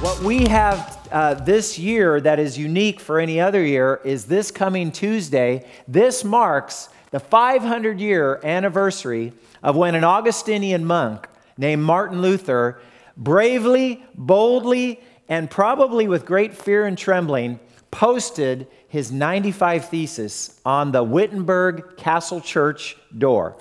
What 0.00 0.22
we 0.22 0.46
have 0.46 1.08
uh, 1.10 1.34
this 1.34 1.76
year 1.76 2.20
that 2.20 2.38
is 2.38 2.56
unique 2.56 3.00
for 3.00 3.18
any 3.18 3.40
other 3.40 3.64
year 3.66 4.00
is 4.04 4.26
this 4.26 4.52
coming 4.52 4.92
Tuesday. 4.92 5.66
This 5.88 6.22
marks 6.22 6.88
the 7.10 7.18
500 7.18 7.98
year 7.98 8.40
anniversary 8.44 9.32
of 9.60 9.74
when 9.74 9.96
an 9.96 10.04
Augustinian 10.04 10.84
monk 10.84 11.26
named 11.56 11.82
Martin 11.82 12.22
Luther 12.22 12.80
bravely, 13.16 14.04
boldly, 14.14 15.00
and 15.28 15.50
probably 15.50 16.06
with 16.06 16.24
great 16.24 16.56
fear 16.56 16.86
and 16.86 16.96
trembling 16.96 17.58
posted 17.90 18.68
his 18.86 19.10
95 19.10 19.88
thesis 19.88 20.60
on 20.64 20.92
the 20.92 21.02
Wittenberg 21.02 21.96
Castle 21.96 22.40
Church 22.40 22.96
door. 23.18 23.56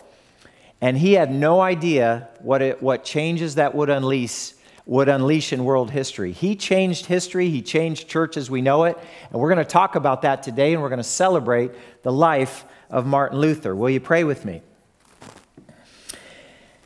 And 0.82 1.00
he 1.00 1.14
had 1.14 1.32
no 1.34 1.62
idea 1.62 2.30
what, 2.42 2.62
it, 2.62 2.84
what 2.84 3.04
changes 3.04 3.56
that 3.56 3.74
would 3.74 3.90
unleash 3.90 4.54
would 4.88 5.10
unleash 5.10 5.52
in 5.52 5.66
world 5.66 5.92
history. 5.92 6.32
He 6.32 6.56
changed 6.56 7.06
history, 7.06 7.50
he 7.50 7.62
changed 7.62 8.08
church 8.08 8.38
as 8.38 8.50
we 8.50 8.62
know 8.62 8.86
it, 8.86 8.98
and 9.30 9.40
we're 9.40 9.54
going 9.54 9.64
to 9.64 9.70
talk 9.70 9.96
about 9.96 10.22
that 10.22 10.42
today 10.42 10.74
and 10.74 10.82
we're 10.82 10.90
going 10.90 10.98
to 10.98 11.04
celebrate 11.04 11.72
the 12.04 12.12
life 12.12 12.64
of 12.90 13.06
Martin 13.06 13.38
Luther. 13.38 13.76
Will 13.76 13.90
you 13.90 14.00
pray 14.00 14.24
with 14.24 14.46
me? 14.46 14.62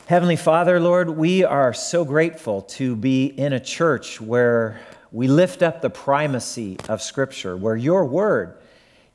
Heavenly 0.08 0.36
Father, 0.36 0.80
Lord, 0.80 1.12
we 1.12 1.44
are 1.44 1.74
so 1.74 2.04
grateful 2.04 2.64
to 2.64 2.96
be 2.96 3.28
in 3.28 3.54
a 3.54 3.60
church 3.60 4.20
where 4.20 4.82
we 5.12 5.28
lift 5.28 5.62
up 5.62 5.82
the 5.82 5.90
primacy 5.90 6.78
of 6.90 7.04
Scripture, 7.04 7.56
where 7.56 7.76
your 7.76 8.04
word 8.04 8.58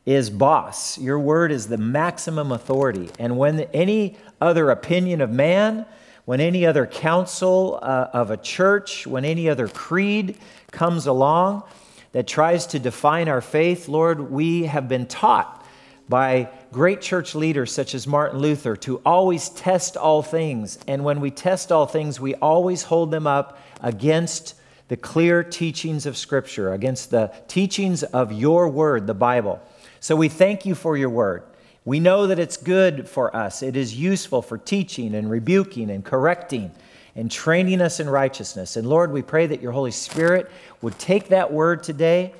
is 0.06 0.30
boss. 0.30 0.96
Your 0.96 1.18
word 1.18 1.50
is 1.50 1.66
the 1.66 1.76
maximum 1.76 2.52
authority. 2.52 3.10
And 3.18 3.36
when 3.36 3.60
any 3.74 4.16
other 4.40 4.70
opinion 4.70 5.20
of 5.20 5.30
man, 5.30 5.86
when 6.26 6.40
any 6.40 6.66
other 6.66 6.86
council 6.86 7.78
uh, 7.80 8.08
of 8.12 8.30
a 8.32 8.36
church, 8.36 9.06
when 9.06 9.24
any 9.24 9.48
other 9.48 9.68
creed 9.68 10.36
comes 10.72 11.06
along 11.06 11.62
that 12.10 12.26
tries 12.26 12.66
to 12.66 12.80
define 12.80 13.28
our 13.28 13.40
faith, 13.40 13.88
Lord, 13.88 14.32
we 14.32 14.64
have 14.64 14.88
been 14.88 15.06
taught 15.06 15.64
by 16.08 16.50
great 16.72 17.00
church 17.00 17.36
leaders 17.36 17.72
such 17.72 17.94
as 17.94 18.08
Martin 18.08 18.40
Luther 18.40 18.74
to 18.76 19.00
always 19.06 19.48
test 19.50 19.96
all 19.96 20.20
things. 20.20 20.80
And 20.88 21.04
when 21.04 21.20
we 21.20 21.30
test 21.30 21.70
all 21.70 21.86
things, 21.86 22.20
we 22.20 22.34
always 22.34 22.82
hold 22.82 23.12
them 23.12 23.28
up 23.28 23.60
against 23.80 24.54
the 24.88 24.96
clear 24.96 25.44
teachings 25.44 26.06
of 26.06 26.16
Scripture, 26.16 26.72
against 26.72 27.12
the 27.12 27.32
teachings 27.46 28.02
of 28.02 28.32
your 28.32 28.68
word, 28.68 29.06
the 29.06 29.14
Bible. 29.14 29.60
So 30.00 30.16
we 30.16 30.28
thank 30.28 30.66
you 30.66 30.74
for 30.74 30.96
your 30.96 31.10
word. 31.10 31.44
We 31.86 32.00
know 32.00 32.26
that 32.26 32.40
it's 32.40 32.56
good 32.56 33.08
for 33.08 33.34
us. 33.34 33.62
It 33.62 33.76
is 33.76 33.94
useful 33.94 34.42
for 34.42 34.58
teaching 34.58 35.14
and 35.14 35.30
rebuking 35.30 35.88
and 35.88 36.04
correcting 36.04 36.72
and 37.14 37.30
training 37.30 37.80
us 37.80 38.00
in 38.00 38.10
righteousness. 38.10 38.76
And 38.76 38.88
Lord, 38.88 39.12
we 39.12 39.22
pray 39.22 39.46
that 39.46 39.62
your 39.62 39.70
Holy 39.70 39.92
Spirit 39.92 40.50
would 40.82 40.98
take 40.98 41.28
that 41.28 41.52
word 41.52 41.84
today, 41.84 42.34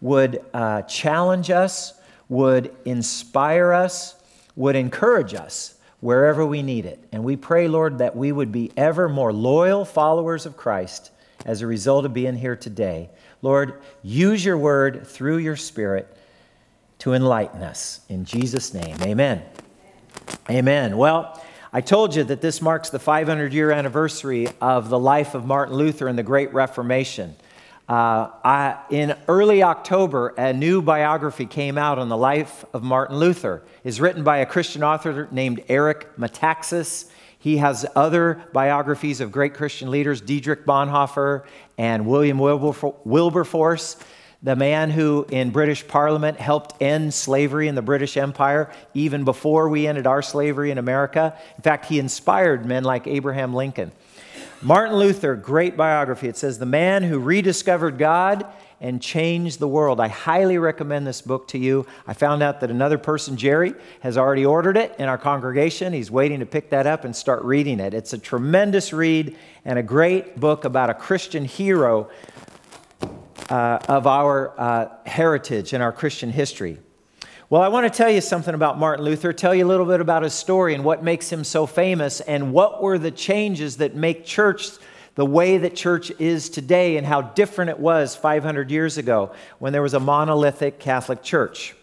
would 0.00 0.44
uh, 0.52 0.82
challenge 0.82 1.48
us, 1.48 1.94
would 2.28 2.74
inspire 2.84 3.72
us, 3.72 4.16
would 4.56 4.74
encourage 4.74 5.32
us 5.32 5.78
wherever 6.00 6.44
we 6.44 6.62
need 6.62 6.84
it. 6.84 7.02
And 7.12 7.22
we 7.22 7.36
pray, 7.36 7.68
Lord, 7.68 7.98
that 7.98 8.16
we 8.16 8.32
would 8.32 8.50
be 8.50 8.72
ever 8.76 9.08
more 9.08 9.32
loyal 9.32 9.84
followers 9.84 10.44
of 10.44 10.56
Christ 10.56 11.12
as 11.46 11.62
a 11.62 11.68
result 11.68 12.04
of 12.04 12.12
being 12.12 12.36
here 12.36 12.56
today. 12.56 13.10
Lord, 13.42 13.80
use 14.02 14.44
your 14.44 14.58
word 14.58 15.06
through 15.06 15.36
your 15.38 15.56
Spirit 15.56 16.12
to 16.98 17.14
enlighten 17.14 17.62
us. 17.62 18.00
In 18.08 18.24
Jesus' 18.24 18.74
name, 18.74 18.96
amen. 19.02 19.42
Amen. 20.50 20.96
Well, 20.96 21.40
I 21.72 21.80
told 21.80 22.14
you 22.14 22.24
that 22.24 22.40
this 22.40 22.62
marks 22.62 22.90
the 22.90 22.98
500 22.98 23.52
year 23.52 23.70
anniversary 23.70 24.48
of 24.60 24.88
the 24.88 24.98
life 24.98 25.34
of 25.34 25.44
Martin 25.44 25.76
Luther 25.76 26.08
and 26.08 26.18
the 26.18 26.22
Great 26.22 26.52
Reformation. 26.52 27.36
Uh, 27.88 28.30
I, 28.44 28.78
in 28.90 29.14
early 29.28 29.62
October, 29.62 30.28
a 30.36 30.52
new 30.52 30.82
biography 30.82 31.46
came 31.46 31.78
out 31.78 31.98
on 31.98 32.08
the 32.08 32.16
life 32.16 32.64
of 32.74 32.82
Martin 32.82 33.16
Luther. 33.16 33.62
It's 33.82 33.98
written 33.98 34.24
by 34.24 34.38
a 34.38 34.46
Christian 34.46 34.82
author 34.82 35.28
named 35.30 35.62
Eric 35.68 36.16
Metaxas. 36.18 37.08
He 37.38 37.58
has 37.58 37.86
other 37.94 38.42
biographies 38.52 39.20
of 39.20 39.32
great 39.32 39.54
Christian 39.54 39.90
leaders, 39.90 40.20
Dietrich 40.20 40.66
Bonhoeffer 40.66 41.44
and 41.78 42.06
William 42.06 42.38
Wilberforce 42.38 43.96
the 44.42 44.54
man 44.54 44.90
who 44.90 45.26
in 45.30 45.50
British 45.50 45.86
Parliament 45.86 46.38
helped 46.38 46.80
end 46.80 47.12
slavery 47.12 47.66
in 47.66 47.74
the 47.74 47.82
British 47.82 48.16
Empire 48.16 48.70
even 48.94 49.24
before 49.24 49.68
we 49.68 49.86
ended 49.86 50.06
our 50.06 50.22
slavery 50.22 50.70
in 50.70 50.78
America. 50.78 51.36
In 51.56 51.62
fact, 51.62 51.86
he 51.86 51.98
inspired 51.98 52.64
men 52.64 52.84
like 52.84 53.06
Abraham 53.06 53.52
Lincoln. 53.52 53.90
Martin 54.62 54.96
Luther, 54.96 55.36
great 55.36 55.76
biography. 55.76 56.28
It 56.28 56.36
says, 56.36 56.58
The 56.58 56.66
man 56.66 57.02
who 57.02 57.18
rediscovered 57.18 57.98
God 57.98 58.46
and 58.80 59.02
changed 59.02 59.58
the 59.58 59.68
world. 59.68 60.00
I 60.00 60.08
highly 60.08 60.58
recommend 60.58 61.06
this 61.06 61.20
book 61.20 61.48
to 61.48 61.58
you. 61.58 61.86
I 62.06 62.12
found 62.12 62.42
out 62.42 62.60
that 62.60 62.70
another 62.70 62.98
person, 62.98 63.36
Jerry, 63.36 63.74
has 64.00 64.16
already 64.16 64.44
ordered 64.44 64.76
it 64.76 64.94
in 64.98 65.08
our 65.08 65.18
congregation. 65.18 65.92
He's 65.92 66.10
waiting 66.10 66.40
to 66.40 66.46
pick 66.46 66.70
that 66.70 66.86
up 66.86 67.04
and 67.04 67.14
start 67.14 67.42
reading 67.42 67.80
it. 67.80 67.92
It's 67.92 68.12
a 68.12 68.18
tremendous 68.18 68.92
read 68.92 69.36
and 69.64 69.78
a 69.78 69.82
great 69.82 70.38
book 70.38 70.64
about 70.64 70.90
a 70.90 70.94
Christian 70.94 71.44
hero 71.44 72.08
uh, 73.48 73.78
of 73.88 74.06
our 74.06 74.58
uh, 74.58 74.88
heritage 75.06 75.72
and 75.72 75.82
our 75.82 75.92
Christian 75.92 76.30
history. 76.30 76.78
Well, 77.50 77.62
I 77.62 77.68
want 77.68 77.90
to 77.90 77.96
tell 77.96 78.10
you 78.10 78.20
something 78.20 78.54
about 78.54 78.78
Martin 78.78 79.04
Luther, 79.04 79.32
tell 79.32 79.54
you 79.54 79.64
a 79.64 79.66
little 79.66 79.86
bit 79.86 80.00
about 80.00 80.22
his 80.22 80.34
story 80.34 80.74
and 80.74 80.84
what 80.84 81.02
makes 81.02 81.32
him 81.32 81.44
so 81.44 81.66
famous, 81.66 82.20
and 82.20 82.52
what 82.52 82.82
were 82.82 82.98
the 82.98 83.10
changes 83.10 83.78
that 83.78 83.94
make 83.94 84.26
church 84.26 84.68
the 85.14 85.26
way 85.26 85.58
that 85.58 85.74
church 85.74 86.12
is 86.20 86.48
today 86.48 86.96
and 86.96 87.04
how 87.04 87.20
different 87.20 87.70
it 87.70 87.78
was 87.80 88.14
500 88.14 88.70
years 88.70 88.98
ago 88.98 89.32
when 89.58 89.72
there 89.72 89.82
was 89.82 89.94
a 89.94 89.98
monolithic 89.98 90.78
Catholic 90.78 91.24
church. 91.24 91.74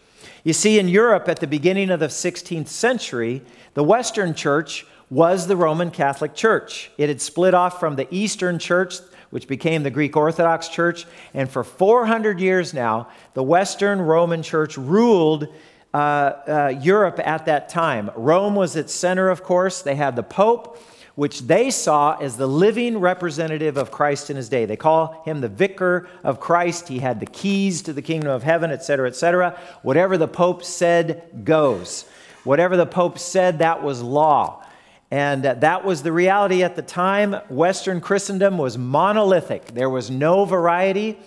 You 0.42 0.54
see, 0.54 0.78
in 0.78 0.88
Europe 0.88 1.28
at 1.28 1.40
the 1.40 1.46
beginning 1.46 1.90
of 1.90 2.00
the 2.00 2.06
16th 2.06 2.68
century, 2.68 3.42
the 3.74 3.84
Western 3.84 4.32
church 4.32 4.86
was 5.10 5.48
the 5.48 5.56
Roman 5.56 5.90
Catholic 5.90 6.34
Church. 6.34 6.90
It 6.96 7.08
had 7.08 7.20
split 7.20 7.52
off 7.52 7.78
from 7.78 7.96
the 7.96 8.08
Eastern 8.10 8.58
Church 8.58 8.96
which 9.30 9.48
became 9.48 9.82
the 9.82 9.90
Greek 9.90 10.16
Orthodox 10.16 10.68
Church. 10.68 11.06
And 11.34 11.50
for 11.50 11.64
400 11.64 12.40
years 12.40 12.72
now, 12.72 13.08
the 13.34 13.42
Western 13.42 14.00
Roman 14.00 14.42
Church 14.42 14.76
ruled 14.76 15.48
uh, 15.92 15.96
uh, 15.96 16.78
Europe 16.80 17.18
at 17.24 17.46
that 17.46 17.68
time. 17.68 18.10
Rome 18.14 18.54
was 18.54 18.76
its 18.76 18.92
center, 18.92 19.30
of 19.30 19.42
course. 19.42 19.82
They 19.82 19.94
had 19.94 20.14
the 20.14 20.22
Pope, 20.22 20.78
which 21.14 21.42
they 21.42 21.70
saw 21.70 22.18
as 22.18 22.36
the 22.36 22.46
living 22.46 22.98
representative 22.98 23.78
of 23.78 23.90
Christ 23.90 24.28
in 24.28 24.36
his 24.36 24.50
day. 24.50 24.66
They 24.66 24.76
call 24.76 25.22
him 25.24 25.40
the 25.40 25.48
vicar 25.48 26.06
of 26.22 26.38
Christ. 26.38 26.88
He 26.88 26.98
had 26.98 27.20
the 27.20 27.26
keys 27.26 27.80
to 27.82 27.94
the 27.94 28.02
kingdom 28.02 28.30
of 28.30 28.42
heaven, 28.42 28.70
etc., 28.70 29.08
etc. 29.08 29.58
Whatever 29.82 30.18
the 30.18 30.28
Pope 30.28 30.64
said 30.64 31.44
goes. 31.44 32.04
Whatever 32.44 32.76
the 32.76 32.86
Pope 32.86 33.18
said, 33.18 33.60
that 33.60 33.82
was 33.82 34.02
law. 34.02 34.65
And 35.10 35.44
that 35.44 35.84
was 35.84 36.02
the 36.02 36.12
reality 36.12 36.62
at 36.62 36.74
the 36.74 36.82
time. 36.82 37.34
Western 37.48 38.00
Christendom 38.00 38.58
was 38.58 38.76
monolithic, 38.76 39.66
there 39.66 39.90
was 39.90 40.10
no 40.10 40.44
variety. 40.44 41.18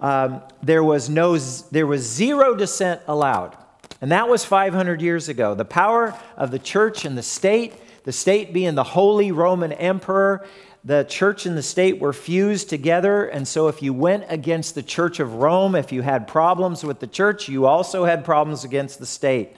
Um, 0.00 0.42
there, 0.64 0.82
was 0.82 1.08
no, 1.08 1.38
there 1.38 1.86
was 1.86 2.02
zero 2.02 2.56
dissent 2.56 3.00
allowed. 3.06 3.56
And 4.00 4.10
that 4.10 4.28
was 4.28 4.44
500 4.44 5.00
years 5.00 5.28
ago. 5.28 5.54
The 5.54 5.64
power 5.64 6.18
of 6.36 6.50
the 6.50 6.58
church 6.58 7.04
and 7.04 7.16
the 7.16 7.22
state, 7.22 7.74
the 8.02 8.10
state 8.10 8.52
being 8.52 8.74
the 8.74 8.82
Holy 8.82 9.30
Roman 9.30 9.70
Emperor, 9.70 10.44
the 10.82 11.04
church 11.04 11.46
and 11.46 11.56
the 11.56 11.62
state 11.62 12.00
were 12.00 12.12
fused 12.12 12.68
together. 12.68 13.26
And 13.26 13.46
so, 13.46 13.68
if 13.68 13.80
you 13.80 13.92
went 13.92 14.24
against 14.28 14.74
the 14.74 14.82
Church 14.82 15.20
of 15.20 15.34
Rome, 15.34 15.76
if 15.76 15.92
you 15.92 16.02
had 16.02 16.26
problems 16.26 16.82
with 16.82 16.98
the 16.98 17.06
church, 17.06 17.48
you 17.48 17.66
also 17.66 18.04
had 18.04 18.24
problems 18.24 18.64
against 18.64 18.98
the 18.98 19.06
state. 19.06 19.50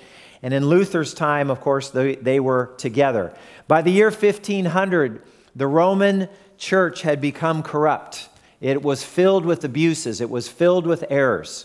And 0.45 0.53
in 0.53 0.67
Luther's 0.67 1.15
time, 1.15 1.49
of 1.49 1.63
course, 1.63 1.89
they, 1.89 2.17
they 2.17 2.39
were 2.39 2.75
together. 2.77 3.33
By 3.67 3.81
the 3.81 3.91
year 3.91 4.11
1500, 4.11 5.23
the 5.57 5.67
Roman 5.67 6.29
church 6.59 7.01
had 7.01 7.19
become 7.19 7.63
corrupt. 7.63 8.29
It 8.61 8.83
was 8.83 9.03
filled 9.03 9.47
with 9.47 9.65
abuses, 9.65 10.21
it 10.21 10.29
was 10.29 10.47
filled 10.47 10.87
with 10.87 11.03
errors. 11.09 11.65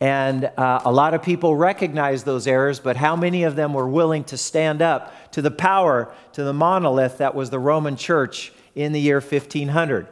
And 0.00 0.44
uh, 0.44 0.82
a 0.84 0.92
lot 0.92 1.14
of 1.14 1.24
people 1.24 1.56
recognized 1.56 2.24
those 2.24 2.46
errors, 2.46 2.78
but 2.78 2.96
how 2.96 3.16
many 3.16 3.42
of 3.42 3.56
them 3.56 3.74
were 3.74 3.88
willing 3.88 4.22
to 4.24 4.36
stand 4.36 4.80
up 4.80 5.12
to 5.32 5.42
the 5.42 5.50
power, 5.50 6.14
to 6.34 6.44
the 6.44 6.52
monolith 6.52 7.18
that 7.18 7.34
was 7.34 7.50
the 7.50 7.58
Roman 7.58 7.96
church 7.96 8.52
in 8.76 8.92
the 8.92 9.00
year 9.00 9.18
1500? 9.18 10.06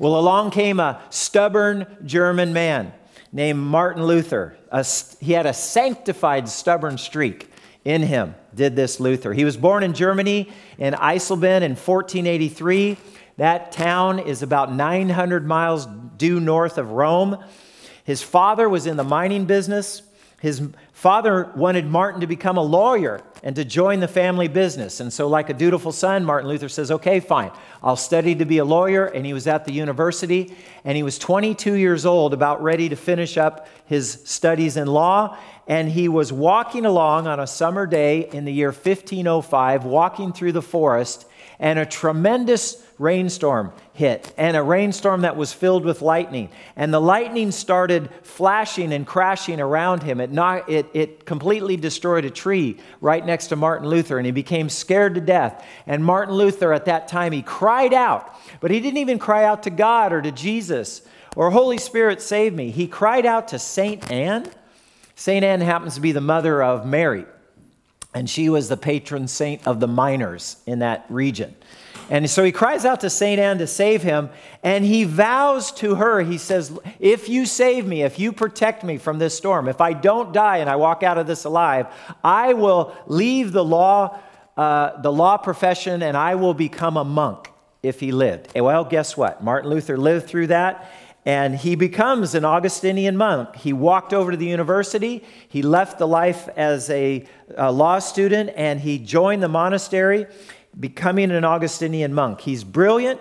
Well, 0.00 0.18
along 0.18 0.50
came 0.50 0.80
a 0.80 1.00
stubborn 1.10 1.86
German 2.04 2.52
man 2.52 2.92
named 3.32 3.60
Martin 3.60 4.04
Luther. 4.04 4.56
A, 4.72 4.84
he 5.20 5.32
had 5.34 5.46
a 5.46 5.52
sanctified, 5.52 6.48
stubborn 6.48 6.98
streak 6.98 7.48
in 7.84 8.02
him, 8.02 8.34
did 8.54 8.76
this 8.76 8.98
Luther. 8.98 9.32
He 9.32 9.44
was 9.44 9.56
born 9.56 9.82
in 9.82 9.92
Germany 9.92 10.50
in 10.78 10.94
Eisleben 10.94 11.62
in 11.62 11.72
1483. 11.72 12.96
That 13.36 13.72
town 13.72 14.18
is 14.20 14.42
about 14.42 14.72
900 14.72 15.46
miles 15.46 15.86
due 16.16 16.40
north 16.40 16.78
of 16.78 16.90
Rome. 16.92 17.44
His 18.04 18.22
father 18.22 18.68
was 18.68 18.86
in 18.86 18.96
the 18.96 19.04
mining 19.04 19.44
business. 19.44 20.02
His 20.40 20.62
Father 21.04 21.52
wanted 21.54 21.84
Martin 21.84 22.22
to 22.22 22.26
become 22.26 22.56
a 22.56 22.62
lawyer 22.62 23.20
and 23.42 23.54
to 23.56 23.62
join 23.62 24.00
the 24.00 24.08
family 24.08 24.48
business. 24.48 25.00
And 25.00 25.12
so, 25.12 25.28
like 25.28 25.50
a 25.50 25.52
dutiful 25.52 25.92
son, 25.92 26.24
Martin 26.24 26.48
Luther 26.48 26.70
says, 26.70 26.90
Okay, 26.90 27.20
fine, 27.20 27.50
I'll 27.82 27.94
study 27.94 28.34
to 28.36 28.46
be 28.46 28.56
a 28.56 28.64
lawyer. 28.64 29.04
And 29.04 29.26
he 29.26 29.34
was 29.34 29.46
at 29.46 29.66
the 29.66 29.72
university, 29.74 30.56
and 30.82 30.96
he 30.96 31.02
was 31.02 31.18
22 31.18 31.74
years 31.74 32.06
old, 32.06 32.32
about 32.32 32.62
ready 32.62 32.88
to 32.88 32.96
finish 32.96 33.36
up 33.36 33.68
his 33.84 34.22
studies 34.24 34.78
in 34.78 34.86
law. 34.86 35.36
And 35.66 35.90
he 35.90 36.08
was 36.08 36.32
walking 36.32 36.86
along 36.86 37.26
on 37.26 37.38
a 37.38 37.46
summer 37.46 37.86
day 37.86 38.26
in 38.32 38.46
the 38.46 38.52
year 38.54 38.68
1505, 38.68 39.84
walking 39.84 40.32
through 40.32 40.52
the 40.52 40.62
forest, 40.62 41.26
and 41.58 41.78
a 41.78 41.86
tremendous 41.86 42.82
rainstorm 42.98 43.72
hit, 43.92 44.32
and 44.36 44.56
a 44.56 44.62
rainstorm 44.62 45.22
that 45.22 45.36
was 45.36 45.52
filled 45.52 45.84
with 45.84 46.02
lightning. 46.02 46.48
And 46.76 46.92
the 46.92 47.00
lightning 47.00 47.50
started 47.50 48.08
flashing 48.22 48.92
and 48.92 49.06
crashing 49.06 49.60
around 49.60 50.02
him. 50.02 50.20
It, 50.20 50.30
not, 50.30 50.68
it, 50.68 50.86
it 50.94 51.26
completely 51.26 51.76
destroyed 51.76 52.24
a 52.24 52.30
tree 52.30 52.78
right 53.00 53.24
next 53.24 53.48
to 53.48 53.56
Martin 53.56 53.88
Luther, 53.88 54.18
and 54.18 54.26
he 54.26 54.32
became 54.32 54.68
scared 54.68 55.14
to 55.14 55.20
death. 55.20 55.64
And 55.86 56.04
Martin 56.04 56.34
Luther, 56.34 56.72
at 56.72 56.84
that 56.84 57.08
time, 57.08 57.32
he 57.32 57.42
cried 57.42 57.92
out, 57.92 58.34
but 58.60 58.70
he 58.70 58.80
didn't 58.80 58.98
even 58.98 59.18
cry 59.18 59.44
out 59.44 59.64
to 59.64 59.70
God 59.70 60.12
or 60.12 60.22
to 60.22 60.32
Jesus 60.32 61.02
or 61.36 61.50
Holy 61.50 61.78
Spirit, 61.78 62.22
save 62.22 62.54
me. 62.54 62.70
He 62.70 62.86
cried 62.86 63.26
out 63.26 63.48
to 63.48 63.58
Saint 63.58 64.10
Anne. 64.10 64.48
Saint 65.16 65.44
Anne 65.44 65.60
happens 65.60 65.94
to 65.96 66.00
be 66.00 66.12
the 66.12 66.20
mother 66.20 66.62
of 66.62 66.86
Mary, 66.86 67.26
and 68.14 68.30
she 68.30 68.48
was 68.48 68.68
the 68.68 68.76
patron 68.76 69.28
saint 69.28 69.66
of 69.66 69.80
the 69.80 69.88
miners 69.88 70.56
in 70.66 70.78
that 70.78 71.04
region. 71.08 71.54
And 72.10 72.28
so 72.28 72.44
he 72.44 72.52
cries 72.52 72.84
out 72.84 73.00
to 73.00 73.10
St. 73.10 73.40
Anne 73.40 73.58
to 73.58 73.66
save 73.66 74.02
him, 74.02 74.28
and 74.62 74.84
he 74.84 75.04
vows 75.04 75.72
to 75.72 75.94
her, 75.94 76.20
he 76.20 76.36
says, 76.36 76.78
If 77.00 77.28
you 77.28 77.46
save 77.46 77.86
me, 77.86 78.02
if 78.02 78.18
you 78.18 78.32
protect 78.32 78.84
me 78.84 78.98
from 78.98 79.18
this 79.18 79.36
storm, 79.36 79.68
if 79.68 79.80
I 79.80 79.94
don't 79.94 80.32
die 80.32 80.58
and 80.58 80.68
I 80.68 80.76
walk 80.76 81.02
out 81.02 81.16
of 81.16 81.26
this 81.26 81.44
alive, 81.44 81.86
I 82.22 82.52
will 82.52 82.94
leave 83.06 83.52
the 83.52 83.64
law, 83.64 84.18
uh, 84.56 85.00
the 85.00 85.10
law 85.12 85.38
profession 85.38 86.02
and 86.02 86.16
I 86.16 86.34
will 86.34 86.54
become 86.54 86.98
a 86.98 87.04
monk 87.04 87.50
if 87.82 88.00
he 88.00 88.12
lived. 88.12 88.52
Well, 88.54 88.84
guess 88.84 89.16
what? 89.16 89.42
Martin 89.42 89.70
Luther 89.70 89.96
lived 89.96 90.26
through 90.26 90.48
that. 90.48 90.90
And 91.26 91.56
he 91.56 91.74
becomes 91.74 92.34
an 92.34 92.44
Augustinian 92.44 93.16
monk. 93.16 93.56
He 93.56 93.72
walked 93.72 94.12
over 94.12 94.30
to 94.30 94.36
the 94.36 94.46
university. 94.46 95.24
He 95.48 95.62
left 95.62 95.98
the 95.98 96.06
life 96.06 96.48
as 96.56 96.90
a, 96.90 97.24
a 97.56 97.72
law 97.72 97.98
student 97.98 98.50
and 98.56 98.78
he 98.80 98.98
joined 98.98 99.42
the 99.42 99.48
monastery 99.48 100.26
becoming 100.78 101.30
an 101.30 101.44
Augustinian 101.44 102.14
monk. 102.14 102.40
He's 102.40 102.64
brilliant, 102.64 103.20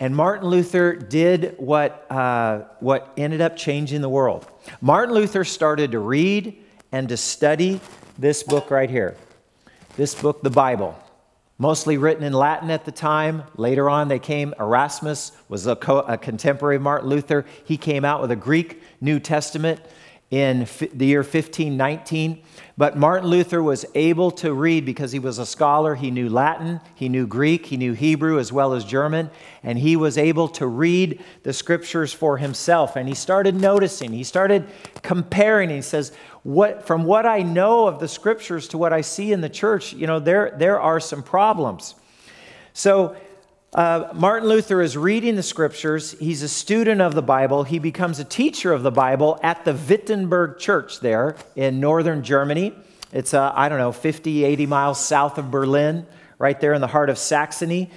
and 0.00 0.14
Martin 0.14 0.48
Luther 0.48 0.94
did 0.94 1.54
what, 1.58 2.10
uh, 2.10 2.62
what 2.80 3.12
ended 3.16 3.40
up 3.40 3.56
changing 3.56 4.00
the 4.00 4.08
world. 4.08 4.46
Martin 4.80 5.14
Luther 5.14 5.44
started 5.44 5.92
to 5.92 5.98
read 5.98 6.56
and 6.90 7.08
to 7.08 7.16
study 7.16 7.80
this 8.18 8.42
book 8.42 8.70
right 8.70 8.90
here. 8.90 9.16
This 9.96 10.14
book, 10.14 10.42
the 10.42 10.50
Bible, 10.50 10.98
mostly 11.62 11.96
written 11.96 12.24
in 12.24 12.32
Latin 12.32 12.72
at 12.72 12.84
the 12.84 12.90
time. 12.90 13.44
Later 13.56 13.88
on, 13.88 14.08
they 14.08 14.18
came. 14.18 14.52
Erasmus 14.58 15.30
was 15.48 15.64
a, 15.68 15.76
co- 15.76 16.00
a 16.00 16.18
contemporary 16.18 16.74
of 16.74 16.82
Martin 16.82 17.08
Luther. 17.08 17.46
He 17.64 17.76
came 17.76 18.04
out 18.04 18.20
with 18.20 18.32
a 18.32 18.36
Greek 18.36 18.82
New 19.00 19.20
Testament 19.20 19.80
in 20.32 20.66
the 20.94 21.04
year 21.04 21.20
1519. 21.20 22.42
But 22.78 22.96
Martin 22.96 23.28
Luther 23.28 23.62
was 23.62 23.84
able 23.94 24.30
to 24.30 24.54
read 24.54 24.86
because 24.86 25.12
he 25.12 25.18
was 25.18 25.38
a 25.38 25.44
scholar. 25.44 25.94
He 25.94 26.10
knew 26.10 26.30
Latin, 26.30 26.80
he 26.94 27.10
knew 27.10 27.26
Greek, 27.26 27.66
he 27.66 27.76
knew 27.76 27.92
Hebrew 27.92 28.38
as 28.38 28.50
well 28.50 28.72
as 28.72 28.86
German, 28.86 29.30
and 29.62 29.78
he 29.78 29.94
was 29.94 30.16
able 30.16 30.48
to 30.48 30.66
read 30.66 31.22
the 31.42 31.52
scriptures 31.52 32.14
for 32.14 32.38
himself. 32.38 32.96
And 32.96 33.06
he 33.06 33.14
started 33.14 33.54
noticing, 33.54 34.10
he 34.10 34.24
started 34.24 34.66
comparing. 35.02 35.68
He 35.68 35.82
says, 35.82 36.12
what, 36.44 36.86
From 36.86 37.04
what 37.04 37.26
I 37.26 37.42
know 37.42 37.86
of 37.86 38.00
the 38.00 38.08
scriptures 38.08 38.68
to 38.68 38.78
what 38.78 38.94
I 38.94 39.02
see 39.02 39.32
in 39.32 39.42
the 39.42 39.50
church, 39.50 39.92
you 39.92 40.06
know, 40.06 40.18
there, 40.18 40.56
there 40.56 40.80
are 40.80 40.98
some 40.98 41.22
problems. 41.22 41.94
So 42.72 43.16
uh, 43.74 44.10
Martin 44.12 44.50
Luther 44.50 44.82
is 44.82 44.98
reading 44.98 45.34
the 45.34 45.42
scriptures. 45.42 46.12
He's 46.18 46.42
a 46.42 46.48
student 46.48 47.00
of 47.00 47.14
the 47.14 47.22
Bible. 47.22 47.64
He 47.64 47.78
becomes 47.78 48.18
a 48.18 48.24
teacher 48.24 48.70
of 48.70 48.82
the 48.82 48.90
Bible 48.90 49.40
at 49.42 49.64
the 49.64 49.72
Wittenberg 49.72 50.58
Church 50.58 51.00
there 51.00 51.36
in 51.56 51.80
northern 51.80 52.22
Germany. 52.22 52.74
It's, 53.12 53.32
uh, 53.32 53.50
I 53.54 53.70
don't 53.70 53.78
know, 53.78 53.92
50, 53.92 54.44
80 54.44 54.66
miles 54.66 55.02
south 55.02 55.38
of 55.38 55.50
Berlin, 55.50 56.06
right 56.38 56.60
there 56.60 56.74
in 56.74 56.82
the 56.82 56.86
heart 56.86 57.08
of 57.08 57.16
Saxony. 57.16 57.90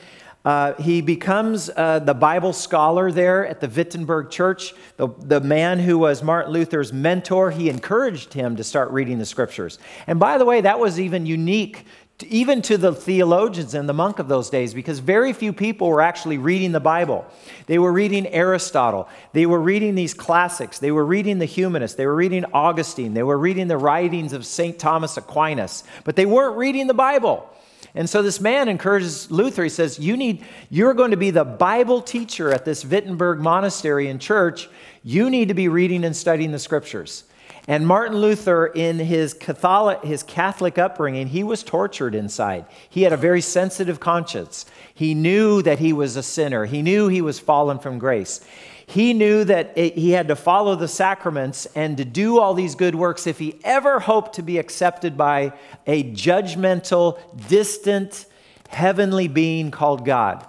Uh, 0.46 0.76
he 0.76 1.02
becomes 1.02 1.70
uh, 1.76 2.00
the 2.00 2.14
Bible 2.14 2.54
scholar 2.54 3.12
there 3.12 3.46
at 3.46 3.60
the 3.60 3.68
Wittenberg 3.68 4.30
Church. 4.30 4.74
The, 4.96 5.10
the 5.20 5.42
man 5.42 5.80
who 5.80 5.98
was 5.98 6.22
Martin 6.22 6.54
Luther's 6.54 6.94
mentor, 6.94 7.50
he 7.52 7.68
encouraged 7.68 8.32
him 8.32 8.56
to 8.58 8.64
start 8.64 8.92
reading 8.92 9.18
the 9.18 9.26
scriptures. 9.26 9.80
And 10.06 10.20
by 10.20 10.38
the 10.38 10.46
way, 10.46 10.62
that 10.62 10.80
was 10.80 11.00
even 11.00 11.26
unique 11.26 11.86
even 12.24 12.62
to 12.62 12.78
the 12.78 12.94
theologians 12.94 13.74
and 13.74 13.90
the 13.90 13.94
monk 13.94 14.20
of 14.20 14.30
those 14.30 14.50
days, 14.50 14.74
because 14.74 15.00
very 15.00 15.34
few 15.34 15.52
people 15.52 15.90
were 15.90 16.02
actually 16.02 16.38
reading 16.38 16.72
the 16.72 16.80
Bible. 16.80 17.26
They 17.66 17.78
were 17.78 17.92
reading 17.92 18.26
Aristotle, 18.28 19.10
they 19.34 19.46
were 19.46 19.60
reading 19.60 19.96
these 19.96 20.14
classics, 20.14 20.80
they 20.80 20.92
were 20.92 21.06
reading 21.06 21.40
the 21.40 21.46
humanists, 21.46 21.98
they 21.98 22.06
were 22.06 22.16
reading 22.16 22.46
Augustine, 22.54 23.14
they 23.14 23.24
were 23.24 23.38
reading 23.38 23.68
the 23.68 23.78
writings 23.78 24.32
of 24.32 24.46
St. 24.46 24.80
Thomas 24.80 25.18
Aquinas, 25.18 25.84
but 26.06 26.16
they 26.16 26.26
weren't 26.26 26.58
reading 26.58 26.88
the 26.88 26.94
Bible. 26.94 27.50
And 27.94 28.10
so 28.10 28.22
this 28.22 28.42
man 28.42 28.68
encourages 28.68 29.32
Luther. 29.32 29.64
He 29.64 29.70
says, 29.70 30.00
You 30.00 30.18
need, 30.18 30.44
you're 30.70 30.94
going 30.94 31.12
to 31.12 31.18
be 31.18 31.32
the 31.32 31.46
Bible 31.46 32.02
teacher 32.02 32.54
at 32.54 32.66
this 32.66 32.84
Wittenberg 32.84 33.40
monastery 33.40 34.10
and 34.10 34.20
church. 34.20 34.70
You 35.04 35.30
need 35.30 35.48
to 35.48 35.54
be 35.54 35.70
reading 35.70 36.04
and 36.04 36.16
studying 36.16 36.52
the 36.52 36.60
scriptures. 36.60 37.24
And 37.68 37.88
Martin 37.88 38.18
Luther, 38.18 38.68
in 38.68 39.00
his 39.00 39.34
Catholic, 39.34 40.04
his 40.04 40.22
Catholic 40.22 40.78
upbringing, 40.78 41.28
he 41.28 41.44
was 41.44 41.64
tortured 41.64 42.14
inside. 42.14 42.66
He 42.90 43.02
had 43.02 43.12
a 43.12 43.18
very 43.18 43.42
sensitive 43.42 44.00
conscience. 44.00 44.68
He 44.94 45.16
knew 45.16 45.64
that 45.64 45.80
he 45.80 45.92
was 45.92 46.16
a 46.16 46.24
sinner, 46.24 46.66
he 46.66 46.82
knew 46.82 47.08
he 47.08 47.22
was 47.22 47.40
fallen 47.40 47.80
from 47.80 47.98
grace. 47.98 48.42
He 48.88 49.14
knew 49.14 49.44
that 49.46 49.76
it, 49.76 49.98
he 49.98 50.12
had 50.12 50.28
to 50.28 50.36
follow 50.36 50.76
the 50.76 50.88
sacraments 50.88 51.66
and 51.76 51.98
to 51.98 52.06
do 52.06 52.40
all 52.40 52.54
these 52.54 52.76
good 52.76 52.94
works 52.94 53.26
if 53.26 53.40
he 53.40 53.60
ever 53.64 54.00
hoped 54.00 54.36
to 54.36 54.44
be 54.44 54.60
accepted 54.60 55.18
by 55.18 55.54
a 55.88 56.04
judgmental, 56.04 57.20
distant, 57.48 58.28
heavenly 58.70 59.28
being 59.28 59.72
called 59.72 60.06
God. 60.06 60.46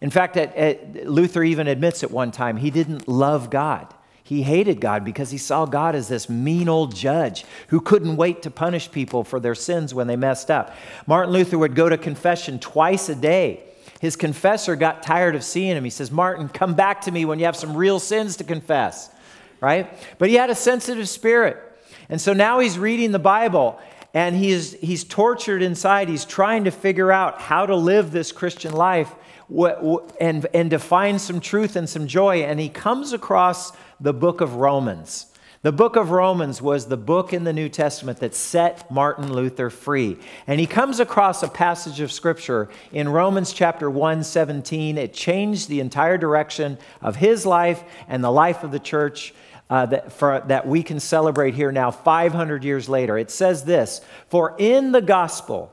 In 0.00 0.08
fact, 0.08 0.38
at, 0.38 0.54
at, 0.56 1.06
Luther 1.06 1.42
even 1.42 1.66
admits 1.66 2.02
at 2.02 2.10
one 2.10 2.30
time 2.30 2.56
he 2.56 2.70
didn't 2.70 3.06
love 3.06 3.50
God. 3.50 3.92
He 4.28 4.42
hated 4.42 4.78
God 4.78 5.06
because 5.06 5.30
he 5.30 5.38
saw 5.38 5.64
God 5.64 5.94
as 5.94 6.08
this 6.08 6.28
mean 6.28 6.68
old 6.68 6.94
judge 6.94 7.46
who 7.68 7.80
couldn't 7.80 8.18
wait 8.18 8.42
to 8.42 8.50
punish 8.50 8.92
people 8.92 9.24
for 9.24 9.40
their 9.40 9.54
sins 9.54 9.94
when 9.94 10.06
they 10.06 10.16
messed 10.16 10.50
up. 10.50 10.76
Martin 11.06 11.32
Luther 11.32 11.56
would 11.56 11.74
go 11.74 11.88
to 11.88 11.96
confession 11.96 12.58
twice 12.58 13.08
a 13.08 13.14
day. 13.14 13.62
His 14.02 14.16
confessor 14.16 14.76
got 14.76 15.02
tired 15.02 15.34
of 15.34 15.42
seeing 15.42 15.74
him. 15.74 15.82
He 15.82 15.88
says, 15.88 16.10
Martin, 16.10 16.50
come 16.50 16.74
back 16.74 17.00
to 17.02 17.10
me 17.10 17.24
when 17.24 17.38
you 17.38 17.46
have 17.46 17.56
some 17.56 17.74
real 17.74 17.98
sins 17.98 18.36
to 18.36 18.44
confess, 18.44 19.10
right? 19.62 19.90
But 20.18 20.28
he 20.28 20.34
had 20.34 20.50
a 20.50 20.54
sensitive 20.54 21.08
spirit. 21.08 21.56
And 22.10 22.20
so 22.20 22.34
now 22.34 22.58
he's 22.58 22.78
reading 22.78 23.12
the 23.12 23.18
Bible 23.18 23.80
and 24.12 24.36
he's, 24.36 24.74
he's 24.74 25.04
tortured 25.04 25.62
inside. 25.62 26.10
He's 26.10 26.26
trying 26.26 26.64
to 26.64 26.70
figure 26.70 27.10
out 27.10 27.40
how 27.40 27.64
to 27.64 27.74
live 27.74 28.10
this 28.10 28.30
Christian 28.30 28.74
life 28.74 29.10
and, 30.20 30.46
and 30.52 30.70
to 30.70 30.78
find 30.78 31.18
some 31.18 31.40
truth 31.40 31.76
and 31.76 31.88
some 31.88 32.06
joy. 32.06 32.42
And 32.42 32.60
he 32.60 32.68
comes 32.68 33.14
across 33.14 33.72
the 34.00 34.12
book 34.12 34.40
of 34.40 34.56
Romans. 34.56 35.26
The 35.62 35.72
book 35.72 35.96
of 35.96 36.10
Romans 36.10 36.62
was 36.62 36.86
the 36.86 36.96
book 36.96 37.32
in 37.32 37.42
the 37.42 37.52
New 37.52 37.68
Testament 37.68 38.20
that 38.20 38.34
set 38.34 38.88
Martin 38.92 39.32
Luther 39.32 39.70
free. 39.70 40.16
And 40.46 40.60
he 40.60 40.66
comes 40.66 41.00
across 41.00 41.42
a 41.42 41.48
passage 41.48 41.98
of 41.98 42.12
scripture 42.12 42.68
in 42.92 43.08
Romans 43.08 43.52
chapter 43.52 43.90
1, 43.90 44.22
17. 44.22 44.96
It 44.96 45.12
changed 45.12 45.68
the 45.68 45.80
entire 45.80 46.16
direction 46.16 46.78
of 47.02 47.16
his 47.16 47.44
life 47.44 47.82
and 48.06 48.22
the 48.22 48.30
life 48.30 48.62
of 48.62 48.70
the 48.70 48.78
church 48.78 49.34
uh, 49.68 49.86
that, 49.86 50.12
for, 50.12 50.44
that 50.46 50.66
we 50.66 50.84
can 50.84 51.00
celebrate 51.00 51.54
here 51.54 51.72
now, 51.72 51.90
500 51.90 52.62
years 52.62 52.88
later. 52.88 53.18
It 53.18 53.30
says 53.30 53.64
this 53.64 54.00
For 54.28 54.54
in 54.58 54.92
the 54.92 55.02
gospel, 55.02 55.72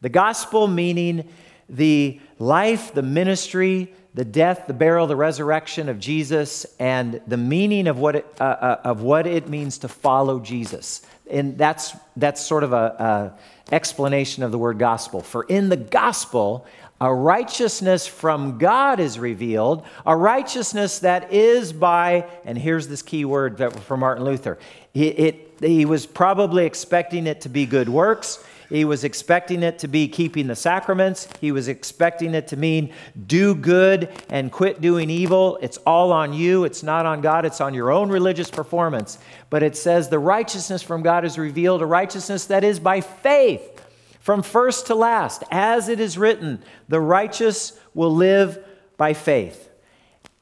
the 0.00 0.08
gospel 0.08 0.68
meaning 0.68 1.28
the 1.68 2.18
life, 2.38 2.94
the 2.94 3.02
ministry, 3.02 3.92
the 4.18 4.24
death, 4.24 4.66
the 4.66 4.74
burial, 4.74 5.06
the 5.06 5.14
resurrection 5.14 5.88
of 5.88 6.00
Jesus, 6.00 6.66
and 6.80 7.20
the 7.28 7.36
meaning 7.36 7.86
of 7.86 7.98
what 7.98 8.16
it, 8.16 8.26
uh, 8.40 8.42
uh, 8.42 8.80
of 8.82 9.00
what 9.00 9.28
it 9.28 9.48
means 9.48 9.78
to 9.78 9.86
follow 9.86 10.40
Jesus. 10.40 11.02
And 11.30 11.56
that's, 11.56 11.94
that's 12.16 12.44
sort 12.44 12.64
of 12.64 12.72
a, 12.72 13.32
explanation 13.70 14.42
of 14.42 14.50
the 14.50 14.58
word 14.58 14.76
gospel. 14.76 15.20
For 15.20 15.44
in 15.44 15.68
the 15.68 15.76
gospel, 15.76 16.66
a 17.00 17.14
righteousness 17.14 18.08
from 18.08 18.58
God 18.58 18.98
is 18.98 19.20
revealed, 19.20 19.86
a 20.04 20.16
righteousness 20.16 20.98
that 21.00 21.32
is 21.32 21.72
by, 21.72 22.26
and 22.44 22.58
here's 22.58 22.88
this 22.88 23.02
key 23.02 23.24
word 23.24 23.58
that 23.58 23.78
from 23.78 24.00
Martin 24.00 24.24
Luther. 24.24 24.58
It, 24.94 25.58
he 25.60 25.84
was 25.84 26.06
probably 26.06 26.66
expecting 26.66 27.28
it 27.28 27.42
to 27.42 27.48
be 27.48 27.66
good 27.66 27.88
works. 27.88 28.42
He 28.68 28.84
was 28.84 29.02
expecting 29.02 29.62
it 29.62 29.78
to 29.78 29.88
be 29.88 30.08
keeping 30.08 30.46
the 30.46 30.56
sacraments. 30.56 31.26
He 31.40 31.52
was 31.52 31.68
expecting 31.68 32.34
it 32.34 32.48
to 32.48 32.56
mean 32.56 32.92
do 33.26 33.54
good 33.54 34.10
and 34.28 34.52
quit 34.52 34.80
doing 34.80 35.08
evil. 35.08 35.58
It's 35.62 35.78
all 35.78 36.12
on 36.12 36.34
you. 36.34 36.64
It's 36.64 36.82
not 36.82 37.06
on 37.06 37.22
God. 37.22 37.46
It's 37.46 37.62
on 37.62 37.72
your 37.72 37.90
own 37.90 38.10
religious 38.10 38.50
performance. 38.50 39.18
But 39.48 39.62
it 39.62 39.76
says 39.76 40.08
the 40.10 40.18
righteousness 40.18 40.82
from 40.82 41.02
God 41.02 41.24
is 41.24 41.38
revealed, 41.38 41.80
a 41.80 41.86
righteousness 41.86 42.44
that 42.46 42.62
is 42.62 42.78
by 42.78 43.00
faith 43.00 43.82
from 44.20 44.42
first 44.42 44.88
to 44.88 44.94
last. 44.94 45.42
As 45.50 45.88
it 45.88 46.00
is 46.00 46.18
written, 46.18 46.62
the 46.88 47.00
righteous 47.00 47.78
will 47.94 48.14
live 48.14 48.62
by 48.98 49.14
faith. 49.14 49.70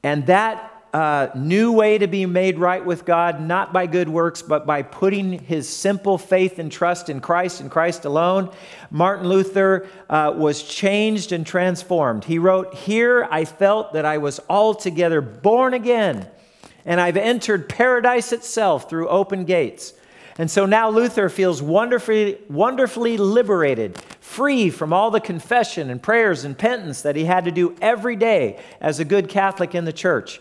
And 0.03 0.27
that 0.27 0.76
uh, 0.93 1.29
new 1.35 1.71
way 1.71 1.97
to 1.97 2.07
be 2.07 2.25
made 2.25 2.57
right 2.57 2.83
with 2.83 3.05
God, 3.05 3.41
not 3.41 3.73
by 3.73 3.87
good 3.87 4.09
works, 4.09 4.41
but 4.41 4.65
by 4.65 4.81
putting 4.81 5.39
his 5.39 5.67
simple 5.67 6.17
faith 6.17 6.59
and 6.59 6.71
trust 6.71 7.09
in 7.09 7.19
Christ 7.19 7.61
and 7.61 7.69
Christ 7.69 8.05
alone. 8.05 8.51
Martin 8.89 9.27
Luther 9.27 9.87
uh, 10.09 10.33
was 10.35 10.63
changed 10.63 11.31
and 11.31 11.45
transformed. 11.45 12.23
He 12.23 12.39
wrote, 12.39 12.73
Here 12.73 13.27
I 13.29 13.45
felt 13.45 13.93
that 13.93 14.05
I 14.05 14.17
was 14.17 14.39
altogether 14.49 15.21
born 15.21 15.73
again, 15.73 16.27
and 16.85 17.01
I've 17.01 17.17
entered 17.17 17.69
paradise 17.69 18.31
itself 18.31 18.89
through 18.89 19.09
open 19.09 19.45
gates. 19.45 19.93
And 20.39 20.51
so 20.51 20.65
now 20.67 20.89
Luther 20.89 21.29
feels 21.29 21.61
wonderfully, 21.61 22.37
wonderfully 22.47 23.17
liberated, 23.17 23.97
free 24.19 24.69
from 24.69 24.93
all 24.93 25.09
the 25.09 25.19
confession 25.19 25.89
and 25.89 26.01
prayers 26.01 26.43
and 26.43 26.55
penance 26.55 27.01
that 27.01 27.15
he 27.15 27.25
had 27.25 27.45
to 27.45 27.51
do 27.51 27.75
every 27.81 28.15
day 28.15 28.59
as 28.79 28.99
a 28.99 29.05
good 29.05 29.29
Catholic 29.29 29.73
in 29.73 29.85
the 29.85 29.93
church. 29.93 30.39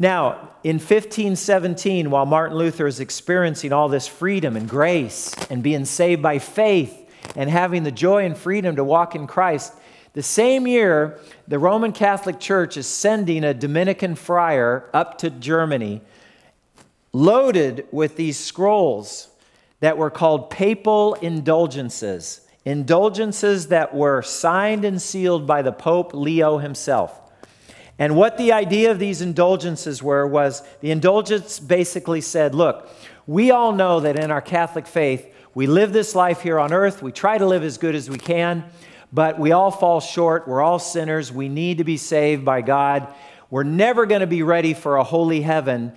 Now, 0.00 0.50
in 0.62 0.76
1517, 0.76 2.08
while 2.08 2.24
Martin 2.24 2.56
Luther 2.56 2.86
is 2.86 3.00
experiencing 3.00 3.72
all 3.72 3.88
this 3.88 4.06
freedom 4.06 4.56
and 4.56 4.68
grace 4.68 5.34
and 5.50 5.60
being 5.60 5.84
saved 5.84 6.22
by 6.22 6.38
faith 6.38 6.96
and 7.34 7.50
having 7.50 7.82
the 7.82 7.90
joy 7.90 8.24
and 8.24 8.38
freedom 8.38 8.76
to 8.76 8.84
walk 8.84 9.16
in 9.16 9.26
Christ, 9.26 9.72
the 10.12 10.22
same 10.22 10.68
year, 10.68 11.18
the 11.48 11.58
Roman 11.58 11.90
Catholic 11.90 12.38
Church 12.38 12.76
is 12.76 12.86
sending 12.86 13.42
a 13.42 13.52
Dominican 13.52 14.14
friar 14.14 14.88
up 14.94 15.18
to 15.18 15.30
Germany 15.30 16.00
loaded 17.12 17.88
with 17.90 18.14
these 18.14 18.38
scrolls 18.38 19.28
that 19.80 19.98
were 19.98 20.10
called 20.10 20.48
papal 20.48 21.14
indulgences, 21.14 22.42
indulgences 22.64 23.68
that 23.68 23.92
were 23.92 24.22
signed 24.22 24.84
and 24.84 25.02
sealed 25.02 25.44
by 25.44 25.62
the 25.62 25.72
Pope 25.72 26.14
Leo 26.14 26.58
himself. 26.58 27.20
And 27.98 28.14
what 28.14 28.38
the 28.38 28.52
idea 28.52 28.90
of 28.90 28.98
these 28.98 29.20
indulgences 29.20 30.02
were 30.02 30.26
was 30.26 30.62
the 30.80 30.90
indulgence 30.90 31.58
basically 31.58 32.20
said, 32.20 32.54
look, 32.54 32.88
we 33.26 33.50
all 33.50 33.72
know 33.72 34.00
that 34.00 34.18
in 34.18 34.30
our 34.30 34.40
Catholic 34.40 34.86
faith, 34.86 35.34
we 35.54 35.66
live 35.66 35.92
this 35.92 36.14
life 36.14 36.40
here 36.40 36.60
on 36.60 36.72
earth, 36.72 37.02
we 37.02 37.10
try 37.10 37.36
to 37.36 37.46
live 37.46 37.64
as 37.64 37.78
good 37.78 37.96
as 37.96 38.08
we 38.08 38.18
can, 38.18 38.64
but 39.12 39.38
we 39.38 39.52
all 39.52 39.70
fall 39.70 40.00
short. 40.00 40.46
We're 40.46 40.62
all 40.62 40.78
sinners. 40.78 41.32
We 41.32 41.48
need 41.48 41.78
to 41.78 41.84
be 41.84 41.96
saved 41.96 42.44
by 42.44 42.60
God. 42.60 43.12
We're 43.50 43.64
never 43.64 44.06
going 44.06 44.20
to 44.20 44.26
be 44.26 44.42
ready 44.42 44.74
for 44.74 44.96
a 44.96 45.04
holy 45.04 45.40
heaven 45.40 45.92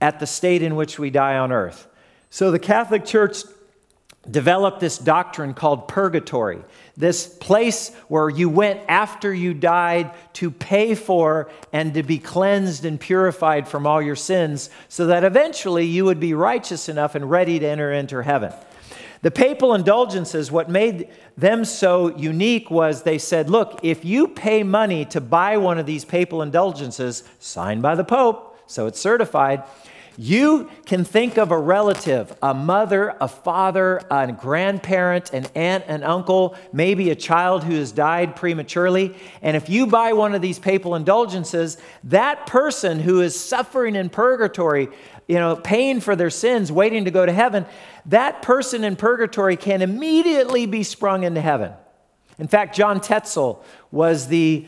at 0.00 0.20
the 0.20 0.26
state 0.26 0.62
in 0.62 0.76
which 0.76 0.98
we 0.98 1.10
die 1.10 1.38
on 1.38 1.52
earth. 1.52 1.86
So 2.28 2.50
the 2.50 2.58
Catholic 2.58 3.04
Church 3.04 3.38
developed 4.28 4.80
this 4.80 4.98
doctrine 4.98 5.54
called 5.54 5.88
purgatory 5.88 6.62
this 7.00 7.26
place 7.26 7.94
where 8.08 8.28
you 8.28 8.48
went 8.48 8.80
after 8.86 9.32
you 9.32 9.54
died 9.54 10.12
to 10.34 10.50
pay 10.50 10.94
for 10.94 11.50
and 11.72 11.94
to 11.94 12.02
be 12.02 12.18
cleansed 12.18 12.84
and 12.84 13.00
purified 13.00 13.66
from 13.66 13.86
all 13.86 14.02
your 14.02 14.16
sins, 14.16 14.70
so 14.88 15.06
that 15.06 15.24
eventually 15.24 15.86
you 15.86 16.04
would 16.04 16.20
be 16.20 16.34
righteous 16.34 16.88
enough 16.88 17.14
and 17.14 17.30
ready 17.30 17.58
to 17.58 17.66
enter 17.66 17.92
into 17.92 18.22
heaven. 18.22 18.52
The 19.22 19.30
papal 19.30 19.74
indulgences, 19.74 20.50
what 20.50 20.70
made 20.70 21.08
them 21.36 21.64
so 21.64 22.16
unique 22.16 22.70
was 22.70 23.02
they 23.02 23.18
said, 23.18 23.50
look, 23.50 23.80
if 23.82 24.04
you 24.04 24.28
pay 24.28 24.62
money 24.62 25.04
to 25.06 25.20
buy 25.20 25.56
one 25.56 25.78
of 25.78 25.86
these 25.86 26.04
papal 26.04 26.42
indulgences, 26.42 27.24
signed 27.38 27.82
by 27.82 27.94
the 27.94 28.04
Pope, 28.04 28.58
so 28.66 28.86
it's 28.86 29.00
certified, 29.00 29.64
you 30.16 30.70
can 30.86 31.04
think 31.04 31.38
of 31.38 31.50
a 31.50 31.58
relative, 31.58 32.36
a 32.42 32.52
mother, 32.52 33.16
a 33.20 33.28
father, 33.28 34.00
a 34.10 34.30
grandparent, 34.32 35.32
an 35.32 35.46
aunt, 35.54 35.84
an 35.86 36.02
uncle, 36.02 36.56
maybe 36.72 37.10
a 37.10 37.14
child 37.14 37.64
who 37.64 37.74
has 37.76 37.92
died 37.92 38.36
prematurely. 38.36 39.14
And 39.42 39.56
if 39.56 39.68
you 39.68 39.86
buy 39.86 40.12
one 40.12 40.34
of 40.34 40.42
these 40.42 40.58
papal 40.58 40.94
indulgences, 40.94 41.78
that 42.04 42.46
person 42.46 43.00
who 43.00 43.20
is 43.20 43.38
suffering 43.38 43.96
in 43.96 44.10
purgatory, 44.10 44.88
you 45.28 45.36
know, 45.36 45.56
paying 45.56 46.00
for 46.00 46.16
their 46.16 46.30
sins, 46.30 46.70
waiting 46.70 47.04
to 47.04 47.10
go 47.10 47.24
to 47.24 47.32
heaven, 47.32 47.66
that 48.06 48.42
person 48.42 48.84
in 48.84 48.96
purgatory 48.96 49.56
can 49.56 49.82
immediately 49.82 50.66
be 50.66 50.82
sprung 50.82 51.22
into 51.22 51.40
heaven. 51.40 51.72
In 52.38 52.48
fact, 52.48 52.74
John 52.74 53.00
Tetzel 53.00 53.62
was 53.90 54.28
the 54.28 54.66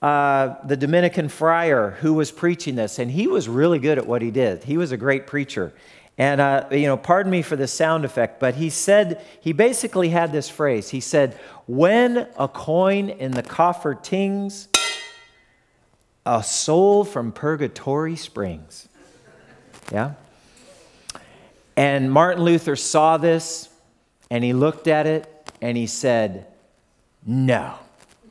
uh, 0.00 0.54
the 0.64 0.76
Dominican 0.76 1.28
friar 1.28 1.90
who 2.00 2.14
was 2.14 2.30
preaching 2.30 2.76
this, 2.76 2.98
and 2.98 3.10
he 3.10 3.26
was 3.26 3.48
really 3.48 3.78
good 3.78 3.98
at 3.98 4.06
what 4.06 4.22
he 4.22 4.30
did. 4.30 4.64
He 4.64 4.76
was 4.76 4.92
a 4.92 4.96
great 4.96 5.26
preacher. 5.26 5.72
And, 6.16 6.40
uh, 6.40 6.66
you 6.72 6.86
know, 6.86 6.96
pardon 6.96 7.30
me 7.30 7.42
for 7.42 7.54
the 7.54 7.68
sound 7.68 8.04
effect, 8.04 8.40
but 8.40 8.56
he 8.56 8.70
said, 8.70 9.24
he 9.40 9.52
basically 9.52 10.08
had 10.08 10.32
this 10.32 10.48
phrase. 10.48 10.88
He 10.90 11.00
said, 11.00 11.34
When 11.66 12.26
a 12.36 12.48
coin 12.48 13.08
in 13.08 13.30
the 13.32 13.42
coffer 13.42 13.94
tings, 13.94 14.68
a 16.26 16.42
soul 16.42 17.04
from 17.04 17.32
purgatory 17.32 18.16
springs. 18.16 18.88
Yeah? 19.92 20.14
And 21.76 22.10
Martin 22.12 22.42
Luther 22.42 22.74
saw 22.74 23.16
this, 23.16 23.68
and 24.28 24.42
he 24.42 24.52
looked 24.52 24.88
at 24.88 25.06
it, 25.06 25.52
and 25.62 25.76
he 25.76 25.86
said, 25.86 26.46
No, 27.24 27.74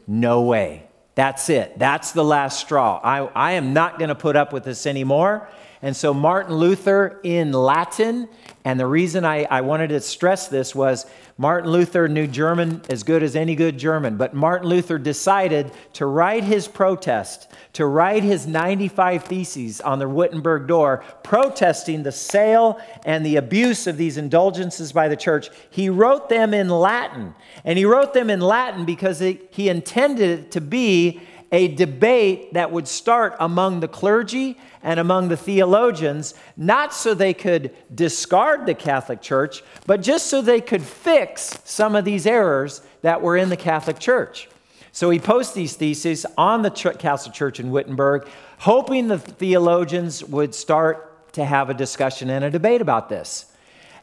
no 0.06 0.42
way. 0.42 0.87
That's 1.18 1.50
it. 1.50 1.80
That's 1.80 2.12
the 2.12 2.24
last 2.24 2.60
straw. 2.60 3.02
I, 3.04 3.22
I 3.34 3.54
am 3.54 3.74
not 3.74 3.98
going 3.98 4.10
to 4.10 4.16
put 4.16 4.36
up 4.36 4.54
with 4.54 4.64
this 4.64 4.86
anymore. 4.86 5.50
And 5.82 5.96
so, 5.96 6.14
Martin 6.14 6.56
Luther 6.56 7.20
in 7.24 7.52
Latin, 7.52 8.28
and 8.66 8.80
the 8.80 8.88
reason 8.88 9.24
I, 9.24 9.44
I 9.44 9.62
wanted 9.62 9.90
to 9.90 10.02
stress 10.02 10.48
this 10.48 10.74
was 10.74 11.06
Martin 11.38 11.70
Luther 11.70 12.08
knew 12.08 12.26
German 12.26 12.82
as 12.90 13.04
good 13.04 13.22
as 13.22 13.36
any 13.36 13.54
good 13.54 13.78
German, 13.78 14.18
but 14.18 14.34
Martin 14.34 14.68
Luther 14.68 14.98
decided 14.98 15.72
to 15.94 16.08
write 16.08 16.44
his 16.44 16.68
protest, 16.68 17.52
to 17.74 17.86
write 17.86 18.24
his 18.24 18.48
95 18.48 19.26
Theses 19.26 19.80
on 19.80 20.00
the 20.00 20.10
Wittenberg 20.10 20.68
door, 20.68 21.04
protesting 21.24 22.02
the 22.02 22.12
sale 22.12 22.82
and 23.06 23.24
the 23.24 23.36
abuse 23.36 23.86
of 23.86 23.98
these 23.98 24.18
indulgences 24.18 24.92
by 24.92 25.08
the 25.08 25.16
church. 25.16 25.50
He 25.70 25.90
wrote 25.90 26.28
them 26.28 26.56
in 26.56 26.70
Latin, 26.70 27.36
and 27.64 27.78
he 27.78 27.86
wrote 27.86 28.16
them 28.16 28.32
in 28.32 28.42
Latin 28.42 28.84
because 28.84 29.20
he 29.20 29.70
intended 29.70 30.40
it 30.40 30.52
to 30.52 30.62
be 30.62 31.22
a 31.52 31.70
debate 31.70 32.54
that 32.54 32.72
would 32.72 32.88
start 32.88 33.36
among 33.40 33.80
the 33.80 33.88
clergy 33.88 34.58
and 34.84 35.00
among 35.00 35.30
the 35.30 35.38
theologians, 35.38 36.34
not 36.56 36.94
so 36.94 37.14
they 37.14 37.34
could 37.34 37.74
discard 37.94 38.66
the 38.66 38.74
Catholic 38.74 39.22
Church, 39.22 39.64
but 39.86 40.02
just 40.02 40.28
so 40.28 40.42
they 40.42 40.62
could 40.62 40.84
fix 40.84 41.60
some 41.64 41.96
of 41.96 42.06
these 42.06 42.26
errors 42.26 42.82
that 43.02 43.22
were 43.22 43.38
in 43.38 43.50
the 43.50 43.58
Catholic 43.58 44.00
Church. 44.00 44.50
So 44.92 45.10
he 45.10 45.20
posts 45.20 45.54
these 45.54 45.76
theses 45.76 46.26
on 46.38 46.64
the 46.64 46.72
Catholic 46.72 47.34
Church 47.34 47.60
in 47.60 47.70
Wittenberg, 47.70 48.28
hoping 48.60 49.08
the 49.08 49.20
theologians 49.20 50.24
would 50.24 50.56
start 50.56 51.32
to 51.34 51.46
have 51.46 51.70
a 51.70 51.74
discussion 51.74 52.30
and 52.30 52.44
a 52.44 52.50
debate 52.50 52.82
about 52.82 53.08
this. 53.08 53.46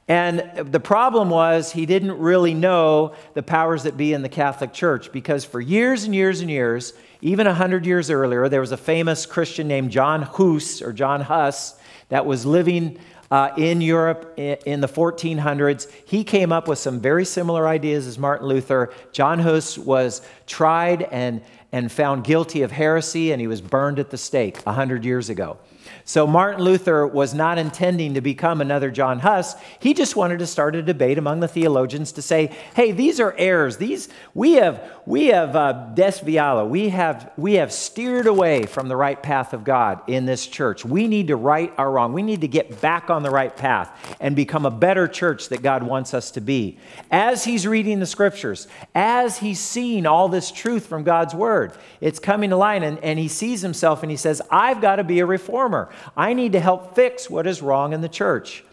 And 0.06 0.50
the 0.70 0.80
problem 0.80 1.30
was 1.30 1.72
he 1.72 1.86
didn't 1.86 2.18
really 2.18 2.54
know 2.54 3.14
the 3.32 3.42
powers 3.42 3.84
that 3.84 3.96
be 3.96 4.12
in 4.12 4.22
the 4.22 4.28
Catholic 4.28 4.72
Church 4.72 5.10
because 5.10 5.44
for 5.44 5.60
years 5.60 6.04
and 6.04 6.14
years 6.14 6.40
and 6.40 6.50
years, 6.50 6.92
even 7.24 7.46
100 7.46 7.86
years 7.86 8.10
earlier, 8.10 8.50
there 8.50 8.60
was 8.60 8.70
a 8.72 8.76
famous 8.76 9.24
Christian 9.24 9.66
named 9.66 9.90
John 9.90 10.20
Hus 10.20 10.82
or 10.82 10.92
John 10.92 11.22
Huss 11.22 11.74
that 12.10 12.26
was 12.26 12.44
living 12.44 12.98
uh, 13.30 13.50
in 13.56 13.80
Europe 13.80 14.34
in 14.36 14.82
the 14.82 14.86
1400s. 14.86 15.90
He 16.04 16.22
came 16.22 16.52
up 16.52 16.68
with 16.68 16.78
some 16.78 17.00
very 17.00 17.24
similar 17.24 17.66
ideas 17.66 18.06
as 18.06 18.18
Martin 18.18 18.46
Luther. 18.46 18.92
John 19.12 19.38
Hus 19.38 19.78
was 19.78 20.20
tried 20.46 21.04
and, 21.04 21.40
and 21.72 21.90
found 21.90 22.24
guilty 22.24 22.60
of 22.60 22.70
heresy, 22.70 23.32
and 23.32 23.40
he 23.40 23.46
was 23.46 23.62
burned 23.62 23.98
at 23.98 24.10
the 24.10 24.18
stake 24.18 24.60
100 24.64 25.02
years 25.02 25.30
ago. 25.30 25.56
So 26.06 26.26
Martin 26.26 26.62
Luther 26.62 27.06
was 27.06 27.32
not 27.32 27.56
intending 27.56 28.12
to 28.12 28.20
become 28.20 28.60
another 28.60 28.90
John 28.90 29.20
Huss. 29.20 29.54
He 29.78 29.94
just 29.94 30.16
wanted 30.16 30.38
to 30.40 30.46
start 30.46 30.76
a 30.76 30.82
debate 30.82 31.16
among 31.16 31.40
the 31.40 31.48
theologians 31.48 32.12
to 32.12 32.22
say, 32.22 32.50
"Hey, 32.74 32.92
these 32.92 33.20
are 33.20 33.34
errors. 33.38 33.78
These 33.78 34.10
we 34.34 34.52
have 34.54 34.82
we 35.06 35.28
have 35.28 35.56
uh, 35.56 35.92
desviado. 35.94 36.68
We 36.68 36.90
have 36.90 37.32
we 37.38 37.54
have 37.54 37.72
steered 37.72 38.26
away 38.26 38.64
from 38.66 38.88
the 38.88 38.96
right 38.96 39.20
path 39.22 39.54
of 39.54 39.64
God 39.64 40.02
in 40.06 40.26
this 40.26 40.46
church. 40.46 40.84
We 40.84 41.08
need 41.08 41.28
to 41.28 41.36
right 41.36 41.72
our 41.78 41.90
wrong. 41.90 42.12
We 42.12 42.22
need 42.22 42.42
to 42.42 42.48
get 42.48 42.82
back 42.82 43.08
on 43.08 43.22
the 43.22 43.30
right 43.30 43.56
path 43.56 44.16
and 44.20 44.36
become 44.36 44.66
a 44.66 44.70
better 44.70 45.08
church 45.08 45.48
that 45.48 45.62
God 45.62 45.82
wants 45.82 46.12
us 46.12 46.30
to 46.32 46.42
be." 46.42 46.76
As 47.10 47.44
he's 47.44 47.66
reading 47.66 48.00
the 48.00 48.06
scriptures, 48.06 48.68
as 48.94 49.38
he's 49.38 49.58
seeing 49.58 50.04
all 50.04 50.28
this 50.28 50.50
truth 50.50 50.86
from 50.86 51.02
God's 51.02 51.34
word, 51.34 51.72
it's 52.02 52.18
coming 52.18 52.50
to 52.50 52.56
light, 52.56 52.82
and, 52.82 52.98
and 52.98 53.18
he 53.18 53.28
sees 53.28 53.62
himself 53.62 54.02
and 54.02 54.10
he 54.10 54.18
says, 54.18 54.42
"I've 54.50 54.82
got 54.82 54.96
to 54.96 55.04
be 55.04 55.20
a 55.20 55.26
reformer." 55.26 55.88
I 56.16 56.34
need 56.34 56.52
to 56.52 56.60
help 56.60 56.94
fix 56.94 57.28
what 57.28 57.46
is 57.46 57.62
wrong 57.62 57.92
in 57.92 58.00
the 58.00 58.08
church. 58.08 58.64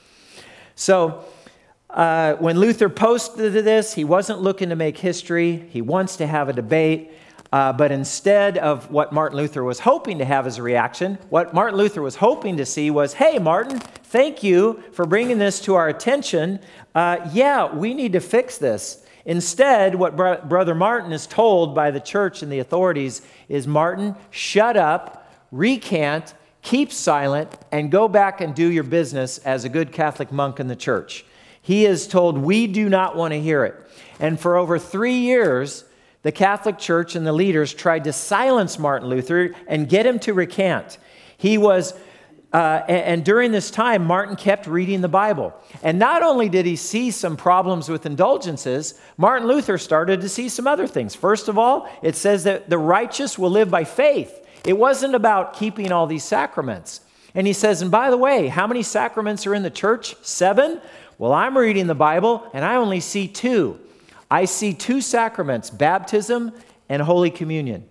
So, 0.76 1.26
uh, 1.90 2.36
when 2.36 2.58
Luther 2.58 2.88
posted 2.88 3.54
this, 3.54 3.94
he 3.94 4.04
wasn't 4.04 4.42
looking 4.42 4.70
to 4.70 4.76
make 4.76 4.98
history. 4.98 5.68
He 5.72 5.82
wants 5.82 6.16
to 6.18 6.28
have 6.28 6.48
a 6.48 6.54
debate. 6.54 7.12
Uh, 7.52 7.74
but 7.74 7.92
instead 7.92 8.58
of 8.58 8.90
what 8.92 9.12
Martin 9.12 9.38
Luther 9.38 9.62
was 9.62 9.80
hoping 9.80 10.20
to 10.20 10.26
have 10.26 10.48
as 10.48 10.58
a 10.58 10.64
reaction, 10.64 11.18
what 11.30 11.54
Martin 11.54 11.78
Luther 11.78 12.02
was 12.02 12.16
hoping 12.16 12.56
to 12.58 12.66
see 12.66 12.90
was 12.90 13.14
hey, 13.14 13.40
Martin, 13.40 13.80
thank 13.80 14.42
you 14.42 14.82
for 14.94 15.06
bringing 15.06 15.38
this 15.38 15.60
to 15.62 15.76
our 15.76 15.90
attention. 15.90 16.62
Uh, 16.96 17.30
yeah, 17.34 17.74
we 17.74 17.94
need 17.94 18.14
to 18.14 18.22
fix 18.22 18.58
this. 18.58 19.06
Instead, 19.26 19.96
what 19.96 20.16
Bro- 20.16 20.46
Brother 20.46 20.74
Martin 20.74 21.12
is 21.12 21.28
told 21.28 21.76
by 21.76 21.92
the 21.92 22.00
church 22.00 22.42
and 22.42 22.50
the 22.50 22.60
authorities 22.60 23.22
is 23.50 23.68
Martin, 23.68 24.16
shut 24.30 24.78
up, 24.78 25.30
recant, 25.52 26.34
keep 26.62 26.92
silent, 26.92 27.50
and 27.72 27.92
go 27.92 28.08
back 28.08 28.42
and 28.42 28.54
do 28.54 28.68
your 28.68 28.84
business 28.84 29.38
as 29.40 29.66
a 29.66 29.70
good 29.70 29.92
Catholic 29.92 30.32
monk 30.32 30.60
in 30.60 30.68
the 30.68 30.76
church. 30.76 31.26
He 31.62 31.86
is 31.86 32.08
told, 32.08 32.38
We 32.38 32.68
do 32.68 32.90
not 32.90 33.16
want 33.16 33.34
to 33.34 33.40
hear 33.40 33.66
it. 33.66 33.76
And 34.20 34.40
for 34.40 34.58
over 34.58 34.80
three 34.80 35.20
years, 35.20 35.86
the 36.24 36.32
Catholic 36.32 36.78
Church 36.78 37.16
and 37.16 37.26
the 37.26 37.34
leaders 37.34 37.74
tried 37.74 38.04
to 38.04 38.14
silence 38.14 38.78
Martin 38.78 39.10
Luther 39.10 39.56
and 39.68 39.90
get 39.90 40.06
him 40.06 40.20
to 40.20 40.34
recant. 40.34 40.98
He 41.38 41.58
was, 41.58 41.94
uh, 42.54 42.82
and, 42.88 43.04
and 43.04 43.26
during 43.26 43.52
this 43.52 43.72
time, 43.72 44.06
Martin 44.06 44.36
kept 44.36 44.68
reading 44.68 45.02
the 45.02 45.08
Bible. 45.08 45.54
And 45.82 45.98
not 45.98 46.22
only 46.22 46.50
did 46.50 46.68
he 46.68 46.76
see 46.76 47.10
some 47.10 47.36
problems 47.36 47.90
with 47.90 48.06
indulgences, 48.06 49.00
Martin 49.18 49.48
Luther 49.48 49.80
started 49.80 50.22
to 50.22 50.30
see 50.30 50.50
some 50.50 50.68
other 50.68 50.86
things. 50.86 51.16
First 51.16 51.48
of 51.48 51.58
all, 51.58 51.90
it 52.04 52.16
says 52.16 52.44
that 52.44 52.70
the 52.70 52.78
righteous 52.78 53.40
will 53.40 53.50
live 53.50 53.72
by 53.72 53.84
faith. 53.84 54.41
It 54.66 54.78
wasn't 54.78 55.16
about 55.16 55.54
keeping 55.54 55.92
all 55.92 56.08
these 56.08 56.24
sacraments. 56.24 57.02
And 57.34 57.48
he 57.48 57.54
says, 57.54 57.82
and 57.82 57.90
by 57.90 58.10
the 58.10 58.18
way, 58.18 58.48
how 58.48 58.68
many 58.68 58.84
sacraments 58.84 59.48
are 59.48 59.56
in 59.56 59.64
the 59.64 59.70
church? 59.70 60.16
Seven? 60.22 60.82
Well, 61.18 61.34
I'm 61.34 61.58
reading 61.58 61.88
the 61.88 61.96
Bible 61.96 62.50
and 62.54 62.66
I 62.66 62.76
only 62.76 63.00
see 63.00 63.28
two. 63.28 63.80
I 64.30 64.46
see 64.46 64.74
two 64.74 65.02
sacraments, 65.02 65.70
baptism 65.70 66.52
and 66.90 67.02
Holy 67.02 67.30
Communion. 67.30 67.88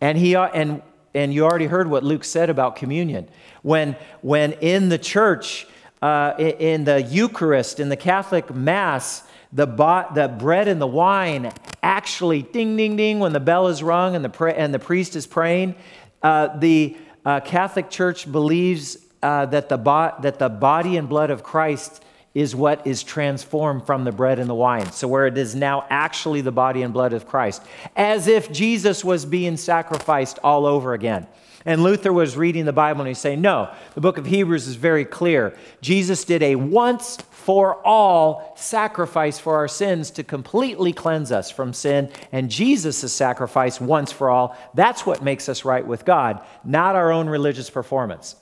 And, 0.00 0.16
he, 0.16 0.36
and, 0.36 0.82
and 1.14 1.34
you 1.34 1.44
already 1.44 1.66
heard 1.66 1.88
what 1.88 2.04
Luke 2.04 2.24
said 2.24 2.50
about 2.50 2.76
communion. 2.76 3.28
When, 3.62 3.96
when 4.22 4.52
in 4.52 4.88
the 4.88 4.98
church, 4.98 5.66
uh, 6.00 6.34
in 6.38 6.84
the 6.84 7.02
Eucharist, 7.02 7.80
in 7.80 7.88
the 7.88 7.96
Catholic 7.96 8.54
Mass, 8.54 9.24
the, 9.52 9.66
bo- 9.66 10.06
the 10.14 10.28
bread 10.28 10.68
and 10.68 10.80
the 10.80 10.86
wine 10.86 11.52
actually 11.82 12.42
ding, 12.42 12.76
ding, 12.76 12.96
ding 12.96 13.18
when 13.18 13.32
the 13.32 13.40
bell 13.40 13.68
is 13.68 13.82
rung 13.82 14.14
and 14.14 14.24
the, 14.24 14.44
and 14.44 14.72
the 14.72 14.78
priest 14.78 15.16
is 15.16 15.26
praying. 15.26 15.74
Uh, 16.22 16.56
the 16.58 16.96
uh, 17.24 17.40
Catholic 17.40 17.90
Church 17.90 18.30
believes 18.30 18.98
uh, 19.22 19.46
that, 19.46 19.68
the 19.68 19.78
bo- 19.78 20.14
that 20.22 20.38
the 20.38 20.48
body 20.48 20.96
and 20.96 21.08
blood 21.08 21.30
of 21.30 21.42
Christ 21.42 22.02
is 22.34 22.54
what 22.54 22.86
is 22.86 23.02
transformed 23.02 23.84
from 23.84 24.04
the 24.04 24.12
bread 24.12 24.38
and 24.38 24.48
the 24.48 24.54
wine. 24.54 24.92
So, 24.92 25.08
where 25.08 25.26
it 25.26 25.36
is 25.36 25.54
now 25.54 25.86
actually 25.90 26.40
the 26.40 26.52
body 26.52 26.82
and 26.82 26.92
blood 26.92 27.12
of 27.12 27.26
Christ, 27.26 27.62
as 27.96 28.28
if 28.28 28.52
Jesus 28.52 29.04
was 29.04 29.24
being 29.24 29.56
sacrificed 29.56 30.38
all 30.44 30.66
over 30.66 30.94
again. 30.94 31.26
And 31.64 31.82
Luther 31.82 32.12
was 32.12 32.36
reading 32.36 32.64
the 32.64 32.72
Bible 32.72 33.00
and 33.00 33.08
he's 33.08 33.18
saying, 33.18 33.40
No, 33.40 33.74
the 33.94 34.00
book 34.00 34.18
of 34.18 34.26
Hebrews 34.26 34.68
is 34.68 34.76
very 34.76 35.04
clear. 35.04 35.56
Jesus 35.80 36.24
did 36.24 36.42
a 36.42 36.54
once 36.54 37.18
for 37.48 37.76
all 37.82 38.52
sacrifice 38.58 39.38
for 39.38 39.56
our 39.56 39.68
sins 39.68 40.10
to 40.10 40.22
completely 40.22 40.92
cleanse 40.92 41.32
us 41.32 41.50
from 41.50 41.72
sin. 41.72 42.10
And 42.30 42.50
Jesus' 42.50 43.10
sacrifice 43.10 43.80
once 43.80 44.12
for 44.12 44.28
all, 44.28 44.54
that's 44.74 45.06
what 45.06 45.24
makes 45.24 45.48
us 45.48 45.64
right 45.64 45.86
with 45.86 46.04
God, 46.04 46.42
not 46.62 46.94
our 46.94 47.10
own 47.10 47.26
religious 47.26 47.70
performance. 47.70 48.36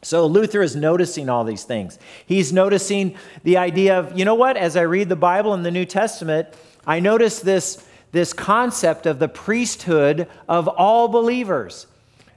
So 0.00 0.24
Luther 0.24 0.62
is 0.62 0.74
noticing 0.74 1.28
all 1.28 1.44
these 1.44 1.64
things. 1.64 1.98
He's 2.24 2.50
noticing 2.50 3.16
the 3.42 3.58
idea 3.58 3.98
of, 3.98 4.18
you 4.18 4.24
know 4.24 4.34
what, 4.34 4.56
as 4.56 4.74
I 4.74 4.82
read 4.82 5.10
the 5.10 5.16
Bible 5.16 5.52
in 5.52 5.62
the 5.62 5.70
New 5.70 5.84
Testament, 5.84 6.48
I 6.86 6.98
notice 6.98 7.40
this, 7.40 7.86
this 8.12 8.32
concept 8.32 9.04
of 9.04 9.18
the 9.18 9.28
priesthood 9.28 10.28
of 10.48 10.66
all 10.66 11.08
believers, 11.08 11.86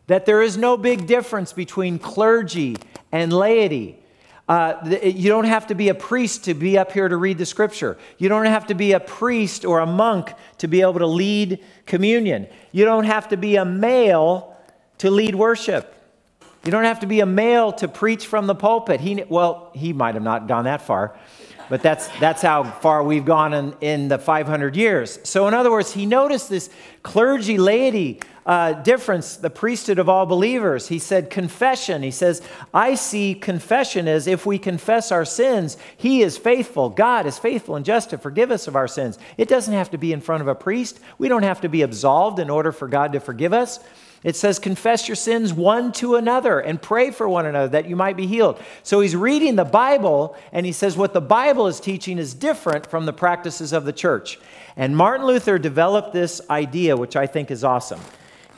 that 0.07 0.25
there 0.25 0.41
is 0.41 0.57
no 0.57 0.75
big 0.75 1.07
difference 1.07 1.53
between 1.53 1.97
clergy 1.97 2.75
and 3.09 3.31
laity. 3.31 3.98
Uh, 4.49 4.97
you 5.03 5.29
don't 5.29 5.45
have 5.45 5.67
to 5.67 5.75
be 5.75 5.89
a 5.89 5.93
priest 5.93 6.45
to 6.45 6.55
be 6.55 6.75
up 6.75 6.91
here 6.91 7.07
to 7.07 7.15
read 7.15 7.37
the 7.37 7.45
scripture. 7.45 7.99
You 8.17 8.29
don't 8.29 8.47
have 8.47 8.65
to 8.67 8.73
be 8.73 8.93
a 8.93 8.99
priest 8.99 9.63
or 9.63 9.79
a 9.79 9.85
monk 9.85 10.33
to 10.57 10.67
be 10.67 10.81
able 10.81 10.97
to 10.97 11.05
lead 11.05 11.63
communion. 11.85 12.47
You 12.71 12.83
don't 12.83 13.03
have 13.03 13.29
to 13.29 13.37
be 13.37 13.57
a 13.57 13.63
male 13.63 14.57
to 14.97 15.11
lead 15.11 15.35
worship. 15.35 15.93
You 16.65 16.71
don't 16.71 16.85
have 16.85 17.01
to 17.01 17.05
be 17.05 17.19
a 17.19 17.27
male 17.27 17.71
to 17.73 17.87
preach 17.87 18.25
from 18.25 18.47
the 18.47 18.55
pulpit. 18.55 18.99
He, 18.99 19.23
well, 19.29 19.69
he 19.75 19.93
might 19.93 20.15
have 20.15 20.23
not 20.23 20.47
gone 20.47 20.65
that 20.65 20.81
far, 20.81 21.15
but 21.69 21.83
that's, 21.83 22.07
that's 22.19 22.41
how 22.41 22.63
far 22.63 23.03
we've 23.03 23.25
gone 23.25 23.53
in, 23.53 23.75
in 23.81 24.07
the 24.07 24.17
500 24.17 24.75
years. 24.75 25.19
So, 25.23 25.47
in 25.47 25.53
other 25.53 25.69
words, 25.69 25.93
he 25.93 26.07
noticed 26.07 26.49
this 26.49 26.71
clergy 27.03 27.59
laity 27.59 28.19
uh, 28.49 28.73
difference, 28.73 29.35
the 29.35 29.49
priesthood 29.51 29.99
of 29.99 30.09
all 30.09 30.25
believers. 30.25 30.87
He 30.87 30.97
said 30.97 31.29
confession. 31.29 32.01
He 32.01 32.09
says, 32.09 32.41
I 32.73 32.95
see 32.95 33.35
confession 33.35 34.07
as 34.07 34.25
if 34.25 34.43
we 34.43 34.57
confess 34.57 35.11
our 35.11 35.23
sins, 35.23 35.77
he 35.95 36.23
is 36.23 36.35
faithful. 36.35 36.89
God 36.89 37.27
is 37.27 37.37
faithful 37.37 37.75
and 37.75 37.85
just 37.85 38.09
to 38.09 38.17
forgive 38.17 38.49
us 38.49 38.67
of 38.67 38.75
our 38.75 38.87
sins. 38.87 39.19
It 39.37 39.49
doesn't 39.49 39.75
have 39.75 39.91
to 39.91 39.99
be 39.99 40.11
in 40.11 40.19
front 40.19 40.41
of 40.41 40.47
a 40.47 40.55
priest. 40.55 40.99
We 41.19 41.29
don't 41.29 41.43
have 41.43 41.61
to 41.61 41.69
be 41.69 41.83
absolved 41.83 42.39
in 42.39 42.49
order 42.49 42.71
for 42.71 42.87
God 42.87 43.13
to 43.13 43.19
forgive 43.19 43.53
us. 43.53 43.79
It 44.23 44.35
says, 44.35 44.57
confess 44.57 45.07
your 45.07 45.15
sins 45.15 45.53
one 45.53 45.91
to 45.93 46.15
another 46.15 46.59
and 46.59 46.81
pray 46.81 47.11
for 47.11 47.29
one 47.29 47.45
another 47.45 47.67
that 47.67 47.87
you 47.87 47.95
might 47.95 48.17
be 48.17 48.25
healed. 48.25 48.59
So 48.81 48.99
he's 48.99 49.15
reading 49.15 49.57
the 49.57 49.63
Bible 49.63 50.35
and 50.51 50.65
he 50.65 50.71
says, 50.71 50.97
what 50.97 51.13
the 51.13 51.21
Bible 51.21 51.67
is 51.67 51.79
teaching 51.79 52.17
is 52.17 52.33
different 52.33 52.87
from 52.87 53.05
the 53.05 53.13
practices 53.13 53.73
of 53.73 53.85
the 53.85 53.93
church. 53.93 54.39
And 54.75 54.97
Martin 54.97 55.27
Luther 55.27 55.59
developed 55.59 56.13
this 56.13 56.41
idea, 56.49 56.97
which 56.97 57.15
I 57.15 57.27
think 57.27 57.51
is 57.51 57.63
awesome. 57.63 58.01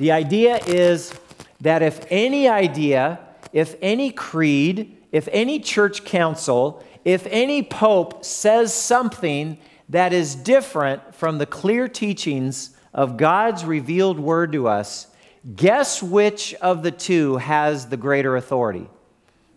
The 0.02 0.12
idea 0.12 0.58
is 0.66 1.14
that 1.60 1.84
if 1.84 2.06
any 2.10 2.48
idea, 2.48 3.20
if 3.54 3.76
any 3.84 4.10
creed, 4.10 4.98
if 5.12 5.30
any 5.32 5.60
church 5.60 6.06
council, 6.06 6.84
if 7.06 7.28
any 7.30 7.62
pope 7.62 8.26
says 8.26 8.74
something 8.74 9.60
that 9.90 10.12
is 10.12 10.34
different 10.34 11.14
from 11.14 11.38
the 11.38 11.46
clear 11.46 11.88
teachings 11.88 12.76
of 12.96 13.16
God's 13.16 13.64
revealed 13.64 14.20
word 14.20 14.52
to 14.54 14.68
us, 14.68 15.06
Guess 15.56 16.04
which 16.04 16.54
of 16.56 16.82
the 16.82 16.92
two 16.92 17.38
has 17.38 17.88
the 17.88 17.98
greater 17.98 18.36
authority? 18.36 18.88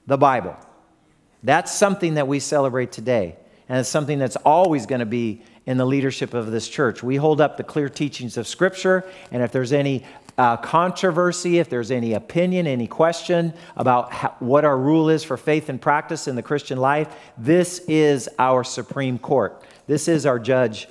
The 0.06 0.18
Bible. 0.18 0.56
That's 1.42 1.72
something 1.72 2.14
that 2.14 2.28
we 2.28 2.40
celebrate 2.40 2.92
today. 2.92 3.36
And 3.68 3.78
it's 3.78 3.88
something 3.88 4.18
that's 4.18 4.36
always 4.36 4.84
going 4.86 5.00
to 5.00 5.06
be 5.06 5.42
in 5.66 5.78
the 5.78 5.86
leadership 5.86 6.34
of 6.34 6.50
this 6.50 6.68
church. 6.68 7.02
We 7.02 7.16
hold 7.16 7.40
up 7.40 7.56
the 7.56 7.64
clear 7.64 7.88
teachings 7.88 8.36
of 8.36 8.46
Scripture, 8.46 9.04
and 9.30 9.42
if 9.42 9.52
there's 9.52 9.72
any 9.72 10.04
uh, 10.36 10.56
controversy, 10.56 11.58
if 11.58 11.68
there's 11.68 11.90
any 11.90 12.12
opinion, 12.14 12.66
any 12.66 12.86
question 12.86 13.52
about 13.76 14.12
how, 14.12 14.34
what 14.40 14.64
our 14.64 14.76
rule 14.76 15.08
is 15.08 15.22
for 15.22 15.36
faith 15.36 15.68
and 15.68 15.80
practice 15.80 16.26
in 16.26 16.36
the 16.36 16.42
Christian 16.42 16.78
life, 16.78 17.14
this 17.38 17.80
is 17.86 18.28
our 18.38 18.64
Supreme 18.64 19.18
Court. 19.18 19.62
This 19.86 20.08
is 20.08 20.26
our 20.26 20.38
judge, 20.38 20.88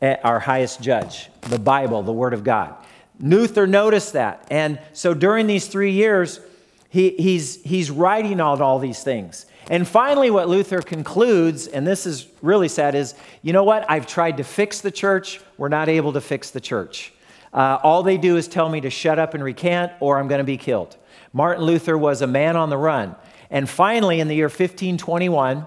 eh, 0.00 0.16
our 0.24 0.40
highest 0.40 0.80
judge, 0.80 1.28
the 1.42 1.58
Bible, 1.58 2.02
the 2.02 2.12
Word 2.12 2.32
of 2.32 2.44
God. 2.44 2.74
Luther 3.20 3.66
noticed 3.66 4.12
that. 4.14 4.46
And 4.50 4.78
so 4.92 5.14
during 5.14 5.46
these 5.46 5.68
three 5.68 5.92
years, 5.92 6.40
he, 6.88 7.10
he's, 7.10 7.62
he's 7.62 7.90
writing 7.90 8.40
out 8.40 8.60
all 8.60 8.78
these 8.78 9.02
things. 9.02 9.46
And 9.68 9.86
finally, 9.86 10.30
what 10.30 10.48
Luther 10.48 10.80
concludes, 10.80 11.66
and 11.66 11.86
this 11.86 12.06
is 12.06 12.28
really 12.40 12.68
sad, 12.68 12.94
is 12.94 13.14
you 13.42 13.52
know 13.52 13.64
what? 13.64 13.84
I've 13.90 14.06
tried 14.06 14.36
to 14.36 14.44
fix 14.44 14.80
the 14.80 14.92
church. 14.92 15.40
We're 15.58 15.68
not 15.68 15.88
able 15.88 16.12
to 16.12 16.20
fix 16.20 16.50
the 16.50 16.60
church. 16.60 17.12
Uh, 17.56 17.78
all 17.82 18.02
they 18.02 18.18
do 18.18 18.36
is 18.36 18.46
tell 18.46 18.68
me 18.68 18.82
to 18.82 18.90
shut 18.90 19.18
up 19.18 19.32
and 19.32 19.42
recant, 19.42 19.90
or 19.98 20.18
I'm 20.18 20.28
going 20.28 20.40
to 20.40 20.44
be 20.44 20.58
killed. 20.58 20.96
Martin 21.32 21.64
Luther 21.64 21.96
was 21.96 22.20
a 22.20 22.26
man 22.26 22.54
on 22.54 22.68
the 22.68 22.76
run. 22.76 23.16
And 23.50 23.68
finally, 23.68 24.20
in 24.20 24.28
the 24.28 24.34
year 24.34 24.46
1521, 24.46 25.64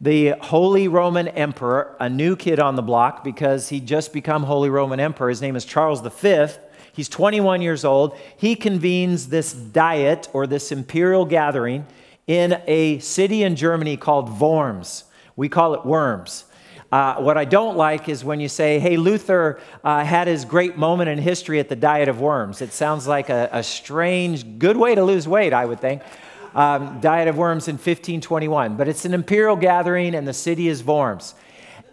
the 0.00 0.34
Holy 0.40 0.86
Roman 0.86 1.28
Emperor, 1.28 1.96
a 1.98 2.10
new 2.10 2.36
kid 2.36 2.60
on 2.60 2.76
the 2.76 2.82
block 2.82 3.24
because 3.24 3.70
he'd 3.70 3.86
just 3.86 4.12
become 4.12 4.42
Holy 4.42 4.68
Roman 4.68 5.00
Emperor. 5.00 5.30
His 5.30 5.40
name 5.40 5.56
is 5.56 5.64
Charles 5.64 6.02
V. 6.02 6.46
He's 6.92 7.08
21 7.08 7.62
years 7.62 7.84
old. 7.84 8.16
He 8.36 8.54
convenes 8.54 9.28
this 9.28 9.52
diet 9.52 10.28
or 10.32 10.46
this 10.46 10.70
imperial 10.70 11.24
gathering 11.24 11.86
in 12.26 12.60
a 12.66 12.98
city 12.98 13.42
in 13.42 13.56
Germany 13.56 13.96
called 13.96 14.40
Worms. 14.40 15.04
We 15.36 15.48
call 15.48 15.74
it 15.74 15.86
Worms. 15.86 16.44
Uh, 16.90 17.16
what 17.16 17.36
I 17.36 17.44
don't 17.44 17.76
like 17.76 18.08
is 18.08 18.24
when 18.24 18.40
you 18.40 18.48
say, 18.48 18.78
hey, 18.78 18.96
Luther 18.96 19.60
uh, 19.84 20.04
had 20.04 20.26
his 20.26 20.44
great 20.44 20.78
moment 20.78 21.10
in 21.10 21.18
history 21.18 21.60
at 21.60 21.68
the 21.68 21.76
Diet 21.76 22.08
of 22.08 22.20
Worms. 22.20 22.62
It 22.62 22.72
sounds 22.72 23.06
like 23.06 23.28
a, 23.28 23.50
a 23.52 23.62
strange, 23.62 24.58
good 24.58 24.76
way 24.76 24.94
to 24.94 25.04
lose 25.04 25.28
weight, 25.28 25.52
I 25.52 25.66
would 25.66 25.80
think 25.80 26.02
um, 26.54 27.00
Diet 27.00 27.28
of 27.28 27.36
Worms 27.36 27.68
in 27.68 27.74
1521. 27.74 28.76
But 28.76 28.88
it's 28.88 29.04
an 29.04 29.14
imperial 29.14 29.56
gathering, 29.56 30.14
and 30.14 30.26
the 30.26 30.32
city 30.32 30.68
is 30.68 30.82
Worms. 30.84 31.34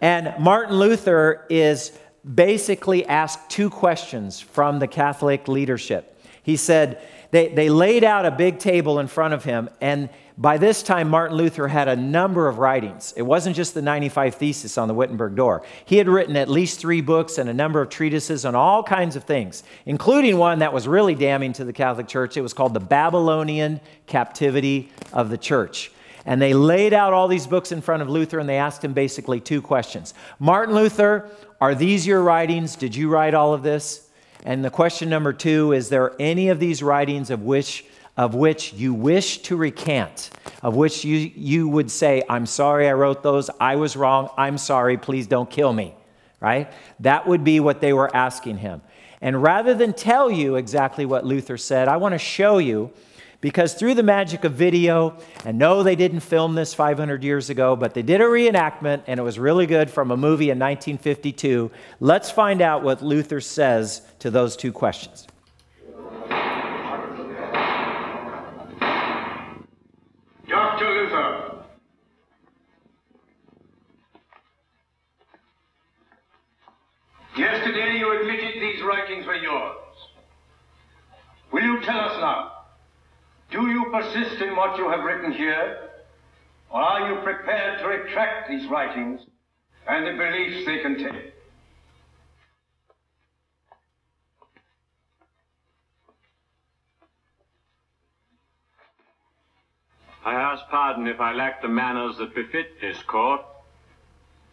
And 0.00 0.34
Martin 0.38 0.76
Luther 0.76 1.46
is 1.48 1.96
basically 2.34 3.06
asked 3.06 3.48
two 3.48 3.70
questions 3.70 4.40
from 4.40 4.78
the 4.78 4.88
Catholic 4.88 5.48
leadership. 5.48 6.20
He 6.42 6.56
said, 6.56 7.00
they, 7.30 7.48
they 7.48 7.70
laid 7.70 8.04
out 8.04 8.26
a 8.26 8.30
big 8.30 8.58
table 8.58 8.98
in 8.98 9.06
front 9.06 9.34
of 9.34 9.44
him, 9.44 9.70
and 9.80 10.08
by 10.38 10.58
this 10.58 10.82
time, 10.82 11.08
Martin 11.08 11.36
Luther 11.36 11.66
had 11.66 11.88
a 11.88 11.96
number 11.96 12.46
of 12.46 12.58
writings. 12.58 13.14
It 13.16 13.22
wasn't 13.22 13.56
just 13.56 13.72
the 13.72 13.80
95 13.80 14.34
Thesis 14.34 14.76
on 14.76 14.86
the 14.86 14.92
Wittenberg 14.92 15.34
door. 15.34 15.62
He 15.86 15.96
had 15.96 16.08
written 16.08 16.36
at 16.36 16.50
least 16.50 16.78
three 16.78 17.00
books 17.00 17.38
and 17.38 17.48
a 17.48 17.54
number 17.54 17.80
of 17.80 17.88
treatises 17.88 18.44
on 18.44 18.54
all 18.54 18.82
kinds 18.82 19.16
of 19.16 19.24
things, 19.24 19.62
including 19.86 20.36
one 20.36 20.58
that 20.58 20.74
was 20.74 20.86
really 20.86 21.14
damning 21.14 21.54
to 21.54 21.64
the 21.64 21.72
Catholic 21.72 22.06
Church. 22.06 22.36
It 22.36 22.42
was 22.42 22.52
called 22.52 22.74
The 22.74 22.80
Babylonian 22.80 23.80
Captivity 24.06 24.92
of 25.14 25.30
the 25.30 25.38
Church. 25.38 25.90
And 26.26 26.42
they 26.42 26.52
laid 26.52 26.92
out 26.92 27.14
all 27.14 27.28
these 27.28 27.46
books 27.46 27.72
in 27.72 27.80
front 27.80 28.02
of 28.02 28.10
Luther 28.10 28.38
and 28.38 28.48
they 28.48 28.58
asked 28.58 28.84
him 28.84 28.92
basically 28.92 29.40
two 29.40 29.62
questions 29.62 30.12
Martin 30.38 30.74
Luther, 30.74 31.30
are 31.62 31.74
these 31.74 32.06
your 32.06 32.20
writings? 32.20 32.76
Did 32.76 32.94
you 32.94 33.08
write 33.08 33.32
all 33.32 33.54
of 33.54 33.62
this? 33.62 34.06
And 34.44 34.62
the 34.64 34.70
question 34.70 35.08
number 35.08 35.32
two 35.32 35.72
is 35.72 35.88
there 35.88 36.14
any 36.20 36.50
of 36.50 36.60
these 36.60 36.82
writings 36.82 37.30
of 37.30 37.42
which 37.42 37.86
of 38.16 38.34
which 38.34 38.72
you 38.72 38.94
wish 38.94 39.38
to 39.38 39.56
recant, 39.56 40.30
of 40.62 40.74
which 40.74 41.04
you, 41.04 41.30
you 41.34 41.68
would 41.68 41.90
say, 41.90 42.22
I'm 42.28 42.46
sorry 42.46 42.88
I 42.88 42.94
wrote 42.94 43.22
those, 43.22 43.50
I 43.60 43.76
was 43.76 43.96
wrong, 43.96 44.30
I'm 44.36 44.58
sorry, 44.58 44.96
please 44.96 45.26
don't 45.26 45.50
kill 45.50 45.72
me, 45.72 45.94
right? 46.40 46.72
That 47.00 47.26
would 47.26 47.44
be 47.44 47.60
what 47.60 47.80
they 47.80 47.92
were 47.92 48.14
asking 48.14 48.58
him. 48.58 48.82
And 49.20 49.42
rather 49.42 49.74
than 49.74 49.92
tell 49.92 50.30
you 50.30 50.56
exactly 50.56 51.06
what 51.06 51.24
Luther 51.24 51.56
said, 51.56 51.88
I 51.88 51.96
want 51.96 52.12
to 52.12 52.18
show 52.18 52.58
you 52.58 52.92
because 53.40 53.74
through 53.74 53.94
the 53.94 54.02
magic 54.02 54.44
of 54.44 54.52
video, 54.52 55.16
and 55.44 55.58
no, 55.58 55.82
they 55.82 55.94
didn't 55.94 56.20
film 56.20 56.54
this 56.54 56.74
500 56.74 57.22
years 57.22 57.50
ago, 57.50 57.76
but 57.76 57.94
they 57.94 58.02
did 58.02 58.20
a 58.20 58.24
reenactment, 58.24 59.02
and 59.06 59.20
it 59.20 59.22
was 59.22 59.38
really 59.38 59.66
good 59.66 59.90
from 59.90 60.10
a 60.10 60.16
movie 60.16 60.50
in 60.50 60.58
1952. 60.58 61.70
Let's 62.00 62.30
find 62.30 62.62
out 62.62 62.82
what 62.82 63.02
Luther 63.02 63.40
says 63.40 64.02
to 64.20 64.30
those 64.30 64.56
two 64.56 64.72
questions. 64.72 65.26
Will 81.56 81.62
you 81.62 81.80
tell 81.86 81.98
us 81.98 82.20
now? 82.20 82.52
Do 83.50 83.68
you 83.68 83.86
persist 83.90 84.42
in 84.42 84.54
what 84.56 84.76
you 84.76 84.90
have 84.90 85.02
written 85.04 85.32
here? 85.32 85.88
Or 86.70 86.82
are 86.82 87.10
you 87.10 87.22
prepared 87.22 87.78
to 87.78 87.86
retract 87.86 88.50
these 88.50 88.68
writings 88.68 89.22
and 89.88 90.06
the 90.06 90.22
beliefs 90.22 90.66
they 90.66 90.80
contain? 90.80 91.32
I 100.26 100.34
ask 100.34 100.62
pardon 100.70 101.06
if 101.06 101.20
I 101.20 101.32
lack 101.32 101.62
the 101.62 101.68
manners 101.68 102.18
that 102.18 102.34
befit 102.34 102.78
this 102.82 102.98
court. 103.06 103.40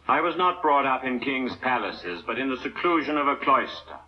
I 0.08 0.22
was 0.22 0.36
not 0.38 0.62
brought 0.62 0.86
up 0.86 1.04
in 1.04 1.20
king's 1.20 1.54
palaces, 1.56 2.22
but 2.26 2.38
in 2.38 2.48
the 2.48 2.62
seclusion 2.62 3.18
of 3.18 3.28
a 3.28 3.36
cloister. 3.36 3.98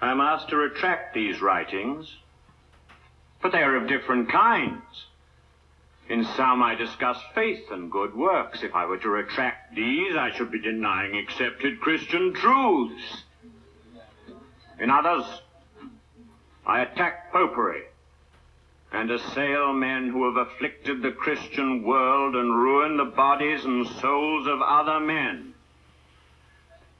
I 0.00 0.10
am 0.10 0.20
asked 0.20 0.50
to 0.50 0.56
retract 0.56 1.14
these 1.14 1.42
writings, 1.42 2.16
but 3.42 3.52
they 3.52 3.62
are 3.62 3.76
of 3.76 3.88
different 3.88 4.30
kinds. 4.30 5.06
In 6.08 6.24
some 6.36 6.62
I 6.62 6.74
discuss 6.74 7.18
faith 7.34 7.70
and 7.70 7.90
good 7.90 8.14
works. 8.14 8.62
If 8.62 8.74
I 8.74 8.86
were 8.86 8.98
to 8.98 9.08
retract 9.10 9.74
these, 9.74 10.16
I 10.16 10.30
should 10.34 10.50
be 10.50 10.60
denying 10.60 11.16
accepted 11.16 11.80
Christian 11.80 12.32
truths. 12.32 13.24
In 14.78 14.90
others, 14.90 15.24
I 16.66 16.80
attack 16.80 17.32
popery 17.32 17.82
and 18.92 19.10
assail 19.10 19.72
men 19.72 20.08
who 20.08 20.32
have 20.32 20.46
afflicted 20.46 21.02
the 21.02 21.10
Christian 21.10 21.82
world 21.82 22.36
and 22.36 22.54
ruined 22.54 22.98
the 22.98 23.04
bodies 23.04 23.64
and 23.64 23.86
souls 23.86 24.46
of 24.46 24.62
other 24.62 25.00
men. 25.00 25.54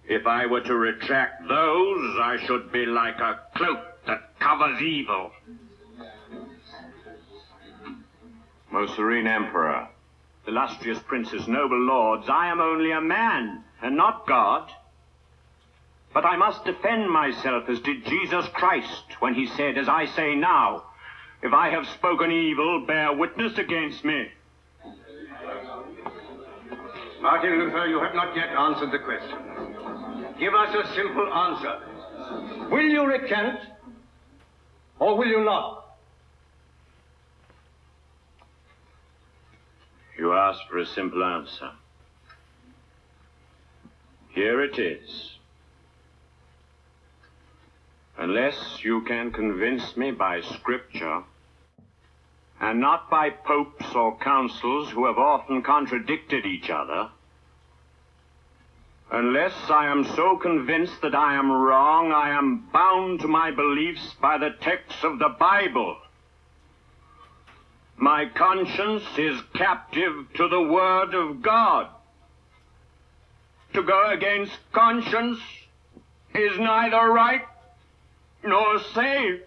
If 0.09 0.27
I 0.27 0.47
were 0.47 0.63
to 0.63 0.75
retract 0.75 1.47
those, 1.49 2.17
I 2.19 2.39
should 2.47 2.73
be 2.73 2.87
like 2.87 3.19
a 3.19 3.41
cloak 3.55 3.79
that 4.07 4.39
covers 4.41 4.81
evil. 4.81 5.31
Most 8.71 8.97
serene 8.97 9.27
Emperor, 9.27 9.87
illustrious 10.47 10.99
princes, 11.01 11.47
noble 11.47 11.79
lords, 11.79 12.27
I 12.29 12.49
am 12.49 12.59
only 12.59 12.91
a 12.93 13.03
man, 13.03 13.65
and 13.83 13.99
not 13.99 14.27
God. 14.27 14.71
But 16.15 16.25
I 16.25 16.37
must 16.37 16.65
defend 16.65 17.11
myself 17.11 17.69
as 17.69 17.81
did 17.81 18.07
Jesus 18.07 18.47
Christ 18.55 19.05
when 19.21 19.35
he 19.35 19.47
said, 19.47 19.77
as 19.77 19.91
I 19.91 20.07
say 20.07 20.35
now, 20.35 20.85
if 21.43 21.53
I 21.53 21.69
have 21.69 21.87
spoken 21.87 22.33
evil, 22.33 22.87
bear 22.87 23.13
witness 23.13 23.59
against 23.59 24.05
me. 24.07 24.29
Martin 27.21 27.59
Luther, 27.59 27.87
you 27.87 28.01
have 28.01 28.15
not 28.15 28.35
yet 28.35 28.49
answered 28.49 28.91
the 28.91 28.99
question. 29.01 29.88
Give 30.39 30.55
us 30.55 30.75
a 30.75 30.95
simple 30.95 31.33
answer. 31.33 32.69
Will 32.71 32.85
you 32.85 33.05
recant, 33.07 33.59
or 35.01 35.19
will 35.19 35.27
you 35.27 35.45
not? 35.45 35.97
You 40.17 40.33
ask 40.33 40.61
for 40.69 40.79
a 40.79 40.87
simple 40.87 41.25
answer. 41.25 41.71
Here 44.31 44.63
it 44.63 44.79
is. 44.79 45.39
Unless 48.19 48.81
you 48.83 49.03
can 49.03 49.33
convince 49.33 49.97
me 49.97 50.11
by 50.13 50.41
Scripture, 50.41 51.23
and 52.61 52.81
not 52.81 53.09
by 53.11 53.31
popes 53.31 53.87
or 53.95 54.19
councils 54.19 54.91
who 54.91 55.07
have 55.07 55.19
often 55.19 55.63
contradicted 55.63 56.45
each 56.45 56.69
other, 56.71 57.11
unless 59.11 59.55
I 59.71 59.87
am 59.87 60.05
so 60.15 60.37
convinced 60.37 61.01
that 61.03 61.15
I 61.15 61.35
am 61.35 61.51
wrong, 61.51 62.13
I 62.13 62.31
am 62.31 62.69
bound 62.73 63.21
to 63.21 63.29
my 63.29 63.51
beliefs 63.51 64.15
by 64.21 64.39
the 64.39 64.51
texts 64.61 65.03
of 65.03 65.19
the 65.19 65.35
Bible. 65.39 65.97
My 67.97 68.27
conscience 68.27 69.05
is 69.17 69.41
captive 69.55 70.27
to 70.35 70.49
the 70.49 70.63
Word 70.63 71.15
of 71.15 71.43
God. 71.43 71.89
To 73.75 73.83
go 73.83 74.11
against 74.11 74.57
conscience 74.73 75.39
is 76.35 76.59
neither 76.59 77.11
right 77.11 77.43
nor 78.45 78.79
safe. 78.95 79.41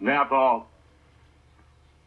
Therefore, 0.00 0.66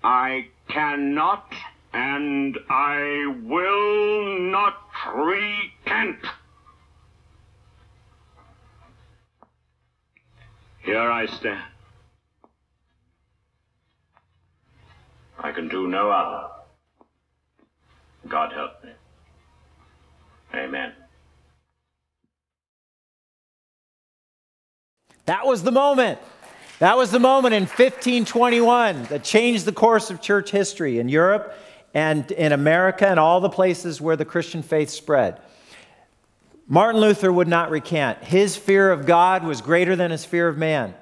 I 0.03 0.47
cannot 0.69 1.51
and 1.93 2.57
I 2.69 3.33
will 3.43 4.39
not 4.51 4.84
recant. 5.13 6.19
Here 10.83 11.11
I 11.11 11.25
stand. 11.25 11.63
I 15.39 15.51
can 15.51 15.67
do 15.67 15.87
no 15.87 16.09
other. 16.09 16.47
God 18.27 18.53
help 18.53 18.83
me. 18.83 18.91
Amen. 20.53 20.93
That 25.25 25.45
was 25.45 25.63
the 25.63 25.71
moment. 25.71 26.19
That 26.79 26.97
was 26.97 27.11
the 27.11 27.19
moment 27.19 27.55
in 27.55 27.63
1521 27.63 29.05
that 29.05 29.23
changed 29.23 29.65
the 29.65 29.71
course 29.71 30.09
of 30.09 30.21
church 30.21 30.51
history 30.51 30.99
in 30.99 31.09
Europe 31.09 31.57
and 31.95 32.29
in 32.31 32.51
America 32.51 33.07
and 33.07 33.19
all 33.19 33.39
the 33.39 33.49
places 33.49 34.01
where 34.01 34.17
the 34.17 34.25
Christian 34.25 34.61
faith 34.61 34.89
spread. 34.89 35.39
Martin 36.67 36.99
Luther 36.99 37.31
would 37.31 37.47
not 37.47 37.71
recant. 37.71 38.23
His 38.23 38.57
fear 38.57 38.91
of 38.91 39.05
God 39.05 39.43
was 39.43 39.61
greater 39.61 39.95
than 39.95 40.11
his 40.11 40.25
fear 40.25 40.47
of 40.49 40.57
man. 40.57 40.93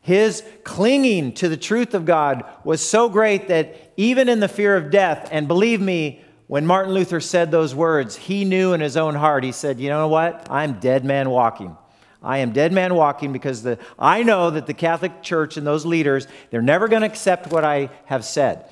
His 0.00 0.42
clinging 0.64 1.34
to 1.34 1.48
the 1.48 1.56
truth 1.56 1.94
of 1.94 2.04
God 2.04 2.44
was 2.64 2.86
so 2.86 3.08
great 3.08 3.48
that 3.48 3.92
even 3.96 4.28
in 4.28 4.40
the 4.40 4.48
fear 4.48 4.76
of 4.76 4.90
death, 4.90 5.28
and 5.30 5.46
believe 5.46 5.80
me, 5.80 6.24
when 6.48 6.66
Martin 6.66 6.92
Luther 6.92 7.20
said 7.20 7.52
those 7.52 7.72
words, 7.72 8.16
he 8.16 8.44
knew 8.44 8.72
in 8.72 8.80
his 8.80 8.96
own 8.96 9.14
heart, 9.14 9.44
he 9.44 9.52
said, 9.52 9.78
You 9.78 9.90
know 9.90 10.08
what? 10.08 10.48
I'm 10.50 10.80
dead 10.80 11.04
man 11.04 11.30
walking. 11.30 11.76
I 12.20 12.38
am 12.38 12.52
dead 12.52 12.72
man 12.72 12.94
walking 12.94 13.32
because 13.32 13.62
the, 13.62 13.78
I 13.96 14.24
know 14.24 14.50
that 14.50 14.66
the 14.66 14.74
Catholic 14.74 15.22
Church 15.22 15.56
and 15.56 15.66
those 15.66 15.86
leaders, 15.86 16.26
they're 16.50 16.62
never 16.62 16.88
going 16.88 17.02
to 17.02 17.08
accept 17.08 17.52
what 17.52 17.64
I 17.64 17.90
have 18.06 18.24
said. 18.24 18.66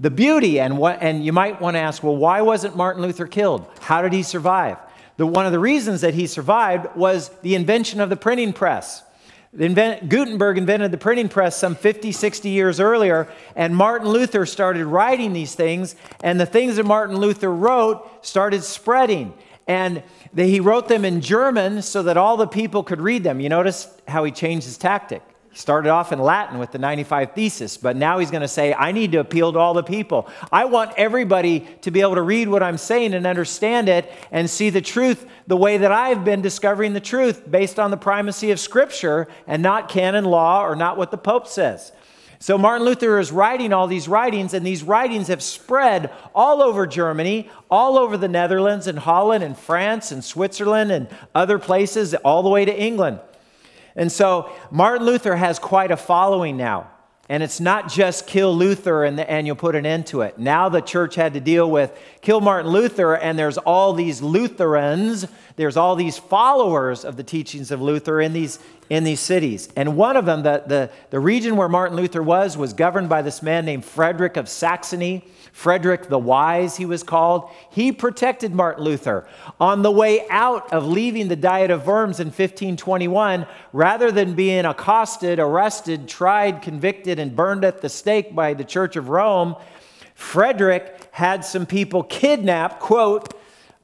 The 0.00 0.10
beauty, 0.10 0.58
and, 0.58 0.78
what, 0.78 0.98
and 1.02 1.22
you 1.22 1.32
might 1.32 1.60
want 1.60 1.74
to 1.74 1.78
ask, 1.78 2.02
well, 2.02 2.16
why 2.16 2.40
wasn't 2.40 2.74
Martin 2.74 3.02
Luther 3.02 3.26
killed? 3.26 3.66
How 3.80 4.00
did 4.00 4.14
he 4.14 4.22
survive? 4.22 4.78
The, 5.18 5.26
one 5.26 5.44
of 5.44 5.52
the 5.52 5.58
reasons 5.58 6.00
that 6.00 6.14
he 6.14 6.26
survived 6.26 6.96
was 6.96 7.28
the 7.42 7.54
invention 7.54 8.00
of 8.00 8.08
the 8.08 8.16
printing 8.16 8.54
press. 8.54 9.02
Invent, 9.52 10.08
Gutenberg 10.08 10.56
invented 10.56 10.90
the 10.90 10.96
printing 10.96 11.28
press 11.28 11.54
some 11.54 11.74
50, 11.74 12.12
60 12.12 12.48
years 12.48 12.80
earlier, 12.80 13.28
and 13.54 13.76
Martin 13.76 14.08
Luther 14.08 14.46
started 14.46 14.86
writing 14.86 15.34
these 15.34 15.54
things, 15.54 15.96
and 16.22 16.40
the 16.40 16.46
things 16.46 16.76
that 16.76 16.86
Martin 16.86 17.16
Luther 17.16 17.52
wrote 17.52 18.24
started 18.24 18.64
spreading. 18.64 19.34
And 19.66 20.02
he 20.34 20.60
wrote 20.60 20.88
them 20.88 21.04
in 21.04 21.20
German 21.20 21.82
so 21.82 22.04
that 22.04 22.16
all 22.16 22.38
the 22.38 22.46
people 22.46 22.82
could 22.82 23.02
read 23.02 23.22
them. 23.22 23.38
You 23.38 23.50
notice 23.50 23.86
how 24.08 24.24
he 24.24 24.32
changed 24.32 24.66
his 24.66 24.78
tactic. 24.78 25.22
He 25.50 25.58
started 25.58 25.90
off 25.90 26.12
in 26.12 26.20
Latin 26.20 26.58
with 26.58 26.70
the 26.70 26.78
95 26.78 27.32
Thesis, 27.34 27.76
but 27.76 27.96
now 27.96 28.20
he's 28.20 28.30
going 28.30 28.42
to 28.42 28.48
say, 28.48 28.72
I 28.72 28.92
need 28.92 29.12
to 29.12 29.18
appeal 29.18 29.52
to 29.52 29.58
all 29.58 29.74
the 29.74 29.82
people. 29.82 30.28
I 30.52 30.66
want 30.66 30.92
everybody 30.96 31.66
to 31.82 31.90
be 31.90 32.02
able 32.02 32.14
to 32.14 32.22
read 32.22 32.48
what 32.48 32.62
I'm 32.62 32.78
saying 32.78 33.14
and 33.14 33.26
understand 33.26 33.88
it 33.88 34.12
and 34.30 34.48
see 34.48 34.70
the 34.70 34.80
truth 34.80 35.26
the 35.48 35.56
way 35.56 35.78
that 35.78 35.90
I've 35.90 36.24
been 36.24 36.40
discovering 36.40 36.92
the 36.92 37.00
truth 37.00 37.50
based 37.50 37.80
on 37.80 37.90
the 37.90 37.96
primacy 37.96 38.52
of 38.52 38.60
Scripture 38.60 39.26
and 39.48 39.60
not 39.60 39.88
canon 39.88 40.24
law 40.24 40.64
or 40.64 40.76
not 40.76 40.96
what 40.96 41.10
the 41.10 41.18
Pope 41.18 41.48
says. 41.48 41.90
So 42.38 42.56
Martin 42.56 42.86
Luther 42.86 43.18
is 43.18 43.32
writing 43.32 43.72
all 43.74 43.86
these 43.86 44.08
writings, 44.08 44.54
and 44.54 44.64
these 44.64 44.82
writings 44.82 45.28
have 45.28 45.42
spread 45.42 46.10
all 46.34 46.62
over 46.62 46.86
Germany, 46.86 47.50
all 47.70 47.98
over 47.98 48.16
the 48.16 48.28
Netherlands, 48.28 48.86
and 48.86 48.98
Holland, 48.98 49.44
and 49.44 49.58
France, 49.58 50.10
and 50.10 50.24
Switzerland, 50.24 50.90
and 50.90 51.08
other 51.34 51.58
places, 51.58 52.14
all 52.14 52.42
the 52.42 52.48
way 52.48 52.64
to 52.64 52.74
England. 52.74 53.20
And 53.96 54.10
so 54.10 54.50
Martin 54.70 55.06
Luther 55.06 55.36
has 55.36 55.58
quite 55.58 55.90
a 55.90 55.96
following 55.96 56.56
now. 56.56 56.90
And 57.28 57.44
it's 57.44 57.60
not 57.60 57.88
just 57.88 58.26
kill 58.26 58.52
Luther 58.56 59.04
and, 59.04 59.16
the, 59.16 59.30
and 59.30 59.46
you'll 59.46 59.54
put 59.54 59.76
an 59.76 59.86
end 59.86 60.08
to 60.08 60.22
it. 60.22 60.36
Now 60.36 60.68
the 60.68 60.80
church 60.80 61.14
had 61.14 61.34
to 61.34 61.40
deal 61.40 61.70
with 61.70 61.96
kill 62.22 62.40
Martin 62.40 62.72
Luther, 62.72 63.14
and 63.14 63.38
there's 63.38 63.56
all 63.56 63.92
these 63.92 64.20
Lutherans, 64.20 65.28
there's 65.60 65.76
all 65.76 65.94
these 65.94 66.16
followers 66.16 67.04
of 67.04 67.16
the 67.16 67.22
teachings 67.22 67.70
of 67.70 67.82
Luther 67.82 68.20
in 68.20 68.32
these, 68.32 68.58
in 68.88 69.04
these 69.04 69.20
cities. 69.20 69.68
And 69.76 69.96
one 69.96 70.16
of 70.16 70.24
them, 70.24 70.42
the, 70.42 70.62
the, 70.66 70.90
the 71.10 71.20
region 71.20 71.56
where 71.56 71.68
Martin 71.68 71.96
Luther 71.96 72.22
was, 72.22 72.56
was 72.56 72.72
governed 72.72 73.08
by 73.08 73.22
this 73.22 73.42
man 73.42 73.64
named 73.64 73.84
Frederick 73.84 74.36
of 74.36 74.48
Saxony. 74.48 75.24
Frederick 75.52 76.08
the 76.08 76.18
Wise, 76.18 76.76
he 76.76 76.86
was 76.86 77.02
called. 77.02 77.50
He 77.70 77.92
protected 77.92 78.54
Martin 78.54 78.84
Luther. 78.84 79.26
On 79.58 79.82
the 79.82 79.90
way 79.90 80.26
out 80.30 80.72
of 80.72 80.86
leaving 80.86 81.28
the 81.28 81.36
Diet 81.36 81.70
of 81.70 81.86
Worms 81.86 82.20
in 82.20 82.28
1521, 82.28 83.46
rather 83.72 84.10
than 84.10 84.34
being 84.34 84.64
accosted, 84.64 85.38
arrested, 85.38 86.08
tried, 86.08 86.62
convicted, 86.62 87.18
and 87.18 87.36
burned 87.36 87.64
at 87.64 87.82
the 87.82 87.88
stake 87.88 88.34
by 88.34 88.54
the 88.54 88.64
Church 88.64 88.96
of 88.96 89.08
Rome, 89.08 89.56
Frederick 90.14 91.08
had 91.10 91.44
some 91.44 91.66
people 91.66 92.02
kidnap, 92.02 92.78
quote, 92.78 93.34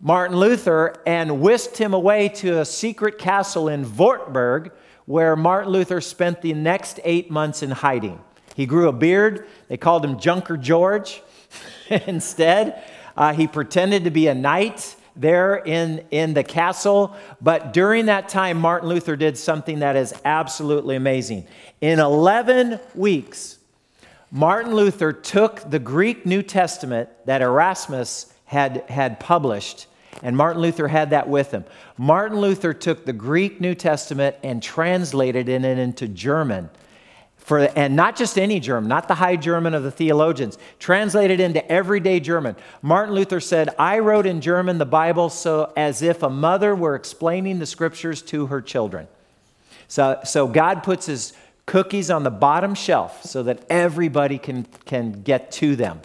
Martin 0.07 0.37
Luther 0.37 0.95
and 1.05 1.41
whisked 1.41 1.79
him 1.79 1.93
away 1.93 2.29
to 2.29 2.61
a 2.61 2.65
secret 2.65 3.19
castle 3.19 3.67
in 3.67 3.97
Wartburg, 3.97 4.71
where 5.05 5.35
Martin 5.35 5.73
Luther 5.73 6.01
spent 6.01 6.43
the 6.43 6.53
next 6.53 7.01
eight 7.03 7.29
months 7.29 7.61
in 7.61 7.73
hiding. 7.73 8.21
He 8.55 8.67
grew 8.67 8.87
a 8.87 8.93
beard. 8.93 9.49
They 9.67 9.77
called 9.77 10.05
him 10.05 10.21
Junker 10.21 10.57
George. 10.57 11.25
Instead, 12.07 12.85
uh, 13.17 13.33
he 13.33 13.49
pretended 13.49 14.05
to 14.05 14.13
be 14.13 14.29
a 14.29 14.35
knight 14.37 14.95
there 15.17 15.57
in, 15.57 16.05
in 16.13 16.35
the 16.35 16.45
castle. 16.45 17.17
But 17.41 17.73
during 17.73 18.07
that 18.07 18.29
time, 18.29 18.61
Martin 18.61 18.89
Luther 18.89 19.17
did 19.17 19.37
something 19.37 19.81
that 19.81 19.97
is 19.97 20.15
absolutely 20.25 20.95
amazing. 20.95 21.49
In 21.81 21.99
11 21.99 22.79
weeks, 22.95 23.59
Martin 24.31 24.73
Luther 24.73 25.13
took 25.13 25.69
the 25.69 25.81
Greek 25.81 26.25
New 26.25 26.45
Testament 26.45 27.09
that 27.25 27.43
Erasmus 27.43 28.33
had, 28.45 28.85
had 28.89 29.19
published, 29.19 29.89
and 30.23 30.37
Martin 30.37 30.63
Luther 30.63 30.89
had 30.89 31.11
that 31.11 31.29
with 31.29 31.51
him. 31.51 31.65
Martin 31.99 32.41
Luther 32.41 32.73
took 32.73 33.05
the 33.05 33.13
Greek 33.13 33.61
New 33.61 33.75
Testament 33.75 34.37
and 34.43 34.63
translated 34.63 35.49
it 35.49 35.65
into 35.65 36.09
German 36.09 36.71
for, 37.47 37.61
and 37.61 37.95
not 37.95 38.17
just 38.17 38.41
any 38.41 38.59
German, 38.59 38.89
not 38.89 39.07
the 39.07 39.15
high 39.15 39.37
German 39.37 39.73
of 39.73 39.85
the 39.85 39.91
theologians, 39.93 40.59
translated 40.81 41.39
into 41.39 41.65
everyday 41.71 42.19
German. 42.19 42.57
Martin 42.83 43.15
Luther 43.15 43.39
said, 43.39 43.69
I 43.79 44.01
wrote 44.01 44.27
in 44.27 44.41
German 44.41 44.79
the 44.79 44.85
Bible 44.85 45.31
so 45.31 45.73
as 45.77 46.03
if 46.03 46.25
a 46.25 46.29
mother 46.29 46.75
were 46.75 46.97
explaining 46.97 47.61
the 47.61 47.67
scriptures 47.67 48.21
to 48.23 48.47
her 48.47 48.61
children. 48.61 49.07
So, 49.87 50.19
so 50.25 50.49
God 50.49 50.83
puts 50.83 51.07
his 51.07 51.35
cookies 51.67 52.11
on 52.11 52.25
the 52.25 52.33
bottom 52.33 52.75
shelf 52.75 53.23
so 53.23 53.45
that 53.45 53.65
everybody 53.71 54.39
can, 54.39 54.67
can 54.85 55.23
get 55.23 55.53
to 55.53 55.77
them. 55.77 56.01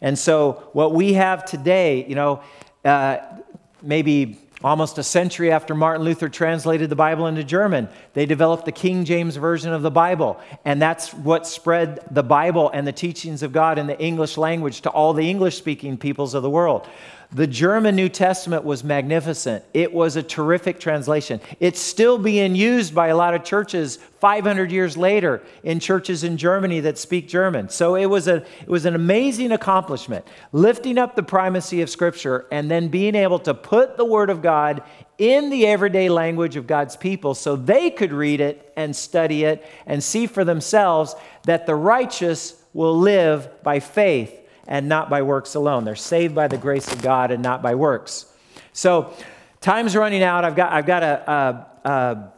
And 0.00 0.16
so 0.16 0.68
what 0.74 0.92
we 0.92 1.14
have 1.14 1.44
today, 1.44 2.06
you 2.06 2.14
know, 2.14 2.40
uh, 2.84 3.18
maybe 3.82 4.38
Almost 4.64 4.96
a 4.96 5.02
century 5.02 5.52
after 5.52 5.74
Martin 5.74 6.06
Luther 6.06 6.30
translated 6.30 6.88
the 6.88 6.96
Bible 6.96 7.26
into 7.26 7.44
German, 7.44 7.86
they 8.14 8.24
developed 8.24 8.64
the 8.64 8.72
King 8.72 9.04
James 9.04 9.36
Version 9.36 9.74
of 9.74 9.82
the 9.82 9.90
Bible. 9.90 10.40
And 10.64 10.80
that's 10.80 11.12
what 11.12 11.46
spread 11.46 12.02
the 12.10 12.22
Bible 12.22 12.70
and 12.70 12.86
the 12.86 12.92
teachings 12.92 13.42
of 13.42 13.52
God 13.52 13.78
in 13.78 13.86
the 13.86 14.00
English 14.00 14.38
language 14.38 14.80
to 14.80 14.90
all 14.90 15.12
the 15.12 15.28
English 15.28 15.58
speaking 15.58 15.98
peoples 15.98 16.32
of 16.32 16.42
the 16.42 16.48
world. 16.48 16.88
The 17.32 17.46
German 17.46 17.96
New 17.96 18.08
Testament 18.08 18.64
was 18.64 18.84
magnificent. 18.84 19.64
It 19.72 19.92
was 19.92 20.16
a 20.16 20.22
terrific 20.22 20.78
translation. 20.78 21.40
It's 21.58 21.80
still 21.80 22.18
being 22.18 22.54
used 22.54 22.94
by 22.94 23.08
a 23.08 23.16
lot 23.16 23.34
of 23.34 23.44
churches 23.44 23.96
500 23.96 24.70
years 24.70 24.96
later 24.96 25.42
in 25.62 25.80
churches 25.80 26.22
in 26.22 26.36
Germany 26.36 26.80
that 26.80 26.98
speak 26.98 27.28
German. 27.28 27.68
So 27.70 27.96
it 27.96 28.06
was, 28.06 28.28
a, 28.28 28.36
it 28.36 28.68
was 28.68 28.84
an 28.84 28.94
amazing 28.94 29.52
accomplishment, 29.52 30.26
lifting 30.52 30.98
up 30.98 31.16
the 31.16 31.22
primacy 31.22 31.82
of 31.82 31.90
Scripture 31.90 32.46
and 32.52 32.70
then 32.70 32.88
being 32.88 33.14
able 33.14 33.38
to 33.40 33.54
put 33.54 33.96
the 33.96 34.04
Word 34.04 34.30
of 34.30 34.40
God 34.40 34.82
in 35.18 35.50
the 35.50 35.66
everyday 35.66 36.08
language 36.08 36.56
of 36.56 36.66
God's 36.66 36.96
people 36.96 37.34
so 37.34 37.56
they 37.56 37.90
could 37.90 38.12
read 38.12 38.40
it 38.40 38.72
and 38.76 38.94
study 38.94 39.44
it 39.44 39.64
and 39.86 40.02
see 40.02 40.26
for 40.26 40.44
themselves 40.44 41.14
that 41.44 41.66
the 41.66 41.74
righteous 41.74 42.62
will 42.72 42.98
live 42.98 43.48
by 43.62 43.80
faith 43.80 44.40
and 44.66 44.88
not 44.88 45.10
by 45.10 45.22
works 45.22 45.54
alone. 45.54 45.84
They're 45.84 45.96
saved 45.96 46.34
by 46.34 46.48
the 46.48 46.58
grace 46.58 46.92
of 46.92 47.02
God 47.02 47.30
and 47.30 47.42
not 47.42 47.62
by 47.62 47.74
works. 47.74 48.26
So, 48.72 49.14
time's 49.60 49.96
running 49.96 50.22
out. 50.22 50.44
I've 50.44 50.56
got, 50.56 50.72
I've 50.72 50.86
got 50.86 51.00
to 51.00 51.66
uh, 51.84 52.30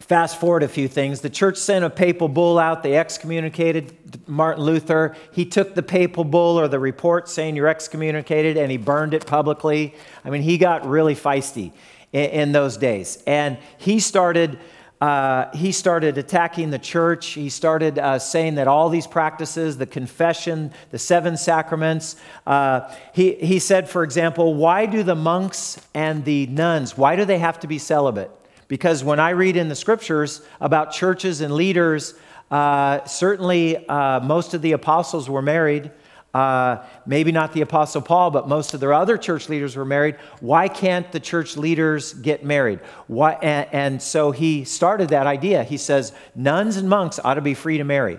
fast 0.00 0.38
forward 0.38 0.62
a 0.62 0.68
few 0.68 0.86
things. 0.86 1.22
The 1.22 1.30
church 1.30 1.56
sent 1.56 1.84
a 1.84 1.90
papal 1.90 2.28
bull 2.28 2.58
out. 2.58 2.82
They 2.82 2.96
excommunicated 2.96 3.96
Martin 4.28 4.62
Luther. 4.62 5.16
He 5.32 5.46
took 5.46 5.74
the 5.74 5.82
papal 5.82 6.24
bull 6.24 6.60
or 6.60 6.68
the 6.68 6.78
report 6.78 7.28
saying 7.28 7.56
you're 7.56 7.68
excommunicated 7.68 8.58
and 8.58 8.70
he 8.70 8.76
burned 8.76 9.14
it 9.14 9.26
publicly. 9.26 9.94
I 10.24 10.30
mean, 10.30 10.42
he 10.42 10.58
got 10.58 10.86
really 10.86 11.14
feisty 11.14 11.72
in, 12.12 12.30
in 12.30 12.52
those 12.52 12.76
days. 12.76 13.22
And 13.26 13.56
he 13.78 13.98
started 13.98 14.58
uh, 15.04 15.54
he 15.54 15.70
started 15.70 16.16
attacking 16.16 16.70
the 16.70 16.78
church. 16.78 17.26
He 17.32 17.50
started 17.50 17.98
uh, 17.98 18.18
saying 18.18 18.54
that 18.54 18.66
all 18.66 18.88
these 18.88 19.06
practices, 19.06 19.76
the 19.76 19.84
confession, 19.84 20.72
the 20.92 20.98
seven 20.98 21.36
sacraments, 21.36 22.16
uh, 22.46 22.90
he, 23.12 23.34
he 23.34 23.58
said, 23.58 23.86
for 23.86 24.02
example, 24.02 24.54
why 24.54 24.86
do 24.86 25.02
the 25.02 25.14
monks 25.14 25.78
and 25.92 26.24
the 26.24 26.46
nuns, 26.46 26.96
why 26.96 27.16
do 27.16 27.26
they 27.26 27.36
have 27.36 27.60
to 27.60 27.66
be 27.66 27.78
celibate? 27.78 28.30
Because 28.66 29.04
when 29.04 29.20
I 29.20 29.30
read 29.30 29.58
in 29.58 29.68
the 29.68 29.74
scriptures 29.74 30.40
about 30.58 30.90
churches 30.90 31.42
and 31.42 31.52
leaders, 31.52 32.14
uh, 32.50 33.04
certainly 33.04 33.86
uh, 33.86 34.20
most 34.20 34.54
of 34.54 34.62
the 34.62 34.72
apostles 34.72 35.28
were 35.28 35.42
married. 35.42 35.90
Uh, 36.34 36.84
maybe 37.06 37.30
not 37.30 37.52
the 37.52 37.60
Apostle 37.60 38.02
Paul, 38.02 38.32
but 38.32 38.48
most 38.48 38.74
of 38.74 38.80
their 38.80 38.92
other 38.92 39.16
church 39.16 39.48
leaders 39.48 39.76
were 39.76 39.84
married. 39.84 40.16
Why 40.40 40.66
can't 40.66 41.10
the 41.12 41.20
church 41.20 41.56
leaders 41.56 42.12
get 42.12 42.44
married? 42.44 42.80
Why, 43.06 43.34
and, 43.34 43.68
and 43.72 44.02
so 44.02 44.32
he 44.32 44.64
started 44.64 45.10
that 45.10 45.28
idea. 45.28 45.62
He 45.62 45.76
says 45.76 46.12
nuns 46.34 46.76
and 46.76 46.88
monks 46.88 47.20
ought 47.22 47.34
to 47.34 47.40
be 47.40 47.54
free 47.54 47.78
to 47.78 47.84
marry. 47.84 48.18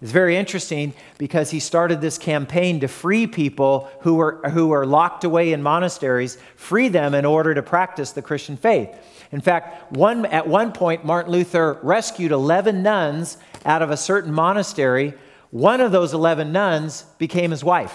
It's 0.00 0.12
very 0.12 0.36
interesting 0.36 0.94
because 1.18 1.50
he 1.50 1.58
started 1.58 2.00
this 2.00 2.18
campaign 2.18 2.78
to 2.80 2.88
free 2.88 3.26
people 3.26 3.90
who 4.02 4.14
were, 4.14 4.40
who 4.50 4.68
were 4.68 4.86
locked 4.86 5.24
away 5.24 5.52
in 5.52 5.60
monasteries, 5.60 6.38
free 6.54 6.88
them 6.88 7.12
in 7.12 7.24
order 7.24 7.54
to 7.54 7.62
practice 7.62 8.12
the 8.12 8.22
Christian 8.22 8.56
faith. 8.56 8.90
In 9.32 9.40
fact, 9.40 9.90
one, 9.92 10.26
at 10.26 10.46
one 10.46 10.70
point, 10.70 11.04
Martin 11.04 11.32
Luther 11.32 11.80
rescued 11.82 12.30
11 12.30 12.84
nuns 12.84 13.36
out 13.64 13.82
of 13.82 13.90
a 13.90 13.96
certain 13.96 14.32
monastery 14.32 15.14
one 15.50 15.80
of 15.80 15.92
those 15.92 16.12
11 16.14 16.52
nuns 16.52 17.04
became 17.18 17.50
his 17.50 17.64
wife, 17.64 17.94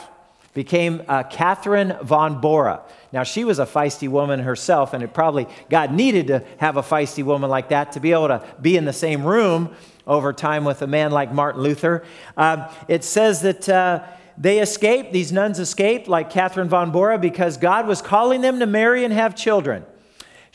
became 0.53 1.03
uh, 1.07 1.23
Catherine 1.23 1.95
von 2.01 2.41
Bora. 2.41 2.81
Now, 3.11 3.23
she 3.23 3.43
was 3.43 3.59
a 3.59 3.65
feisty 3.65 4.07
woman 4.07 4.39
herself, 4.39 4.93
and 4.93 5.03
it 5.03 5.13
probably, 5.13 5.47
God 5.69 5.93
needed 5.93 6.27
to 6.27 6.43
have 6.57 6.77
a 6.77 6.81
feisty 6.81 7.23
woman 7.23 7.49
like 7.49 7.69
that 7.69 7.91
to 7.93 7.99
be 7.99 8.11
able 8.11 8.29
to 8.29 8.43
be 8.61 8.75
in 8.75 8.85
the 8.85 8.93
same 8.93 9.23
room 9.23 9.75
over 10.07 10.33
time 10.33 10.65
with 10.65 10.81
a 10.81 10.87
man 10.87 11.11
like 11.11 11.31
Martin 11.31 11.61
Luther. 11.61 12.03
Uh, 12.37 12.71
it 12.87 13.03
says 13.03 13.41
that. 13.41 13.69
Uh, 13.69 14.03
they 14.35 14.61
escaped, 14.61 15.13
these 15.13 15.31
nuns 15.31 15.59
escaped, 15.59 16.07
like 16.07 16.31
Catherine 16.31 16.67
von 16.67 16.91
Bora, 16.91 17.19
because 17.19 17.57
God 17.57 17.85
was 17.85 18.01
calling 18.01 18.41
them 18.41 18.57
to 18.61 18.65
marry 18.65 19.03
and 19.03 19.13
have 19.13 19.35
children. 19.35 19.85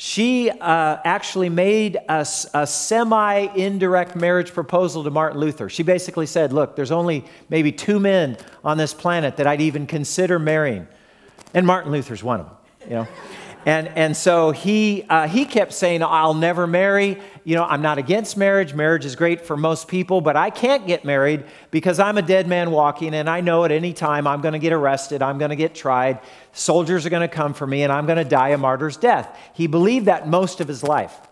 She 0.01 0.49
uh, 0.49 0.99
actually 1.05 1.49
made 1.49 1.97
a, 2.09 2.25
a 2.55 2.67
semi 2.69 3.35
indirect 3.57 4.15
marriage 4.15 4.53
proposal 4.53 5.03
to 5.03 5.11
Martin 5.11 5.41
Luther. 5.41 5.69
She 5.69 5.83
basically 5.83 6.27
said, 6.27 6.53
Look, 6.53 6.77
there's 6.77 6.93
only 6.93 7.25
maybe 7.49 7.73
two 7.73 7.99
men 7.99 8.37
on 8.63 8.79
this 8.79 8.95
planet 8.95 9.39
that 9.39 9.49
I'd 9.49 9.61
even 9.61 9.89
consider 9.89 10.39
marrying. 10.39 10.87
And 11.53 11.67
Martin 11.67 11.91
Luther's 11.91 12.23
one 12.23 12.39
of 12.39 12.47
them, 12.47 12.57
you 12.85 12.95
know. 12.95 13.09
And, 13.67 13.89
and 13.89 14.17
so 14.17 14.51
he, 14.51 15.05
uh, 15.09 15.29
he 15.29 15.45
kept 15.45 15.73
saying, 15.73 16.03
I'll 16.03 16.35
never 16.35 16.67
marry. 16.67 17.21
You 17.45 17.57
know, 17.57 17.65
I'm 17.65 17.83
not 17.83 17.99
against 17.99 18.37
marriage. 18.37 18.73
Marriage 18.73 19.05
is 19.05 19.17
great 19.17 19.43
for 19.43 19.57
most 19.57 19.89
people, 19.89 20.21
but 20.21 20.37
I 20.37 20.51
can't 20.51 20.87
get 20.87 21.05
married 21.05 21.45
because 21.71 21.99
I'm 21.99 22.19
a 22.19 22.23
dead 22.23 22.47
man 22.47 22.71
walking 22.71 23.15
and 23.15 23.29
I 23.29 23.41
know 23.41 23.65
at 23.65 23.73
any 23.73 23.93
time 23.93 24.27
I'm 24.27 24.41
going 24.41 24.53
to 24.53 24.59
get 24.59 24.73
arrested, 24.73 25.23
I'm 25.23 25.39
going 25.39 25.51
to 25.51 25.57
get 25.57 25.75
tried, 25.75 26.21
soldiers 26.53 27.05
are 27.05 27.11
going 27.11 27.29
to 27.29 27.35
come 27.35 27.53
for 27.53 27.67
me, 27.67 27.83
and 27.83 27.93
I'm 27.93 28.07
going 28.07 28.19
to 28.19 28.25
die 28.25 28.51
a 28.51 28.59
martyr's 28.59 28.97
death. 28.97 29.39
He 29.53 29.67
believed 29.67 30.07
that 30.07 30.29
most 30.29 30.61
of 30.61 30.69
his 30.69 30.83
life. 30.83 31.28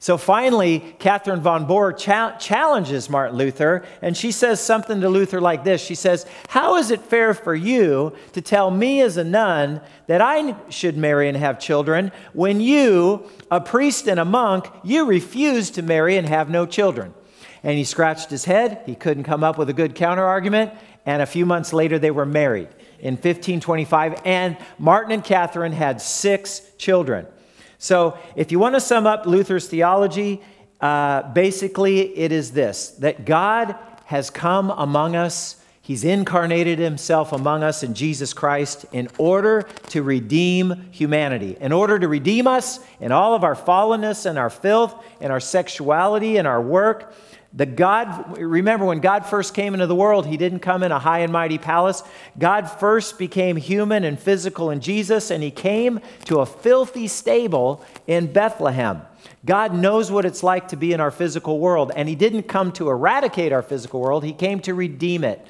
So 0.00 0.16
finally, 0.16 0.94
Catherine 1.00 1.40
von 1.40 1.66
Bora 1.66 1.92
cha- 1.92 2.36
challenges 2.38 3.10
Martin 3.10 3.36
Luther, 3.36 3.84
and 4.00 4.16
she 4.16 4.30
says 4.30 4.60
something 4.60 5.00
to 5.00 5.08
Luther 5.08 5.40
like 5.40 5.64
this 5.64 5.82
She 5.82 5.96
says, 5.96 6.24
How 6.48 6.76
is 6.76 6.92
it 6.92 7.00
fair 7.00 7.34
for 7.34 7.54
you 7.54 8.12
to 8.32 8.40
tell 8.40 8.70
me 8.70 9.00
as 9.00 9.16
a 9.16 9.24
nun 9.24 9.80
that 10.06 10.20
I 10.20 10.54
should 10.68 10.96
marry 10.96 11.28
and 11.28 11.36
have 11.36 11.58
children 11.58 12.12
when 12.32 12.60
you, 12.60 13.28
a 13.50 13.60
priest 13.60 14.08
and 14.08 14.20
a 14.20 14.24
monk, 14.24 14.68
you 14.84 15.04
refuse 15.04 15.70
to 15.70 15.82
marry 15.82 16.16
and 16.16 16.28
have 16.28 16.48
no 16.48 16.64
children? 16.64 17.12
And 17.64 17.76
he 17.76 17.82
scratched 17.82 18.30
his 18.30 18.44
head. 18.44 18.82
He 18.86 18.94
couldn't 18.94 19.24
come 19.24 19.42
up 19.42 19.58
with 19.58 19.68
a 19.68 19.72
good 19.72 19.96
counterargument. 19.96 20.78
And 21.06 21.22
a 21.22 21.26
few 21.26 21.44
months 21.44 21.72
later, 21.72 21.98
they 21.98 22.12
were 22.12 22.26
married 22.26 22.68
in 23.00 23.14
1525. 23.14 24.22
And 24.24 24.56
Martin 24.78 25.10
and 25.10 25.24
Catherine 25.24 25.72
had 25.72 26.00
six 26.00 26.62
children. 26.78 27.26
So, 27.78 28.18
if 28.34 28.50
you 28.50 28.58
want 28.58 28.74
to 28.74 28.80
sum 28.80 29.06
up 29.06 29.24
Luther's 29.24 29.68
theology, 29.68 30.42
uh, 30.80 31.22
basically 31.32 32.16
it 32.16 32.32
is 32.32 32.52
this 32.52 32.90
that 32.98 33.24
God 33.24 33.76
has 34.06 34.30
come 34.30 34.70
among 34.70 35.14
us, 35.14 35.56
He's 35.80 36.04
incarnated 36.04 36.78
Himself 36.78 37.32
among 37.32 37.62
us 37.62 37.82
in 37.82 37.94
Jesus 37.94 38.34
Christ 38.34 38.84
in 38.92 39.08
order 39.16 39.62
to 39.90 40.02
redeem 40.02 40.88
humanity, 40.90 41.56
in 41.60 41.72
order 41.72 41.98
to 41.98 42.08
redeem 42.08 42.46
us 42.46 42.80
in 43.00 43.12
all 43.12 43.34
of 43.34 43.44
our 43.44 43.54
fallenness 43.54 44.26
and 44.26 44.38
our 44.38 44.50
filth 44.50 44.94
and 45.20 45.32
our 45.32 45.40
sexuality 45.40 46.36
and 46.36 46.46
our 46.48 46.60
work 46.60 47.14
the 47.52 47.64
God, 47.64 48.38
remember 48.38 48.84
when 48.84 49.00
God 49.00 49.24
first 49.24 49.54
came 49.54 49.72
into 49.72 49.86
the 49.86 49.94
world, 49.94 50.26
he 50.26 50.36
didn't 50.36 50.60
come 50.60 50.82
in 50.82 50.92
a 50.92 50.98
high 50.98 51.20
and 51.20 51.32
mighty 51.32 51.56
palace. 51.56 52.02
God 52.38 52.66
first 52.66 53.18
became 53.18 53.56
human 53.56 54.04
and 54.04 54.18
physical 54.18 54.70
in 54.70 54.80
Jesus, 54.80 55.30
and 55.30 55.42
he 55.42 55.50
came 55.50 56.00
to 56.26 56.40
a 56.40 56.46
filthy 56.46 57.08
stable 57.08 57.82
in 58.06 58.30
Bethlehem. 58.32 59.00
God 59.46 59.74
knows 59.74 60.12
what 60.12 60.26
it's 60.26 60.42
like 60.42 60.68
to 60.68 60.76
be 60.76 60.92
in 60.92 61.00
our 61.00 61.10
physical 61.10 61.58
world, 61.58 61.90
and 61.96 62.06
he 62.06 62.14
didn't 62.14 62.44
come 62.44 62.70
to 62.72 62.90
eradicate 62.90 63.52
our 63.52 63.62
physical 63.62 64.00
world, 64.00 64.24
he 64.24 64.34
came 64.34 64.60
to 64.60 64.74
redeem 64.74 65.24
it. 65.24 65.44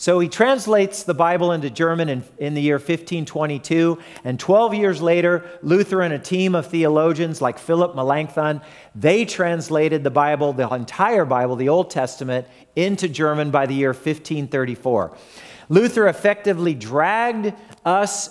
So 0.00 0.18
he 0.18 0.30
translates 0.30 1.02
the 1.02 1.12
Bible 1.12 1.52
into 1.52 1.68
German 1.68 2.08
in, 2.08 2.24
in, 2.38 2.54
the 2.54 2.62
year 2.62 2.76
1522. 2.76 3.98
And 4.24 4.40
12 4.40 4.72
years 4.72 5.02
later, 5.02 5.44
Luther 5.60 6.00
and 6.00 6.14
a 6.14 6.18
team 6.18 6.54
of 6.54 6.68
theologians 6.68 7.42
like 7.42 7.58
Philip 7.58 7.94
Melanchthon, 7.94 8.62
they 8.94 9.26
translated 9.26 10.02
the 10.02 10.10
Bible, 10.10 10.54
the 10.54 10.66
entire 10.70 11.26
Bible, 11.26 11.54
the 11.54 11.68
Old 11.68 11.90
Testament, 11.90 12.46
into 12.74 13.10
German 13.10 13.50
by 13.50 13.66
the 13.66 13.74
year 13.74 13.90
1534. 13.90 15.14
Luther 15.68 16.08
effectively 16.08 16.72
dragged 16.72 17.52
us 17.84 18.30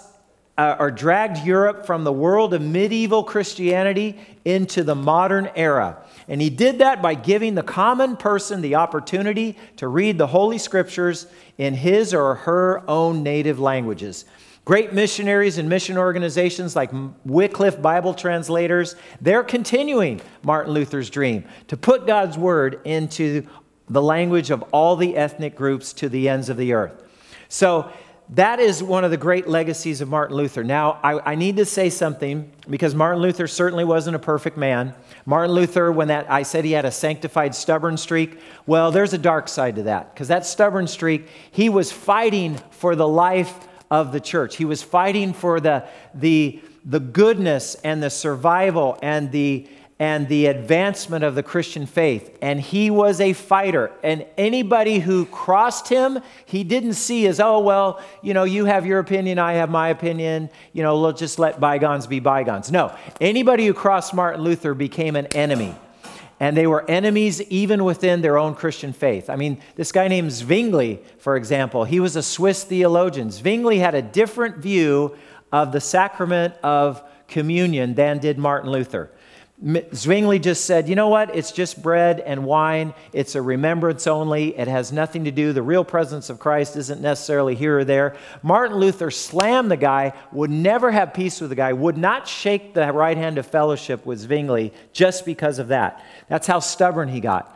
uh, 0.58 0.76
or 0.80 0.90
dragged 0.90 1.46
Europe 1.46 1.86
from 1.86 2.04
the 2.04 2.12
world 2.12 2.56
of 2.56 2.64
medieval 2.64 3.24
Christianity 3.24 4.20
into 4.44 4.84
the 4.84 4.96
modern 4.96 5.48
era. 5.56 6.04
And 6.30 6.40
he 6.40 6.52
did 6.52 6.78
that 6.78 7.02
by 7.02 7.16
giving 7.16 7.56
the 7.56 7.64
common 7.64 8.16
person 8.16 8.62
the 8.62 8.76
opportunity 8.76 9.58
to 9.78 9.88
read 9.88 10.20
the 10.20 10.28
Holy 10.28 10.60
Scriptures 10.60 11.26
in 11.58 11.74
his 11.74 12.14
or 12.14 12.36
her 12.36 12.84
own 12.88 13.24
native 13.24 13.60
languages. 13.60 14.26
Great 14.64 14.94
missionaries 14.94 15.58
and 15.58 15.68
mission 15.68 15.98
organizations 15.98 16.76
like 16.76 16.92
Wycliffe 17.26 17.82
Bible 17.82 18.14
translators, 18.14 18.96
they're 19.20 19.44
continuing 19.44 20.22
Martin 20.44 20.72
Luther's 20.72 21.10
dream 21.10 21.44
to 21.68 21.76
put 21.76 22.06
God's 22.06 22.38
word 22.38 22.80
into 22.86 23.48
the 23.90 24.02
language 24.02 24.52
of 24.52 24.62
all 24.72 24.96
the 24.96 25.18
ethnic 25.18 25.56
groups 25.56 25.94
to 25.94 26.10
the 26.10 26.30
ends 26.30 26.50
of 26.50 26.58
the 26.58 26.74
earth. 26.74 27.04
So 27.48 27.92
that 28.30 28.60
is 28.60 28.84
one 28.84 29.04
of 29.04 29.10
the 29.10 29.18
great 29.18 29.48
legacies 29.48 30.02
of 30.02 30.10
Martin 30.10 30.38
Luther. 30.38 30.64
Now, 30.64 31.00
I, 31.02 31.32
I, 31.32 31.36
need 31.36 31.58
to 31.58 31.66
say 31.66 31.90
something 31.90 32.52
because 32.70 32.94
Martin 32.94 33.24
Luther 33.24 33.48
certainly 33.48 33.84
wasn't 33.84 34.16
a 34.16 34.20
perfect 34.20 34.56
man. 34.56 34.94
Martin 35.30 35.54
Luther, 35.54 35.92
when 35.92 36.08
that 36.08 36.26
I 36.32 36.42
said 36.42 36.66
he 36.66 36.72
had 36.72 36.86
a 36.86 36.92
sanctified 36.92 37.54
stubborn 37.54 37.98
streak, 37.98 38.40
well, 38.66 38.92
there's 38.92 39.14
a 39.14 39.18
dark 39.20 39.48
side 39.48 39.76
to 39.76 39.84
that 39.84 40.12
because 40.12 40.30
that 40.30 40.44
stubborn 40.44 40.88
streak, 40.88 41.28
he 41.52 41.70
was 41.70 41.92
fighting 41.92 42.58
for 42.72 42.96
the 42.96 43.08
life 43.08 43.54
of 43.92 44.12
the 44.12 44.20
church. 44.20 44.56
He 44.56 44.66
was 44.66 44.82
fighting 44.82 45.34
for 45.34 45.60
the 45.60 45.86
the 46.16 46.60
the 46.84 47.00
goodness 47.00 47.76
and 47.84 48.02
the 48.02 48.10
survival 48.10 48.98
and 49.04 49.32
the 49.32 49.68
and 50.00 50.30
the 50.30 50.46
advancement 50.46 51.26
of 51.26 51.36
the 51.36 51.44
Christian 51.44 51.86
faith. 51.86 52.38
And 52.42 52.62
he 52.62 52.90
was 52.90 53.20
a 53.20 53.34
fighter. 53.34 53.92
And 54.02 54.26
anybody 54.38 55.00
who 55.00 55.26
crossed 55.26 55.90
him, 55.90 56.20
he 56.46 56.64
didn't 56.64 56.94
see 56.94 57.28
as, 57.28 57.42
oh, 57.42 57.60
well, 57.60 58.02
you 58.22 58.34
know, 58.34 58.46
you 58.46 58.64
have 58.64 58.86
your 58.86 59.00
opinion, 59.00 59.40
I 59.40 59.54
have 59.54 59.70
my 59.70 59.90
opinion, 59.90 60.50
you 60.72 60.84
know, 60.84 60.98
let's 60.98 61.20
just 61.20 61.38
let 61.38 61.60
bygones 61.60 62.08
be 62.08 62.22
bygones. 62.22 62.72
No, 62.72 62.96
anybody 63.20 63.66
who 63.66 63.74
crossed 63.74 64.14
Martin 64.14 64.42
Luther 64.42 64.74
became 64.74 65.18
an 65.18 65.26
enemy. 65.28 65.76
And 66.42 66.56
they 66.56 66.68
were 66.68 66.90
enemies 66.90 67.42
even 67.42 67.84
within 67.84 68.22
their 68.22 68.38
own 68.38 68.56
Christian 68.56 68.94
faith. 68.94 69.30
I 69.30 69.36
mean, 69.36 69.62
this 69.76 69.92
guy 69.92 70.08
named 70.08 70.32
Zwingli, 70.32 71.02
for 71.18 71.36
example, 71.36 71.84
he 71.84 72.00
was 72.00 72.16
a 72.16 72.24
Swiss 72.24 72.64
theologian. 72.64 73.30
Zwingli 73.30 73.80
had 73.80 73.94
a 73.94 74.02
different 74.02 74.60
view 74.60 75.18
of 75.52 75.74
the 75.74 75.82
sacrament 75.82 76.54
of 76.64 77.04
communion 77.28 77.94
than 77.94 78.20
did 78.20 78.38
Martin 78.38 78.72
Luther. 78.72 79.12
Zwingli 79.94 80.40
just 80.40 80.64
said, 80.64 80.88
you 80.88 80.96
know 80.96 81.10
what? 81.10 81.36
It's 81.36 81.52
just 81.52 81.84
bread 81.84 82.22
and 82.22 82.46
wine. 82.46 82.94
It's 83.12 83.36
a 83.36 83.42
remembrance 83.42 84.08
only. 84.08 84.58
It 84.58 84.70
has 84.70 84.94
nothing 84.94 85.26
to 85.26 85.32
do. 85.32 85.52
The 85.52 85.62
real 85.62 85.84
presence 85.84 86.30
of 86.30 86.40
Christ 86.40 86.78
isn't 86.78 87.02
necessarily 87.02 87.56
here 87.56 87.80
or 87.80 87.84
there. 87.84 88.16
Martin 88.42 88.78
Luther 88.78 89.12
slammed 89.12 89.70
the 89.70 89.76
guy, 89.76 90.14
would 90.32 90.50
never 90.50 90.92
have 90.92 91.14
peace 91.14 91.42
with 91.42 91.50
the 91.50 91.58
guy, 91.58 91.74
would 91.74 91.98
not 91.98 92.26
shake 92.26 92.74
the 92.74 92.94
right 92.94 93.18
hand 93.18 93.38
of 93.38 93.46
fellowship 93.46 94.06
with 94.06 94.20
Zwingli 94.20 94.72
just 94.94 95.26
because 95.26 95.60
of 95.60 95.68
that. 95.68 96.06
That's 96.30 96.48
how 96.48 96.60
stubborn 96.60 97.10
he 97.10 97.20
got. 97.20 97.54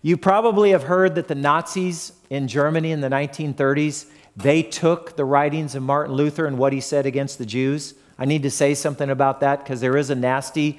You 0.00 0.16
probably 0.16 0.70
have 0.70 0.84
heard 0.84 1.14
that 1.16 1.28
the 1.28 1.34
Nazis 1.34 2.12
in 2.30 2.48
Germany 2.48 2.90
in 2.90 3.02
the 3.02 3.10
1930s, 3.10 4.06
they 4.34 4.62
took 4.62 5.16
the 5.16 5.26
writings 5.26 5.74
of 5.74 5.82
Martin 5.82 6.14
Luther 6.14 6.46
and 6.46 6.56
what 6.56 6.72
he 6.72 6.80
said 6.80 7.04
against 7.04 7.36
the 7.36 7.46
Jews. 7.46 7.94
I 8.18 8.24
need 8.24 8.44
to 8.44 8.50
say 8.50 8.74
something 8.74 9.10
about 9.10 9.40
that 9.40 9.58
because 9.58 9.82
there 9.82 9.96
is 9.98 10.08
a 10.08 10.14
nasty 10.14 10.78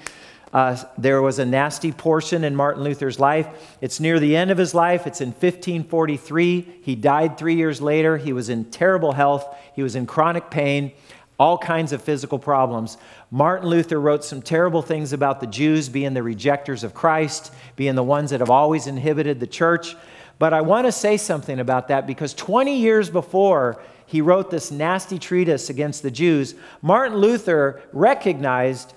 uh, 0.56 0.82
there 0.98 1.22
was 1.22 1.38
a 1.38 1.46
nasty 1.46 1.92
portion 1.92 2.46
in 2.46 2.56
Martin 2.56 2.82
Luther's 2.82 3.20
life. 3.20 3.76
It's 3.82 4.00
near 4.00 4.22
the 4.22 4.38
end 4.38 4.52
of 4.52 4.58
his 4.58 4.74
life. 4.74 5.06
It's 5.06 5.20
in 5.20 5.32
1543. 5.32 6.80
He 6.82 6.96
died 6.96 7.38
three 7.38 7.56
years 7.56 7.82
later. 7.82 8.16
He 8.16 8.32
was 8.32 8.48
in 8.48 8.64
terrible 8.72 9.12
health. 9.12 9.54
He 9.74 9.84
was 9.84 9.98
in 9.98 10.06
chronic 10.06 10.50
pain, 10.50 10.94
all 11.38 11.58
kinds 11.58 11.92
of 11.92 12.02
physical 12.02 12.40
problems. 12.40 12.98
Martin 13.32 13.68
Luther 13.68 14.00
wrote 14.00 14.24
some 14.24 14.42
terrible 14.42 14.82
things 14.82 15.12
about 15.12 15.42
the 15.42 15.48
Jews 15.48 15.90
being 15.90 16.14
the 16.14 16.24
rejectors 16.24 16.86
of 16.86 16.94
Christ, 16.94 17.52
being 17.76 17.96
the 17.96 18.02
ones 18.02 18.30
that 18.30 18.40
have 18.40 18.50
always 18.50 18.88
inhibited 18.88 19.42
the 19.42 19.48
church. 19.48 19.98
But 20.40 20.54
I 20.54 20.62
want 20.62 20.88
to 20.88 20.94
say 20.94 21.18
something 21.18 21.60
about 21.60 21.90
that 21.90 22.08
because 22.08 22.34
20 22.34 22.78
years 22.78 23.10
before 23.10 23.82
he 24.06 24.22
wrote 24.22 24.52
this 24.52 24.72
nasty 24.72 25.20
treatise 25.20 25.70
against 25.70 26.02
the 26.02 26.12
Jews, 26.12 26.56
Martin 26.82 27.18
Luther 27.18 27.82
recognized 27.92 28.94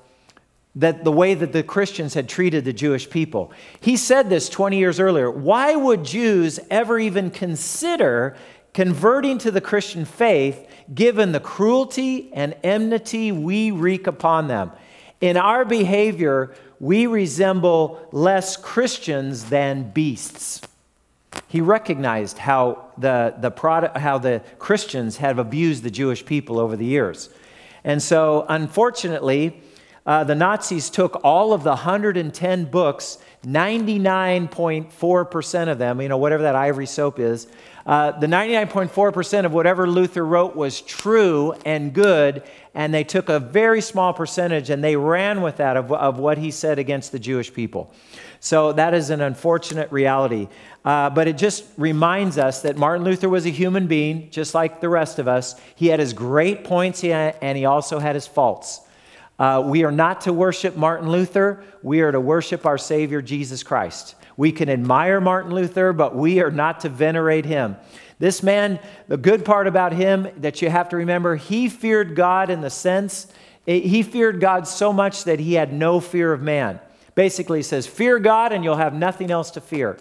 that 0.78 1.02
the 1.02 1.12
way 1.12 1.34
that 1.34 1.52
the 1.52 1.62
Christians 1.64 2.14
had 2.14 2.28
treated 2.28 2.64
the 2.64 2.72
Jewish 2.72 3.10
people. 3.10 3.52
He 3.80 3.96
said 3.96 4.30
this 4.30 4.48
20 4.48 4.78
years 4.78 5.00
earlier. 5.00 5.28
Why 5.28 5.74
would 5.74 6.04
Jews 6.04 6.60
ever 6.70 6.98
even 7.00 7.30
consider 7.30 8.36
converting 8.72 9.38
to 9.38 9.50
the 9.50 9.60
Christian 9.60 10.04
faith 10.04 10.66
given 10.94 11.32
the 11.32 11.40
cruelty 11.40 12.32
and 12.32 12.54
enmity 12.62 13.32
we 13.32 13.72
wreak 13.72 14.06
upon 14.06 14.46
them? 14.46 14.70
In 15.20 15.36
our 15.36 15.64
behavior, 15.64 16.54
we 16.78 17.08
resemble 17.08 18.08
less 18.12 18.56
Christians 18.56 19.46
than 19.46 19.90
beasts. 19.90 20.60
He 21.48 21.60
recognized 21.60 22.38
how 22.38 22.92
the, 22.96 23.34
the 23.36 23.50
product, 23.50 23.96
how 23.96 24.18
the 24.18 24.42
Christians 24.60 25.16
have 25.16 25.40
abused 25.40 25.82
the 25.82 25.90
Jewish 25.90 26.24
people 26.24 26.60
over 26.60 26.76
the 26.76 26.84
years. 26.84 27.30
And 27.82 28.00
so, 28.00 28.46
unfortunately, 28.48 29.60
uh, 30.08 30.24
the 30.24 30.34
Nazis 30.34 30.88
took 30.88 31.22
all 31.22 31.52
of 31.52 31.62
the 31.64 31.68
110 31.68 32.64
books, 32.64 33.18
99.4% 33.44 35.68
of 35.68 35.76
them, 35.76 36.00
you 36.00 36.08
know, 36.08 36.16
whatever 36.16 36.44
that 36.44 36.56
ivory 36.56 36.86
soap 36.86 37.18
is, 37.18 37.46
uh, 37.84 38.12
the 38.12 38.26
99.4% 38.26 39.44
of 39.44 39.52
whatever 39.52 39.86
Luther 39.86 40.24
wrote 40.24 40.56
was 40.56 40.80
true 40.80 41.52
and 41.66 41.92
good, 41.92 42.42
and 42.74 42.94
they 42.94 43.04
took 43.04 43.28
a 43.28 43.38
very 43.38 43.82
small 43.82 44.14
percentage 44.14 44.70
and 44.70 44.82
they 44.82 44.96
ran 44.96 45.42
with 45.42 45.58
that 45.58 45.76
of, 45.76 45.92
of 45.92 46.18
what 46.18 46.38
he 46.38 46.50
said 46.50 46.78
against 46.78 47.12
the 47.12 47.18
Jewish 47.18 47.52
people. 47.52 47.92
So 48.40 48.72
that 48.72 48.94
is 48.94 49.10
an 49.10 49.20
unfortunate 49.20 49.92
reality. 49.92 50.48
Uh, 50.86 51.10
but 51.10 51.28
it 51.28 51.36
just 51.36 51.66
reminds 51.76 52.38
us 52.38 52.62
that 52.62 52.78
Martin 52.78 53.04
Luther 53.04 53.28
was 53.28 53.44
a 53.44 53.50
human 53.50 53.88
being, 53.88 54.30
just 54.30 54.54
like 54.54 54.80
the 54.80 54.88
rest 54.88 55.18
of 55.18 55.28
us. 55.28 55.54
He 55.74 55.88
had 55.88 56.00
his 56.00 56.14
great 56.14 56.64
points 56.64 57.04
and 57.04 57.58
he 57.58 57.66
also 57.66 57.98
had 57.98 58.14
his 58.14 58.26
faults. 58.26 58.80
Uh, 59.38 59.62
we 59.64 59.84
are 59.84 59.92
not 59.92 60.22
to 60.22 60.32
worship 60.32 60.76
Martin 60.76 61.08
Luther, 61.08 61.62
we 61.82 62.00
are 62.00 62.10
to 62.10 62.20
worship 62.20 62.66
our 62.66 62.78
Savior 62.78 63.22
Jesus 63.22 63.62
Christ. 63.62 64.16
We 64.36 64.50
can 64.50 64.68
admire 64.68 65.20
Martin 65.20 65.52
Luther, 65.54 65.92
but 65.92 66.14
we 66.16 66.40
are 66.40 66.50
not 66.50 66.80
to 66.80 66.88
venerate 66.88 67.44
him. 67.44 67.76
This 68.18 68.42
man, 68.42 68.80
the 69.06 69.16
good 69.16 69.44
part 69.44 69.68
about 69.68 69.92
him 69.92 70.28
that 70.38 70.60
you 70.60 70.70
have 70.70 70.88
to 70.88 70.96
remember, 70.96 71.36
he 71.36 71.68
feared 71.68 72.16
God 72.16 72.50
in 72.50 72.60
the 72.60 72.70
sense, 72.70 73.28
he 73.64 74.02
feared 74.02 74.40
God 74.40 74.66
so 74.66 74.92
much 74.92 75.24
that 75.24 75.38
he 75.38 75.54
had 75.54 75.72
no 75.72 76.00
fear 76.00 76.32
of 76.32 76.42
man. 76.42 76.80
Basically, 77.14 77.58
he 77.58 77.62
says, 77.62 77.86
Fear 77.86 78.20
God 78.20 78.52
and 78.52 78.64
you'll 78.64 78.76
have 78.76 78.94
nothing 78.94 79.30
else 79.30 79.50
to 79.52 79.60
fear. 79.60 79.98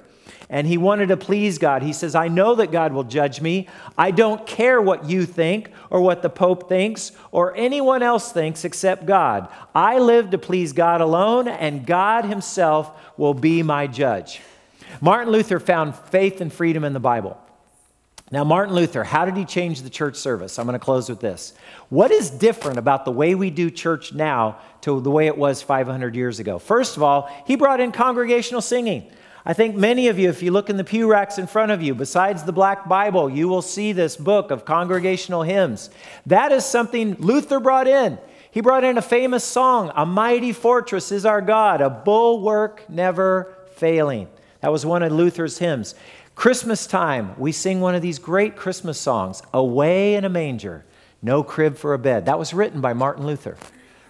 And 0.49 0.65
he 0.65 0.78
wanted 0.78 1.07
to 1.07 1.17
please 1.17 1.57
God. 1.57 1.84
He 1.84 1.93
says, 1.93 2.15
I 2.15 2.28
know 2.28 2.55
that 2.55 2.71
God 2.71 2.93
will 2.93 3.03
judge 3.03 3.41
me. 3.41 3.67
I 3.97 4.11
don't 4.11 4.45
care 4.47 4.82
what 4.82 5.09
you 5.09 5.25
think 5.25 5.71
or 5.89 6.01
what 6.01 6.21
the 6.21 6.30
Pope 6.30 6.69
thinks 6.69 7.11
or 7.32 7.55
anyone 7.55 8.03
else 8.03 8.32
thinks 8.32 8.63
except 8.65 9.05
God. 9.05 9.49
I 9.75 9.99
live 9.99 10.30
to 10.32 10.38
please 10.38 10.73
God 10.73 11.01
alone, 11.01 11.47
and 11.47 11.86
God 11.86 12.25
Himself 12.25 12.91
will 13.17 13.34
be 13.34 13.63
my 13.63 13.88
judge. 13.88 14.41
Martin 15.01 15.32
Luther 15.32 15.59
found 15.59 15.95
faith 15.95 16.41
and 16.41 16.51
freedom 16.51 16.84
in 16.84 16.93
the 16.93 16.99
Bible. 16.99 17.38
Now, 18.30 18.43
Martin 18.43 18.75
Luther, 18.75 19.05
how 19.05 19.23
did 19.23 19.38
he 19.38 19.45
change 19.45 19.82
the 19.82 19.89
church 19.89 20.17
service? 20.17 20.59
I'm 20.59 20.65
going 20.65 20.78
to 20.78 20.84
close 20.84 21.07
with 21.07 21.21
this. 21.21 21.53
What 21.88 22.11
is 22.11 22.30
different 22.30 22.78
about 22.78 23.05
the 23.05 23.11
way 23.11 23.36
we 23.36 23.49
do 23.49 23.69
church 23.69 24.13
now 24.13 24.59
to 24.82 24.99
the 24.99 25.09
way 25.09 25.28
it 25.28 25.38
was 25.38 25.61
500 25.61 26.13
years 26.13 26.39
ago? 26.39 26.59
First 26.59 26.97
of 26.97 27.03
all, 27.03 27.32
he 27.45 27.55
brought 27.55 27.80
in 27.80 27.93
congregational 27.93 28.61
singing. 28.61 29.09
I 29.48 29.54
think 29.54 29.78
many 29.78 30.10
of 30.10 30.20
you, 30.20 30.28
if 30.28 30.43
you 30.43 30.52
look 30.52 30.70
in 30.70 30.76
the 30.76 30.84
pew 30.84 31.10
racks 31.10 31.38
in 31.38 31.48
front 31.48 31.72
of 31.72 31.82
you, 31.82 31.95
besides 31.95 32.43
the 32.43 32.52
Black 32.52 32.89
Bible, 32.89 33.30
you 33.30 33.48
will 33.48 33.62
see 33.62 33.93
this 33.93 34.18
book 34.18 34.52
of 34.52 34.66
congregational 34.66 35.43
hymns. 35.43 35.89
That 36.26 36.52
is 36.52 36.66
something 36.66 37.16
Luther 37.18 37.62
brought 37.62 37.88
in. 37.88 38.18
He 38.52 38.60
brought 38.60 38.84
in 38.84 38.98
a 38.98 39.02
famous 39.02 39.45
song, 39.45 39.93
A 39.95 40.06
Mighty 40.06 40.52
Fortress 40.52 41.14
is 41.14 41.26
Our 41.26 41.39
God, 41.39 41.80
a 41.80 41.89
bulwark 41.89 42.89
never 42.89 43.56
failing. 43.76 44.28
That 44.60 44.74
was 44.74 44.86
one 44.86 45.02
of 45.02 45.14
Luther's 45.14 45.60
hymns. 45.60 45.95
Christmas 46.36 46.86
time, 46.86 47.34
we 47.39 47.54
sing 47.54 47.80
one 47.80 47.95
of 47.95 48.02
these 48.02 48.20
great 48.20 48.58
Christmas 48.58 49.00
songs, 49.00 49.41
Away 49.54 50.16
in 50.16 50.26
a 50.26 50.30
Manger, 50.30 50.84
No 51.22 51.41
Crib 51.41 51.78
for 51.78 51.93
a 51.93 52.00
Bed. 52.00 52.26
That 52.26 52.38
was 52.38 52.54
written 52.54 52.82
by 52.82 52.91
Martin 52.91 53.26
Luther, 53.26 53.56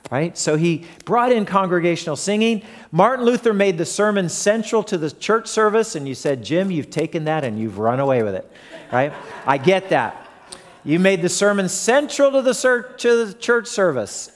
right? 0.10 0.38
So 0.38 0.56
he 0.56 0.86
brought 1.06 1.32
in 1.32 1.46
congregational 1.46 2.16
singing. 2.16 2.64
Martin 2.92 3.26
Luther 3.26 3.54
made 3.54 3.78
the 3.78 3.86
sermon 3.86 4.30
central 4.30 4.84
to 4.84 4.98
the 4.98 5.12
church 5.12 5.48
service, 5.48 5.96
and 5.96 6.08
you 6.08 6.16
said, 6.16 6.44
Jim, 6.44 6.72
you've 6.72 6.90
taken 6.90 7.26
that 7.26 7.44
and 7.44 7.60
you've 7.60 7.78
run 7.78 8.00
away 8.00 8.24
with 8.24 8.36
it, 8.36 8.50
right? 8.92 9.14
I 9.46 9.58
get 9.58 9.90
that. 9.90 10.28
You 10.84 11.00
made 11.00 11.22
the 11.22 11.30
sermon 11.30 11.68
central 11.68 12.32
to 12.32 12.42
the, 12.42 12.54
to 12.98 13.26
the 13.26 13.34
church 13.34 13.68
service. 13.68 14.32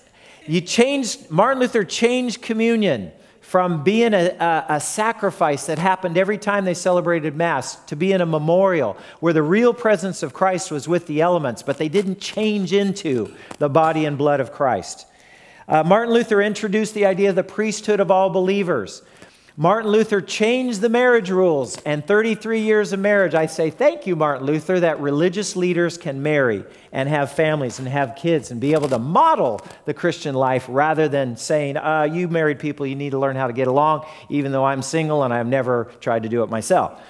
You 0.45 0.59
changed, 0.59 1.30
Martin 1.32 1.61
Luther 1.61 1.86
changed 1.86 2.41
communion 2.41 3.11
from 3.39 3.84
being 3.84 4.13
a, 4.13 4.30
a, 4.39 4.65
a, 4.76 4.80
sacrifice 4.80 5.65
that 5.65 5.78
happened 5.78 6.17
every 6.17 6.38
time 6.38 6.63
they 6.63 6.74
celebrated 6.74 7.36
Mass 7.36 7.76
to 7.86 7.97
being 7.97 8.22
a 8.22 8.26
memorial 8.26 8.95
where 9.19 9.34
the 9.34 9.43
real 9.43 9.74
presence 9.74 10.24
of 10.24 10.34
Christ 10.34 10.72
was 10.72 10.88
with 10.88 11.05
the 11.07 11.19
elements, 11.19 11.61
but 11.61 11.78
they 11.78 11.89
didn't 11.89 12.22
change 12.22 12.72
into 12.72 13.36
the 13.57 13.67
body 13.67 14.05
and 14.05 14.17
blood 14.17 14.39
of 14.39 14.53
Christ. 14.53 15.05
Uh, 15.72 15.82
Martin 15.86 16.13
Luther 16.13 16.41
introduced 16.41 16.93
the 16.93 17.05
idea 17.05 17.30
of 17.30 17.36
the 17.38 17.45
priesthood 17.45 18.01
of 18.01 18.11
all 18.11 18.30
believers. 18.30 19.03
Martin 19.55 19.89
Luther 19.89 20.19
changed 20.19 20.82
the 20.82 20.89
marriage 20.89 21.30
rules, 21.30 21.78
and 21.84 22.05
33 22.05 22.59
years 22.59 22.91
of 22.91 22.99
marriage. 22.99 23.34
I 23.34 23.45
say, 23.45 23.69
thank 23.69 24.05
you, 24.05 24.17
Martin 24.17 24.45
Luther, 24.45 24.82
that 24.82 24.99
religious 24.99 25.55
leaders 25.55 25.97
can 25.97 26.22
marry 26.22 26.65
and 26.91 27.07
have 27.07 27.32
families 27.32 27.80
and 27.80 27.88
have 27.88 28.17
kids 28.17 28.51
and 28.51 28.59
be 28.59 28.74
able 28.74 28.89
to 28.89 28.99
model 28.99 29.61
the 29.86 29.93
Christian 29.93 30.36
life 30.36 30.65
rather 30.67 31.07
than 31.07 31.38
saying, 31.38 31.78
uh, 31.78 32.03
you 32.03 32.28
married 32.28 32.59
people, 32.59 32.86
you 32.86 32.95
need 32.95 33.11
to 33.11 33.19
learn 33.19 33.38
how 33.38 33.47
to 33.47 33.53
get 33.53 33.69
along, 33.69 34.05
even 34.28 34.51
though 34.51 34.65
I'm 34.65 34.82
single 34.82 35.24
and 35.24 35.34
I've 35.34 35.47
never 35.47 35.86
tried 36.01 36.24
to 36.24 36.30
do 36.30 36.43
it 36.43 36.49
myself. 36.49 37.01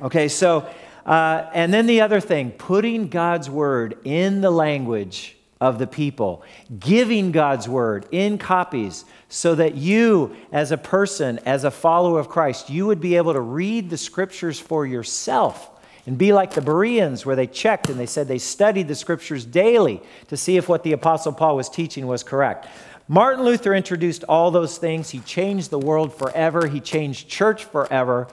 Okay, 0.00 0.28
so, 0.28 0.66
uh, 1.04 1.50
and 1.52 1.70
then 1.70 1.84
the 1.84 2.00
other 2.00 2.20
thing, 2.20 2.50
putting 2.52 3.08
God's 3.08 3.50
word 3.50 3.98
in 4.04 4.40
the 4.40 4.50
language 4.50 5.35
of 5.60 5.78
the 5.78 5.86
people, 5.86 6.42
giving 6.78 7.32
God's 7.32 7.68
word 7.68 8.06
in 8.10 8.36
copies 8.36 9.04
so 9.28 9.54
that 9.54 9.74
you, 9.74 10.36
as 10.52 10.70
a 10.70 10.76
person, 10.76 11.38
as 11.46 11.64
a 11.64 11.70
follower 11.70 12.20
of 12.20 12.28
Christ, 12.28 12.68
you 12.68 12.86
would 12.86 13.00
be 13.00 13.16
able 13.16 13.32
to 13.32 13.40
read 13.40 13.88
the 13.88 13.96
scriptures 13.96 14.60
for 14.60 14.84
yourself 14.86 15.70
and 16.04 16.16
be 16.16 16.32
like 16.32 16.52
the 16.52 16.60
Bereans, 16.60 17.26
where 17.26 17.34
they 17.34 17.46
checked 17.46 17.88
and 17.88 17.98
they 17.98 18.06
said 18.06 18.28
they 18.28 18.38
studied 18.38 18.86
the 18.86 18.94
scriptures 18.94 19.44
daily 19.44 20.00
to 20.28 20.36
see 20.36 20.56
if 20.56 20.68
what 20.68 20.84
the 20.84 20.92
Apostle 20.92 21.32
Paul 21.32 21.56
was 21.56 21.68
teaching 21.68 22.06
was 22.06 22.22
correct. 22.22 22.68
Martin 23.08 23.44
Luther 23.44 23.74
introduced 23.74 24.24
all 24.24 24.50
those 24.50 24.78
things. 24.78 25.10
He 25.10 25.20
changed 25.20 25.70
the 25.70 25.78
world 25.78 26.14
forever, 26.14 26.68
he 26.68 26.80
changed 26.80 27.28
church 27.28 27.64
forever, 27.64 28.28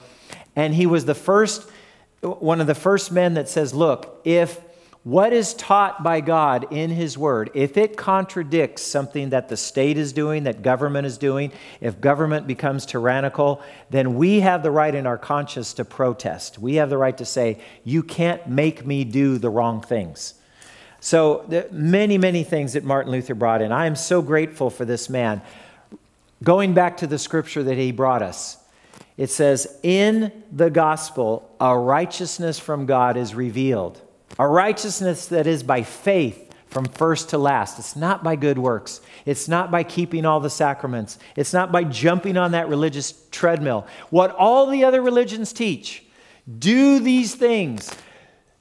and 0.56 0.74
he 0.76 0.86
was 0.86 1.06
the 1.06 1.16
first, 1.16 1.70
one 2.22 2.60
of 2.62 2.68
the 2.68 2.76
first 2.76 3.12
men 3.12 3.36
that 3.36 3.50
says, 3.50 3.74
Look, 3.74 4.22
if 4.24 4.60
what 5.04 5.34
is 5.34 5.54
taught 5.54 6.02
by 6.02 6.22
God 6.22 6.68
in 6.72 6.90
His 6.90 7.18
Word, 7.18 7.52
if 7.54 7.76
it 7.76 7.98
contradicts 7.98 8.82
something 8.82 9.32
that 9.32 9.50
the 9.50 9.58
state 9.58 9.98
is 9.98 10.14
doing, 10.14 10.44
that 10.46 10.62
government 10.62 11.06
is 11.06 11.18
doing, 11.18 11.52
if 11.82 12.00
government 12.00 12.48
becomes 12.48 12.86
tyrannical, 12.86 13.62
then 13.90 14.16
we 14.16 14.40
have 14.40 14.64
the 14.64 14.72
right 14.72 14.96
in 14.96 15.06
our 15.06 15.18
conscience 15.18 15.74
to 15.74 15.84
protest. 15.84 16.58
We 16.58 16.76
have 16.76 16.90
the 16.90 16.98
right 16.98 17.18
to 17.18 17.26
say, 17.26 17.60
You 17.84 18.02
can't 18.02 18.48
make 18.48 18.86
me 18.86 19.04
do 19.04 19.38
the 19.38 19.50
wrong 19.50 19.82
things. 19.82 20.36
So, 21.02 21.68
many, 21.70 22.18
many 22.18 22.46
things 22.46 22.72
that 22.74 22.86
Martin 22.86 23.12
Luther 23.12 23.36
brought 23.36 23.62
in. 23.62 23.74
I 23.74 23.88
am 23.88 23.98
so 23.98 24.22
grateful 24.22 24.70
for 24.70 24.86
this 24.86 25.10
man. 25.10 25.42
Going 26.42 26.74
back 26.74 26.96
to 26.98 27.08
the 27.08 27.20
scripture 27.20 27.64
that 27.64 27.76
he 27.76 27.92
brought 27.92 28.22
us, 28.22 28.58
it 29.18 29.30
says, 29.30 29.80
In 29.84 30.32
the 30.50 30.70
gospel, 30.70 31.54
a 31.60 31.78
righteousness 31.78 32.58
from 32.58 32.86
God 32.86 33.18
is 33.18 33.36
revealed 33.36 34.00
a 34.40 34.48
righteousness 34.48 35.28
that 35.28 35.48
is 35.48 35.64
by 35.64 35.84
faith 35.84 36.52
from 36.68 36.86
first 36.86 37.30
to 37.30 37.38
last. 37.38 37.78
It's 37.78 37.96
not 37.96 38.24
by 38.24 38.36
good 38.36 38.58
works. 38.58 39.00
It's 39.26 39.48
not 39.48 39.70
by 39.70 39.84
keeping 39.84 40.26
all 40.26 40.40
the 40.40 40.50
sacraments. 40.50 41.20
It's 41.36 41.54
not 41.54 41.72
by 41.72 41.84
jumping 41.84 42.36
on 42.36 42.52
that 42.52 42.68
religious 42.68 43.14
treadmill. 43.30 43.86
What 44.10 44.36
all 44.36 44.66
the 44.66 44.84
other 44.84 45.02
religions 45.02 45.54
teach 45.54 46.04
do 46.60 47.00
these 47.00 47.36
things. 47.36 47.90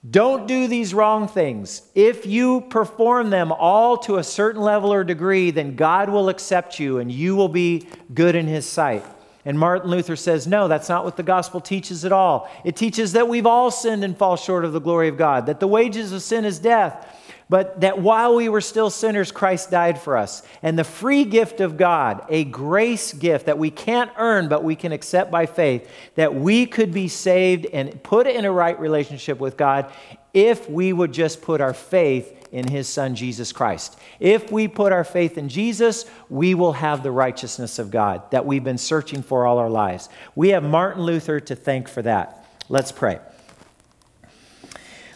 Don't 0.09 0.47
do 0.47 0.67
these 0.67 0.95
wrong 0.95 1.29
things. 1.29 1.83
If 1.95 2.27
you 2.27 2.63
perform 2.63 3.31
them 3.31 3.53
all 3.53 3.97
to 3.99 4.19
a 4.19 4.25
certain 4.25 4.61
level 4.61 4.93
or 4.93 5.05
degree, 5.05 5.51
then 5.51 5.77
God 5.77 6.09
will 6.11 6.29
accept 6.29 6.79
you 6.81 6.99
and 6.99 7.11
you 7.11 7.37
will 7.37 7.49
be 7.49 7.87
good 8.13 8.35
in 8.35 8.47
His 8.47 8.67
sight. 8.67 9.05
And 9.45 9.59
Martin 9.59 9.91
Luther 9.91 10.15
says, 10.15 10.47
no, 10.47 10.69
that's 10.69 10.89
not 10.89 11.05
what 11.05 11.17
the 11.17 11.23
gospel 11.23 11.61
teaches 11.61 12.05
at 12.05 12.13
all. 12.13 12.49
It 12.65 12.77
teaches 12.77 13.13
that 13.13 13.29
we've 13.29 13.47
all 13.47 13.71
sinned 13.71 14.05
and 14.05 14.17
fall 14.17 14.37
short 14.37 14.65
of 14.65 14.73
the 14.73 14.81
glory 14.81 15.09
of 15.09 15.17
God, 15.17 15.47
that 15.47 15.59
the 15.59 15.67
wages 15.67 16.13
of 16.13 16.23
sin 16.23 16.45
is 16.45 16.61
death, 16.61 17.19
but 17.49 17.81
that 17.81 17.99
while 17.99 18.37
we 18.37 18.49
were 18.49 18.61
still 18.61 18.89
sinners, 18.89 19.33
Christ 19.33 19.71
died 19.71 20.01
for 20.01 20.17
us. 20.17 20.43
And 20.63 20.79
the 20.79 20.85
free 20.85 21.25
gift 21.25 21.61
of 21.61 21.77
God, 21.77 22.25
a 22.29 22.45
grace 22.45 23.13
gift 23.13 23.47
that 23.47 23.59
we 23.59 23.71
can't 23.71 24.13
earn, 24.17 24.49
but 24.49 24.63
we 24.63 24.77
can 24.77 24.93
accept 24.93 25.31
by 25.31 25.47
faith, 25.47 25.91
that 26.15 26.35
we 26.35 26.65
could 26.65 26.93
be 26.93 27.09
saved 27.09 27.67
and 27.67 28.01
put 28.03 28.29
in 28.29 28.45
a 28.45 28.53
right 28.53 28.79
relationship 28.79 29.41
with 29.41 29.57
God 29.57 29.93
if 30.33 30.71
we 30.71 30.93
would 30.93 31.13
just 31.13 31.43
put 31.43 31.61
our 31.61 31.75
faith 31.75 32.42
in 32.53 32.69
his 32.69 32.87
son 32.87 33.17
Jesus 33.17 33.51
Christ. 33.51 33.99
If 34.21 34.53
we 34.53 34.69
put 34.69 34.93
our 34.93 35.05
faith 35.05 35.39
in 35.39 35.49
Jesus, 35.49 36.05
we 36.29 36.55
will 36.55 36.75
have 36.75 37.03
the 37.03 37.11
righteousness 37.11 37.79
of 37.79 37.91
God 37.91 38.31
that 38.31 38.47
we've 38.47 38.63
been 38.63 38.79
searching 38.79 39.23
for 39.23 39.47
all 39.47 39.59
our 39.59 39.71
lives. 39.71 40.09
We 40.37 40.51
have 40.51 40.63
Martin 40.63 41.03
Luther 41.03 41.41
to 41.41 41.57
thank 41.57 41.89
for 41.89 42.03
that. 42.03 42.47
Let's 42.69 42.93
pray. 42.93 43.19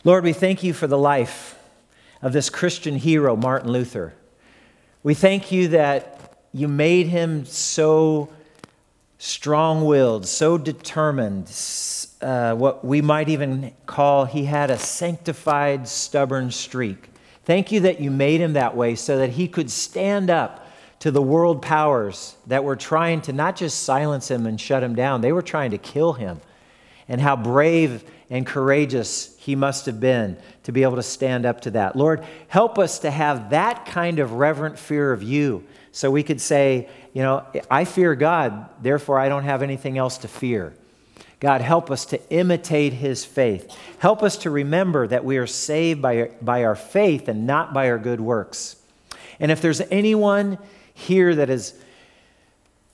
Lord, 0.03 0.25
we 0.25 0.33
thank 0.33 0.63
you 0.63 0.73
for 0.73 0.87
the 0.87 0.99
life 0.99 1.59
of 2.23 2.33
this 2.33 2.49
Christian 2.49 2.97
hero, 2.97 3.37
Martin 3.37 3.71
Luther. 3.71 4.15
We 5.03 5.15
thank 5.15 5.53
you 5.53 5.69
that 5.69 6.39
you 6.53 6.69
made 6.69 7.07
him 7.07 7.45
so 7.45 8.33
strong 9.19 9.85
willed, 9.85 10.27
so 10.27 10.57
determined, 10.59 11.53
uh, 12.21 12.55
what 12.55 12.85
we 12.85 13.03
might 13.03 13.29
even 13.29 13.73
call 13.85 14.25
he 14.25 14.45
had 14.45 14.71
a 14.71 14.79
sanctified, 14.79 15.87
stubborn 15.87 16.51
streak. 16.51 17.11
Thank 17.47 17.71
you 17.71 17.81
that 17.81 18.01
you 18.01 18.11
made 18.11 18.41
him 18.41 18.55
that 18.55 18.77
way 18.77 18.97
so 18.97 19.19
that 19.19 19.31
he 19.31 19.47
could 19.47 19.71
stand 19.71 20.31
up 20.31 20.67
to 20.99 21.13
the 21.13 21.23
world 21.23 21.63
powers 21.63 22.35
that 22.49 22.65
were 22.65 22.75
trying 22.75 23.21
to 23.23 23.33
not 23.33 23.55
just 23.55 23.85
silence 23.85 24.29
him 24.29 24.47
and 24.47 24.61
shut 24.61 24.83
him 24.83 24.97
down, 24.97 25.21
they 25.21 25.31
were 25.31 25.43
trying 25.43 25.71
to 25.71 25.79
kill 25.79 26.15
him. 26.15 26.41
And 27.09 27.21
how 27.21 27.37
brave 27.37 28.03
and 28.31 28.45
courageous 28.45 29.37
he 29.39 29.55
must 29.55 29.87
have 29.87 30.01
been 30.01 30.37
to 30.65 30.73
be 30.73 30.83
able 30.83 30.97
to 30.97 31.05
stand 31.05 31.47
up 31.47 31.61
to 31.61 31.71
that. 31.71 31.95
Lord, 31.95 32.25
help 32.49 32.81
us 32.81 32.99
to 33.01 33.13
have 33.13 33.51
that 33.51 33.87
kind 33.87 34.19
of 34.19 34.33
reverent 34.33 34.77
fear 34.77 35.13
of 35.13 35.23
you 35.23 35.63
so 35.93 36.11
we 36.11 36.25
could 36.25 36.41
say, 36.41 36.89
you 37.13 37.23
know, 37.23 37.47
I 37.71 37.85
fear 37.85 38.17
God, 38.17 38.69
therefore 38.83 39.21
I 39.21 39.29
don't 39.29 39.45
have 39.45 39.63
anything 39.63 39.99
else 39.99 40.19
to 40.19 40.29
fear. 40.29 40.75
God, 41.39 41.61
help 41.61 41.91
us 41.91 42.07
to 42.07 42.31
imitate 42.31 42.95
his 42.95 43.25
faith. 43.25 43.77
Help 43.99 44.23
us 44.23 44.39
to 44.39 44.51
remember 44.51 45.07
that 45.07 45.25
we 45.25 45.37
are 45.37 45.47
saved 45.47 46.01
by, 46.01 46.31
by 46.41 46.65
our 46.65 46.77
faith 46.77 47.29
and 47.29 47.47
not 47.47 47.75
by 47.75 47.91
our 47.91 47.99
good 47.99 48.21
works. 48.21 48.77
And 49.39 49.51
if 49.51 49.61
there's 49.61 49.83
anyone 49.83 50.59
here 50.95 51.35
that 51.35 51.51
is 51.51 51.75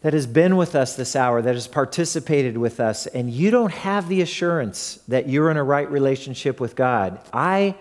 that 0.03 0.13
has 0.15 0.27
been 0.27 0.57
with 0.57 0.75
us 0.75 0.97
this 0.97 1.15
hour, 1.15 1.41
that 1.41 1.55
has 1.55 1.69
participated 1.69 2.59
with 2.59 2.81
us, 2.81 3.07
and 3.07 3.31
you 3.31 3.51
don't 3.51 3.73
have 3.73 4.09
the 4.09 4.21
assurance 4.21 4.97
that 5.09 5.29
you're 5.29 5.51
in 5.51 5.57
a 5.57 5.63
right 5.63 5.89
relationship 5.91 6.61
with 6.61 6.75
God, 6.75 7.21
I, 7.33 7.77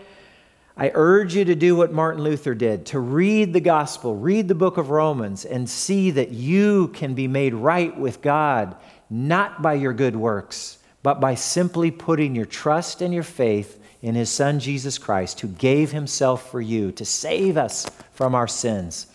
I 0.77 0.91
urge 0.93 1.35
you 1.35 1.45
to 1.45 1.55
do 1.55 1.75
what 1.75 1.91
Martin 1.91 2.23
Luther 2.23 2.53
did 2.53 2.85
to 2.87 2.99
read 2.99 3.53
the 3.53 3.59
gospel, 3.59 4.15
read 4.15 4.47
the 4.47 4.55
book 4.55 4.77
of 4.77 4.91
Romans, 4.91 5.45
and 5.45 5.67
see 5.67 6.11
that 6.11 6.29
you 6.29 6.89
can 6.89 7.15
be 7.15 7.27
made 7.27 7.55
right 7.55 7.97
with 7.97 8.21
God, 8.21 8.75
not 9.11 9.61
by 9.61 9.73
your 9.73 9.93
good 9.93 10.15
works, 10.15 10.79
but 11.03 11.19
by 11.19 11.35
simply 11.35 11.91
putting 11.91 12.33
your 12.33 12.45
trust 12.45 13.01
and 13.01 13.13
your 13.13 13.23
faith 13.23 13.77
in 14.01 14.15
his 14.15 14.31
Son, 14.31 14.59
Jesus 14.59 14.97
Christ, 14.97 15.41
who 15.41 15.47
gave 15.49 15.91
himself 15.91 16.49
for 16.49 16.61
you 16.61 16.91
to 16.93 17.05
save 17.05 17.57
us 17.57 17.85
from 18.13 18.33
our 18.33 18.47
sins. 18.47 19.07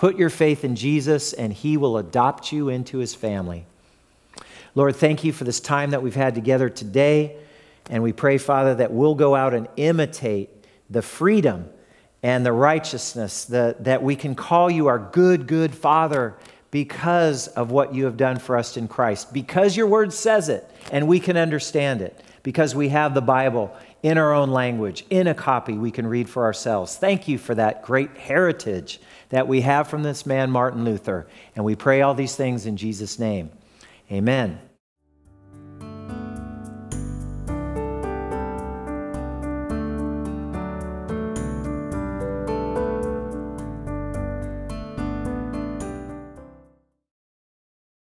Put 0.00 0.16
your 0.16 0.30
faith 0.30 0.64
in 0.64 0.76
Jesus, 0.76 1.34
and 1.34 1.52
He 1.52 1.76
will 1.76 1.98
adopt 1.98 2.52
you 2.52 2.70
into 2.70 2.98
His 2.98 3.14
family. 3.14 3.66
Lord, 4.74 4.96
thank 4.96 5.24
you 5.24 5.32
for 5.32 5.44
this 5.44 5.60
time 5.60 5.90
that 5.90 6.02
we've 6.02 6.14
had 6.14 6.34
together 6.34 6.70
today. 6.70 7.36
And 7.90 8.02
we 8.02 8.14
pray, 8.14 8.38
Father, 8.38 8.74
that 8.76 8.92
we'll 8.92 9.14
go 9.14 9.34
out 9.34 9.52
and 9.52 9.68
imitate 9.76 10.48
the 10.88 11.02
freedom 11.02 11.68
and 12.22 12.46
the 12.46 12.52
righteousness 12.52 13.44
that, 13.46 13.84
that 13.84 14.02
we 14.02 14.16
can 14.16 14.34
call 14.34 14.70
you 14.70 14.86
our 14.86 14.98
good, 14.98 15.46
good 15.46 15.74
Father 15.74 16.34
because 16.70 17.48
of 17.48 17.70
what 17.70 17.94
you 17.94 18.04
have 18.04 18.16
done 18.16 18.38
for 18.38 18.56
us 18.56 18.76
in 18.76 18.88
Christ, 18.88 19.32
because 19.32 19.76
your 19.76 19.86
word 19.86 20.12
says 20.12 20.48
it 20.48 20.68
and 20.92 21.08
we 21.08 21.20
can 21.20 21.36
understand 21.36 22.00
it, 22.00 22.22
because 22.42 22.74
we 22.74 22.88
have 22.88 23.14
the 23.14 23.20
Bible 23.20 23.74
in 24.02 24.16
our 24.16 24.32
own 24.32 24.50
language, 24.50 25.04
in 25.10 25.26
a 25.26 25.34
copy 25.34 25.74
we 25.74 25.90
can 25.90 26.06
read 26.06 26.28
for 26.28 26.44
ourselves. 26.44 26.96
Thank 26.96 27.28
you 27.28 27.36
for 27.38 27.54
that 27.54 27.82
great 27.82 28.16
heritage 28.16 29.00
that 29.28 29.46
we 29.46 29.60
have 29.60 29.88
from 29.88 30.02
this 30.02 30.24
man, 30.24 30.50
Martin 30.50 30.84
Luther. 30.84 31.26
And 31.54 31.64
we 31.64 31.76
pray 31.76 32.00
all 32.02 32.14
these 32.14 32.36
things 32.36 32.66
in 32.66 32.76
Jesus' 32.76 33.18
name. 33.18 33.50
Amen. 34.10 34.58